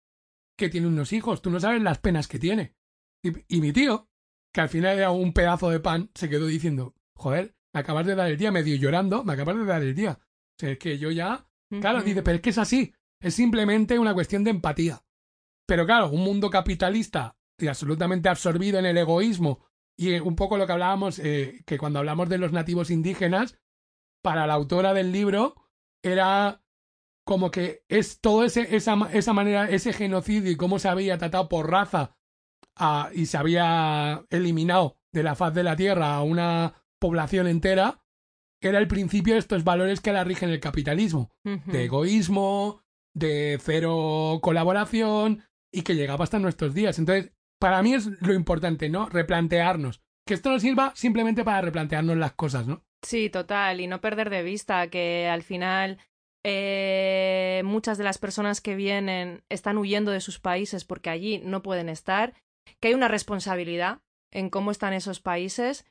Que 0.56 0.68
tiene 0.68 0.86
unos 0.86 1.12
hijos, 1.12 1.42
tú 1.42 1.50
no 1.50 1.58
sabes 1.58 1.82
las 1.82 1.98
penas 1.98 2.28
que 2.28 2.38
tiene. 2.38 2.76
y 3.22 3.60
mi 3.60 3.72
tío, 3.72 4.08
que 4.52 4.60
al 4.60 4.68
final 4.68 4.98
era 4.98 5.10
un 5.10 5.32
pedazo 5.32 5.70
de 5.70 5.80
pan, 5.80 6.10
se 6.14 6.28
quedó 6.28 6.46
diciendo, 6.46 6.94
joder, 7.14 7.56
me 7.72 7.80
acabas 7.80 8.06
de 8.06 8.14
dar 8.14 8.30
el 8.30 8.36
día, 8.36 8.52
medio 8.52 8.76
llorando, 8.76 9.24
me 9.24 9.32
acabas 9.32 9.56
de 9.56 9.64
dar 9.64 9.82
el 9.82 9.94
día. 9.94 10.18
O 10.20 10.56
sea, 10.58 10.70
es 10.70 10.78
que 10.78 10.98
yo 10.98 11.10
ya... 11.10 11.48
Claro, 11.80 12.02
dice, 12.02 12.22
pero 12.22 12.36
es 12.36 12.42
que 12.42 12.50
es 12.50 12.58
así, 12.58 12.94
es 13.20 13.34
simplemente 13.34 13.98
una 13.98 14.14
cuestión 14.14 14.44
de 14.44 14.50
empatía. 14.50 15.02
Pero 15.66 15.86
claro, 15.86 16.10
un 16.10 16.22
mundo 16.22 16.50
capitalista 16.50 17.36
y 17.58 17.66
absolutamente 17.66 18.28
absorbido 18.28 18.78
en 18.78 18.86
el 18.86 18.98
egoísmo 18.98 19.64
y 19.96 20.14
un 20.20 20.36
poco 20.36 20.58
lo 20.58 20.66
que 20.66 20.72
hablábamos, 20.72 21.18
eh, 21.18 21.62
que 21.66 21.78
cuando 21.78 21.98
hablamos 21.98 22.28
de 22.28 22.38
los 22.38 22.52
nativos 22.52 22.90
indígenas, 22.90 23.58
para 24.22 24.46
la 24.46 24.54
autora 24.54 24.92
del 24.92 25.12
libro 25.12 25.54
era 26.02 26.62
como 27.24 27.50
que 27.50 27.84
es 27.88 28.20
todo 28.20 28.44
ese, 28.44 28.76
esa, 28.76 28.96
esa 29.12 29.32
manera, 29.32 29.68
ese 29.68 29.92
genocidio 29.92 30.50
y 30.50 30.56
cómo 30.56 30.78
se 30.78 30.88
había 30.88 31.18
tratado 31.18 31.48
por 31.48 31.70
raza 31.70 32.16
y 33.14 33.26
se 33.26 33.38
había 33.38 34.24
eliminado 34.30 34.98
de 35.12 35.22
la 35.22 35.34
faz 35.34 35.54
de 35.54 35.62
la 35.62 35.76
Tierra 35.76 36.14
a 36.14 36.22
una 36.22 36.74
población 36.98 37.46
entera, 37.46 38.02
era 38.60 38.78
el 38.78 38.88
principio 38.88 39.34
de 39.34 39.40
estos 39.40 39.64
valores 39.64 40.00
que 40.00 40.12
la 40.12 40.24
rigen 40.24 40.50
el 40.50 40.60
capitalismo, 40.60 41.30
de 41.42 41.84
egoísmo, 41.84 42.82
de 43.14 43.58
cero 43.62 44.40
colaboración 44.42 45.42
y 45.76 45.82
que 45.82 45.94
llegaba 45.94 46.24
hasta 46.24 46.38
nuestros 46.38 46.72
días. 46.72 46.98
Entonces, 46.98 47.32
para 47.60 47.82
mí 47.82 47.92
es 47.92 48.06
lo 48.22 48.32
importante, 48.32 48.88
¿no? 48.88 49.10
Replantearnos. 49.10 50.00
Que 50.26 50.32
esto 50.32 50.50
nos 50.50 50.62
sirva 50.62 50.92
simplemente 50.96 51.44
para 51.44 51.60
replantearnos 51.60 52.16
las 52.16 52.32
cosas, 52.32 52.66
¿no? 52.66 52.82
Sí, 53.02 53.28
total, 53.28 53.82
y 53.82 53.86
no 53.86 54.00
perder 54.00 54.30
de 54.30 54.42
vista 54.42 54.88
que 54.88 55.28
al 55.28 55.42
final 55.42 55.98
eh, 56.44 57.60
muchas 57.62 57.98
de 57.98 58.04
las 58.04 58.16
personas 58.16 58.62
que 58.62 58.74
vienen 58.74 59.44
están 59.50 59.76
huyendo 59.76 60.12
de 60.12 60.22
sus 60.22 60.40
países 60.40 60.86
porque 60.86 61.10
allí 61.10 61.42
no 61.44 61.62
pueden 61.62 61.90
estar 61.90 62.32
que 62.80 62.88
hay 62.88 62.94
una 62.94 63.08
responsabilidad 63.08 64.00
en 64.32 64.48
cómo 64.48 64.70
están 64.70 64.94
esos 64.94 65.20
países, 65.20 65.84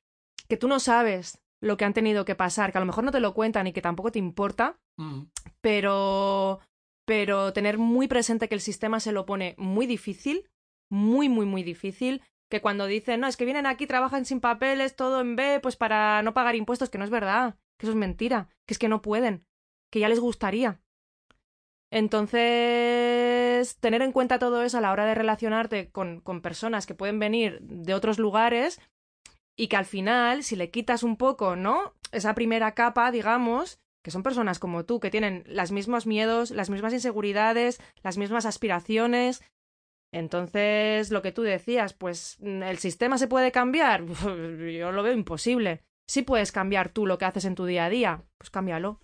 que 0.49 0.57
tú 0.57 0.67
no 0.67 0.79
sabes 0.79 1.41
lo 1.61 1.77
que 1.77 1.85
han 1.85 1.93
tenido 1.93 2.25
que 2.25 2.35
pasar, 2.35 2.71
que 2.71 2.79
a 2.79 2.81
lo 2.81 2.87
mejor 2.87 3.03
no 3.03 3.11
te 3.11 3.19
lo 3.19 3.35
cuentan 3.35 3.67
y 3.67 3.71
que 3.71 3.81
tampoco 3.81 4.11
te 4.11 4.19
importa, 4.19 4.79
mm. 4.97 5.21
pero 5.61 6.59
pero 7.05 7.53
tener 7.53 7.77
muy 7.77 8.07
presente 8.07 8.49
que 8.49 8.55
el 8.55 8.61
sistema 8.61 8.99
se 8.99 9.11
lo 9.11 9.25
pone 9.25 9.55
muy 9.57 9.85
difícil, 9.85 10.49
muy, 10.89 11.29
muy, 11.29 11.45
muy 11.45 11.63
difícil, 11.63 12.21
que 12.49 12.61
cuando 12.61 12.85
dicen, 12.85 13.21
no, 13.21 13.27
es 13.27 13.37
que 13.37 13.45
vienen 13.45 13.65
aquí, 13.65 13.87
trabajan 13.87 14.25
sin 14.25 14.39
papeles, 14.39 14.95
todo 14.95 15.21
en 15.21 15.35
B, 15.35 15.59
pues 15.61 15.75
para 15.75 16.21
no 16.23 16.33
pagar 16.33 16.55
impuestos, 16.55 16.89
que 16.89 16.97
no 16.97 17.03
es 17.03 17.09
verdad, 17.09 17.55
que 17.77 17.85
eso 17.85 17.91
es 17.91 17.97
mentira, 17.97 18.49
que 18.67 18.73
es 18.73 18.79
que 18.79 18.89
no 18.89 19.01
pueden, 19.01 19.45
que 19.91 19.99
ya 19.99 20.09
les 20.09 20.19
gustaría. 20.19 20.81
Entonces, 21.91 23.77
tener 23.79 24.01
en 24.01 24.11
cuenta 24.11 24.39
todo 24.39 24.63
eso 24.63 24.77
a 24.77 24.81
la 24.81 24.91
hora 24.91 25.05
de 25.05 25.15
relacionarte 25.15 25.91
con, 25.91 26.19
con 26.19 26.41
personas 26.41 26.85
que 26.85 26.95
pueden 26.95 27.19
venir 27.19 27.61
de 27.61 27.93
otros 27.93 28.19
lugares 28.19 28.81
y 29.55 29.67
que 29.67 29.77
al 29.77 29.85
final, 29.85 30.43
si 30.43 30.55
le 30.55 30.71
quitas 30.71 31.03
un 31.03 31.15
poco, 31.15 31.55
¿no? 31.55 31.93
Esa 32.11 32.35
primera 32.35 32.73
capa, 32.73 33.11
digamos, 33.11 33.79
que 34.05 34.11
son 34.11 34.21
personas 34.21 34.59
como 34.59 34.85
tú, 34.85 34.99
que 34.99 35.09
tienen 35.09 35.43
los 35.47 35.71
mismos 35.71 36.05
miedos, 36.05 36.51
las 36.51 36.69
mismas 36.69 36.93
inseguridades, 36.93 37.81
las 38.03 38.19
mismas 38.19 38.45
aspiraciones. 38.45 39.41
Entonces, 40.13 41.09
lo 41.09 41.23
que 41.23 41.31
tú 41.31 41.41
decías, 41.41 41.95
pues, 41.95 42.37
¿el 42.39 42.77
sistema 42.77 43.17
se 43.17 43.27
puede 43.27 43.51
cambiar? 43.51 44.05
Yo 44.77 44.91
lo 44.91 45.01
veo 45.01 45.11
imposible. 45.11 45.81
Si 46.07 46.21
puedes 46.21 46.51
cambiar 46.51 46.89
tú 46.89 47.07
lo 47.07 47.17
que 47.17 47.25
haces 47.25 47.45
en 47.45 47.55
tu 47.55 47.65
día 47.65 47.85
a 47.85 47.89
día, 47.89 48.23
pues 48.37 48.51
cámbialo. 48.51 48.99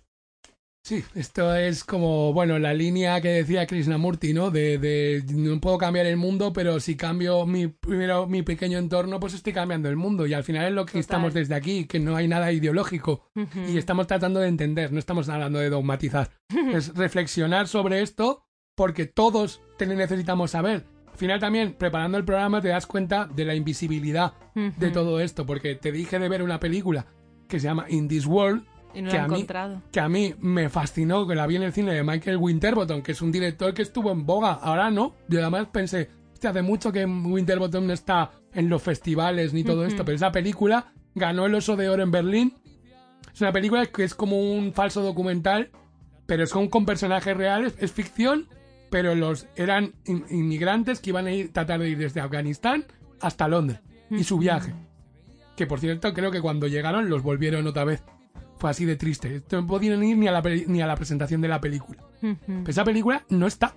Sí, 0.84 1.04
esto 1.14 1.54
es 1.54 1.84
como, 1.84 2.32
bueno, 2.32 2.58
la 2.58 2.74
línea 2.74 3.20
que 3.20 3.28
decía 3.28 3.68
Krishnamurti, 3.68 4.34
¿no? 4.34 4.50
De, 4.50 4.78
de 4.78 5.22
no 5.32 5.60
puedo 5.60 5.78
cambiar 5.78 6.06
el 6.06 6.16
mundo, 6.16 6.52
pero 6.52 6.80
si 6.80 6.96
cambio 6.96 7.46
mi, 7.46 7.68
primero 7.68 8.26
mi 8.26 8.42
pequeño 8.42 8.78
entorno, 8.78 9.20
pues 9.20 9.34
estoy 9.34 9.52
cambiando 9.52 9.88
el 9.88 9.94
mundo. 9.94 10.26
Y 10.26 10.34
al 10.34 10.42
final 10.42 10.66
es 10.66 10.72
lo 10.72 10.84
que 10.84 10.98
estamos 10.98 11.34
desde 11.34 11.54
aquí, 11.54 11.86
que 11.86 12.00
no 12.00 12.16
hay 12.16 12.26
nada 12.26 12.50
ideológico. 12.50 13.30
Y 13.68 13.78
estamos 13.78 14.08
tratando 14.08 14.40
de 14.40 14.48
entender, 14.48 14.92
no 14.92 14.98
estamos 14.98 15.28
hablando 15.28 15.60
de 15.60 15.70
dogmatizar. 15.70 16.30
es 16.72 16.94
reflexionar 16.96 17.68
sobre 17.68 18.02
esto 18.02 18.44
porque 18.74 19.06
todos 19.06 19.60
necesitamos 19.78 20.52
saber 20.52 20.84
Al 21.10 21.18
final 21.18 21.40
también, 21.40 21.74
preparando 21.74 22.18
el 22.18 22.24
programa, 22.24 22.60
te 22.60 22.68
das 22.68 22.86
cuenta 22.86 23.26
de 23.26 23.44
la 23.44 23.54
invisibilidad 23.54 24.34
de 24.54 24.90
todo 24.90 25.20
esto, 25.20 25.46
porque 25.46 25.74
te 25.74 25.92
dije 25.92 26.18
de 26.18 26.28
ver 26.28 26.42
una 26.42 26.58
película 26.58 27.06
que 27.48 27.60
se 27.60 27.66
llama 27.66 27.86
In 27.88 28.08
This 28.08 28.26
World, 28.26 28.64
Y 28.94 29.02
no 29.02 29.10
que 29.10 29.16
lo 29.16 29.22
he 29.22 29.24
a 29.24 29.28
mí- 29.28 29.34
encontrado. 29.34 29.82
que 29.92 30.00
a 30.00 30.08
mí 30.08 30.34
me 30.40 30.68
fascinó, 30.68 31.26
que 31.26 31.34
la 31.34 31.46
vi 31.46 31.56
en 31.56 31.62
el 31.62 31.72
cine 31.72 31.92
de 31.94 32.02
Michael 32.02 32.36
Winterbottom, 32.36 33.02
que 33.02 33.12
es 33.12 33.22
un 33.22 33.32
director 33.32 33.72
que 33.74 33.82
estuvo 33.82 34.10
en 34.12 34.24
boga, 34.26 34.52
ahora 34.52 34.90
no. 34.90 35.14
Yo 35.28 35.40
además 35.40 35.68
pensé, 35.72 36.10
hostia, 36.32 36.50
hace 36.50 36.62
mucho 36.62 36.92
que 36.92 37.04
Winterbottom 37.04 37.86
no 37.86 37.92
está 37.92 38.30
en 38.54 38.68
los 38.68 38.82
festivales 38.82 39.52
ni 39.54 39.64
todo 39.64 39.86
esto, 39.86 40.04
pero 40.04 40.16
esa 40.16 40.32
película 40.32 40.92
ganó 41.14 41.46
el 41.46 41.54
Oso 41.54 41.76
de 41.76 41.88
Oro 41.88 42.02
en 42.02 42.10
Berlín. 42.10 42.54
Es 43.34 43.40
una 43.40 43.52
película 43.52 43.86
que 43.86 44.04
es 44.04 44.14
como 44.14 44.38
un 44.38 44.72
falso 44.74 45.02
documental, 45.02 45.70
pero 46.26 46.44
es 46.44 46.52
con, 46.52 46.68
con 46.68 46.84
personajes 46.84 47.36
reales, 47.36 47.74
es 47.78 47.92
ficción, 47.92 48.48
pero 48.90 49.14
los 49.14 49.46
eran 49.56 49.94
in- 50.04 50.24
inmigrantes 50.30 51.00
que 51.00 51.10
iban 51.10 51.26
a 51.26 51.32
ir, 51.32 51.52
tratar 51.52 51.80
de 51.80 51.88
ir 51.88 51.98
desde 51.98 52.20
Afganistán 52.20 52.84
hasta 53.20 53.48
Londres 53.48 53.80
y 54.10 54.24
su 54.24 54.36
viaje. 54.38 54.74
Que 55.56 55.66
por 55.66 55.80
cierto, 55.80 56.12
creo 56.12 56.30
que 56.30 56.40
cuando 56.42 56.66
llegaron 56.66 57.08
los 57.08 57.22
volvieron 57.22 57.66
otra 57.66 57.84
vez. 57.84 58.02
Fue 58.62 58.70
así 58.70 58.84
de 58.84 58.94
triste. 58.94 59.42
No 59.50 59.66
podían 59.66 60.04
ir 60.04 60.16
ni 60.16 60.28
a 60.28 60.30
la, 60.30 60.40
ni 60.68 60.80
a 60.80 60.86
la 60.86 60.94
presentación 60.94 61.40
de 61.40 61.48
la 61.48 61.60
película. 61.60 62.00
Pero 62.20 62.62
esa 62.68 62.84
película 62.84 63.24
no 63.28 63.48
está. 63.48 63.74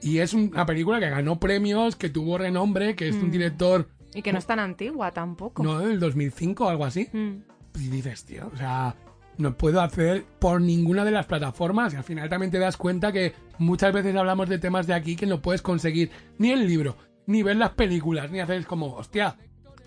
Y 0.00 0.18
es 0.18 0.32
una 0.32 0.64
película 0.64 1.00
que 1.00 1.10
ganó 1.10 1.40
premios, 1.40 1.96
que 1.96 2.08
tuvo 2.08 2.38
renombre, 2.38 2.94
que 2.94 3.08
es 3.08 3.16
un 3.16 3.26
Mm. 3.26 3.32
director, 3.32 3.88
Y 4.14 4.22
que 4.22 4.32
no 4.32 4.38
es 4.38 4.46
tan 4.46 4.60
antigua 4.60 5.10
tampoco. 5.10 5.64
no, 5.64 5.80
del 5.80 5.98
2005 5.98 6.66
o 6.66 6.68
algo 6.68 6.84
así. 6.84 7.08
Mm. 7.12 7.42
Y 7.80 7.88
dices, 7.88 8.24
tío, 8.26 8.48
o 8.54 8.56
sea, 8.56 8.94
no 9.38 9.56
puedo 9.56 9.80
hacer 9.80 10.24
por 10.38 10.60
ninguna 10.60 11.04
de 11.04 11.10
las 11.10 11.26
plataformas. 11.26 11.92
Y 11.92 11.96
al 11.96 12.04
final 12.04 12.28
también 12.28 12.52
te 12.52 12.60
das 12.60 12.76
cuenta 12.76 13.10
que 13.10 13.32
muchas 13.58 13.92
veces 13.92 14.14
hablamos 14.14 14.48
de 14.48 14.60
temas 14.60 14.86
de 14.86 14.94
aquí 14.94 15.16
que 15.16 15.26
no 15.26 15.42
puedes 15.42 15.62
conseguir 15.62 16.12
ni 16.38 16.52
el 16.52 16.64
libro, 16.68 16.96
ni 17.26 17.42
ver 17.42 17.56
las 17.56 17.70
películas, 17.70 18.30
ni 18.30 18.38
hacer 18.38 18.64
como, 18.66 18.94
hostia, 18.94 19.36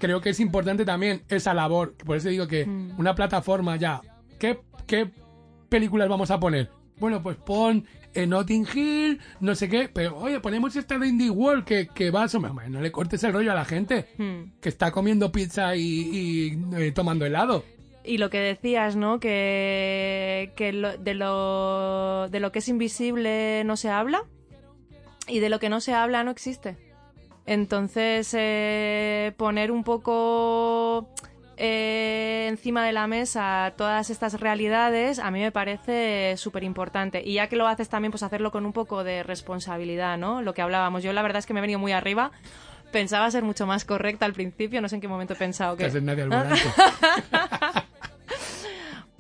creo 0.04 0.20
que 0.20 0.32
es 0.32 0.40
importante 0.42 0.84
también 0.84 1.24
esa 1.30 1.54
labor. 1.54 1.96
Por 1.96 2.18
eso 2.18 2.28
digo 2.28 2.46
que 2.46 2.66
Mm. 2.66 3.00
una 3.00 3.16
plataforma 3.16 3.78
ya, 3.78 4.02
¿qué, 4.38 4.60
qué 4.86 5.10
películas 5.70 6.10
vamos 6.10 6.30
a 6.30 6.42
poner? 6.42 6.70
Bueno, 7.00 7.24
pues 7.24 7.38
pon 7.38 7.86
en 8.14 8.30
Notting 8.32 8.68
Hill, 8.76 9.20
no 9.40 9.56
sé 9.56 9.70
qué, 9.70 9.88
pero 9.92 10.18
oye, 10.18 10.42
ponemos 10.42 10.76
esta 10.76 11.00
de 11.00 11.08
Indie 11.08 11.30
World 11.30 11.64
que, 11.64 11.88
que 11.88 12.12
va, 12.12 12.24
a- 12.26 12.38
hombre, 12.38 12.70
no 12.70 12.82
le 12.82 12.92
cortes 12.92 13.24
el 13.24 13.32
rollo 13.32 13.54
a 13.54 13.56
la 13.56 13.64
gente 13.64 14.06
Mm. 14.18 14.60
que 14.60 14.68
está 14.70 14.92
comiendo 14.92 15.32
pizza 15.32 15.76
y, 15.78 15.82
y, 15.82 16.60
eh, 16.78 16.92
tomando 16.92 17.26
helado. 17.26 17.64
Y 18.04 18.18
lo 18.18 18.30
que 18.30 18.40
decías, 18.40 18.98
¿no? 18.98 19.22
Que, 19.22 20.52
que 20.58 20.74
lo- 20.74 20.98
de, 20.98 21.14
lo, 21.14 22.28
de 22.30 22.40
lo 22.42 22.52
que 22.52 22.60
es 22.60 22.68
invisible 22.68 23.64
no 23.64 23.78
se 23.78 23.90
habla 23.90 24.24
y 25.28 25.40
de 25.40 25.48
lo 25.50 25.60
que 25.60 25.70
no 25.70 25.80
se 25.80 25.94
habla 25.94 26.26
no 26.26 26.32
existe. 26.32 26.76
Entonces, 27.46 28.34
eh, 28.38 29.34
poner 29.38 29.72
un 29.72 29.84
poco 29.84 31.10
eh, 31.58 32.48
encima 32.50 32.86
de 32.86 32.94
la 32.94 33.06
mesa 33.06 33.74
todas 33.78 34.10
estas 34.10 34.40
realidades 34.40 35.20
a 35.20 35.30
mí 35.30 35.40
me 35.40 35.52
parece 35.52 36.36
súper 36.38 36.64
importante. 36.64 37.22
Y 37.24 37.34
ya 37.36 37.48
que 37.48 37.56
lo 37.56 37.68
haces 37.68 37.90
también, 37.90 38.12
pues 38.12 38.24
hacerlo 38.24 38.52
con 38.52 38.66
un 38.66 38.74
poco 38.74 39.04
de 39.04 39.24
responsabilidad, 39.24 40.18
¿no? 40.18 40.42
Lo 40.42 40.54
que 40.54 40.62
hablábamos. 40.62 41.04
Yo 41.04 41.14
la 41.14 41.22
verdad 41.22 41.40
es 41.40 41.46
que 41.46 41.54
me 41.54 41.60
he 41.60 41.62
venido 41.62 41.80
muy 41.80 41.92
arriba. 41.92 42.32
Pensaba 42.92 43.30
ser 43.32 43.44
mucho 43.44 43.66
más 43.66 43.86
correcta 43.86 44.26
al 44.26 44.34
principio, 44.34 44.80
no 44.80 44.88
sé 44.88 44.96
en 44.96 45.02
qué 45.02 45.08
momento 45.08 45.34
he 45.34 45.38
pensado 45.38 45.76
que... 45.76 45.90
Nadie 46.02 46.24
al 46.24 46.30
volante. 46.30 46.62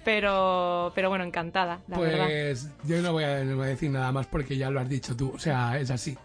Pero, 0.03 0.91
pero 0.95 1.07
bueno, 1.09 1.23
encantada, 1.23 1.79
la 1.87 1.97
verdad. 1.97 2.25
Pues 2.25 2.69
yo 2.83 3.01
no 3.01 3.13
voy, 3.13 3.23
a, 3.23 3.43
no 3.43 3.55
voy 3.55 3.67
a 3.67 3.69
decir 3.69 3.89
nada 3.89 4.11
más 4.11 4.27
porque 4.27 4.57
ya 4.57 4.69
lo 4.69 4.81
has 4.81 4.89
dicho 4.89 5.15
tú. 5.15 5.31
O 5.33 5.39
sea, 5.39 5.79
es 5.79 5.89
así. 5.91 6.17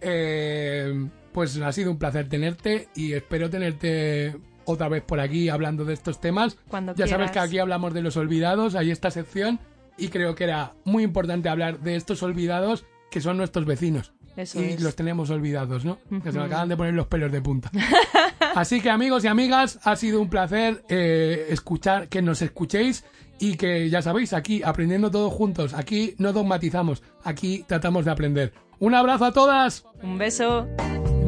Eh, 0.00 1.08
pues 1.36 1.54
ha 1.60 1.70
sido 1.70 1.90
un 1.90 1.98
placer 1.98 2.30
tenerte 2.30 2.88
y 2.96 3.12
espero 3.12 3.50
tenerte 3.50 4.34
otra 4.64 4.88
vez 4.88 5.02
por 5.02 5.20
aquí 5.20 5.50
hablando 5.50 5.84
de 5.84 5.92
estos 5.92 6.18
temas. 6.18 6.56
Cuando 6.66 6.94
ya 6.94 7.06
sabes 7.06 7.30
que 7.30 7.38
aquí 7.38 7.58
hablamos 7.58 7.92
de 7.92 8.00
los 8.00 8.16
olvidados, 8.16 8.74
hay 8.74 8.90
esta 8.90 9.10
sección 9.10 9.60
y 9.98 10.08
creo 10.08 10.34
que 10.34 10.44
era 10.44 10.72
muy 10.86 11.02
importante 11.04 11.50
hablar 11.50 11.80
de 11.80 11.94
estos 11.94 12.22
olvidados 12.22 12.86
que 13.10 13.20
son 13.20 13.36
nuestros 13.36 13.66
vecinos. 13.66 14.14
Eso 14.34 14.62
y 14.62 14.68
es. 14.68 14.80
los 14.80 14.96
tenemos 14.96 15.28
olvidados, 15.28 15.84
¿no? 15.84 15.98
Que 16.22 16.32
se 16.32 16.38
Ujú. 16.38 16.46
acaban 16.46 16.70
de 16.70 16.76
poner 16.78 16.94
los 16.94 17.06
pelos 17.06 17.30
de 17.30 17.42
punta. 17.42 17.70
Así 18.54 18.80
que 18.80 18.88
amigos 18.88 19.22
y 19.24 19.26
amigas, 19.26 19.78
ha 19.84 19.94
sido 19.94 20.22
un 20.22 20.30
placer 20.30 20.84
eh, 20.88 21.48
escuchar, 21.50 22.08
que 22.08 22.22
nos 22.22 22.40
escuchéis 22.40 23.04
y 23.38 23.58
que 23.58 23.90
ya 23.90 24.00
sabéis, 24.00 24.32
aquí 24.32 24.62
aprendiendo 24.64 25.10
todos 25.10 25.34
juntos, 25.34 25.74
aquí 25.74 26.14
no 26.16 26.32
dogmatizamos, 26.32 27.02
aquí 27.24 27.62
tratamos 27.68 28.06
de 28.06 28.10
aprender. 28.10 28.52
Un 28.78 28.94
abrazo 28.94 29.26
a 29.26 29.32
todas. 29.32 29.84
Un 30.02 30.16
beso. 30.16 30.66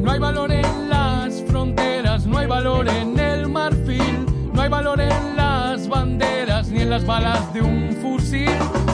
No 0.09 0.13
hay 0.13 0.19
valor 0.21 0.51
en 0.51 0.89
las 0.89 1.43
fronteras, 1.43 2.25
no 2.25 2.39
hay 2.39 2.47
valor 2.47 2.89
en 2.89 3.19
el 3.19 3.47
marfil, 3.47 4.25
no 4.51 4.59
hay 4.59 4.67
valor 4.67 4.99
en 4.99 5.37
las 5.37 5.87
banderas 5.87 6.69
ni 6.69 6.81
en 6.81 6.89
las 6.89 7.05
balas 7.05 7.53
de 7.53 7.61
un 7.61 7.95
fusil. 8.01 8.49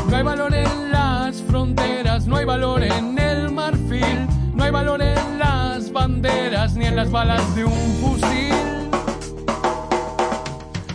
No 0.10 0.18
hay 0.18 0.24
valor 0.24 0.54
en 0.54 0.92
las 0.92 1.42
fronteras, 1.44 2.28
no 2.28 2.36
hay 2.36 2.44
valor 2.44 2.84
en 2.84 3.18
el 3.18 3.50
marfil, 3.50 4.28
no 4.56 4.66
hay 4.66 4.72
valor 4.72 5.02
en 5.02 5.40
las 5.40 5.90
banderas 5.90 6.76
ni 6.76 6.84
en 6.84 6.98
las 6.98 7.10
balas 7.10 7.56
de 7.56 7.64
un 7.64 7.96
fusil. 8.02 8.54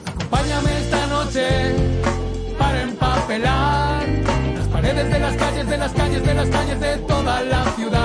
Acompáñame 0.05 0.81
esta 0.81 1.07
noche 1.07 1.49
para 2.59 2.83
empapelar 2.83 4.07
las 4.55 4.69
paredes 4.69 5.11
de 5.11 5.19
las 5.19 5.35
calles, 5.37 5.67
de 5.67 5.79
las 5.79 5.93
calles, 5.93 6.23
de 6.23 6.35
las 6.35 6.49
calles 6.51 6.79
de 6.79 6.97
toda 6.99 7.41
la 7.41 7.65
ciudad 7.73 8.00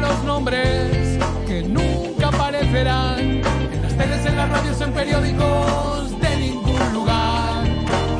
los 0.00 0.24
nombres 0.24 1.18
que 1.46 1.62
nunca 1.62 2.28
aparecerán 2.28 3.18
en 3.20 3.82
las 3.82 3.96
teles, 3.96 4.26
en 4.26 4.36
las 4.36 4.48
radios, 4.50 4.80
en 4.80 4.92
periódicos 4.92 6.20
de 6.20 6.36
ningún 6.36 6.92
lugar. 6.92 7.64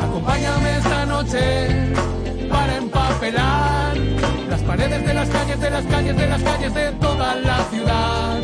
Acompáñame 0.03 0.79
esta 0.79 1.07
noche 1.07 1.95
para 2.49 2.76
empapelar 2.76 3.97
las 4.49 4.61
paredes 4.62 5.07
de 5.07 5.14
las 5.14 5.29
calles, 5.29 5.61
de 5.61 5.70
las 5.70 5.85
calles, 5.87 6.16
de 6.16 6.26
las 6.26 6.43
calles 6.43 6.74
de 6.74 6.93
toda 6.93 7.35
la 7.37 7.59
ciudad, 7.70 8.41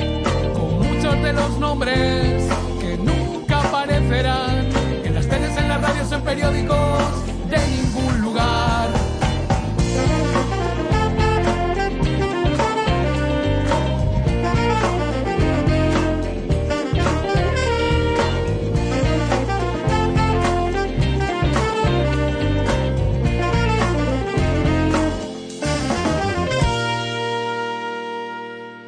con 0.54 0.78
muchos 0.82 1.22
de 1.22 1.32
los 1.32 1.58
nombres 1.58 2.48
que 2.80 2.96
nunca 2.98 3.60
aparecerán 3.60 4.68
en 5.04 5.14
las 5.14 5.26
teles, 5.26 5.56
en 5.56 5.68
las 5.68 5.80
radios, 5.80 6.12
en 6.12 6.20
periódicos 6.22 7.24
de 7.50 7.58
ningún 7.58 7.92
lugar. 7.92 7.93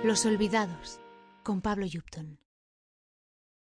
Los 0.06 0.24
olvidados, 0.24 1.00
con 1.42 1.60
Pablo 1.60 1.84
Yupton. 1.84 2.38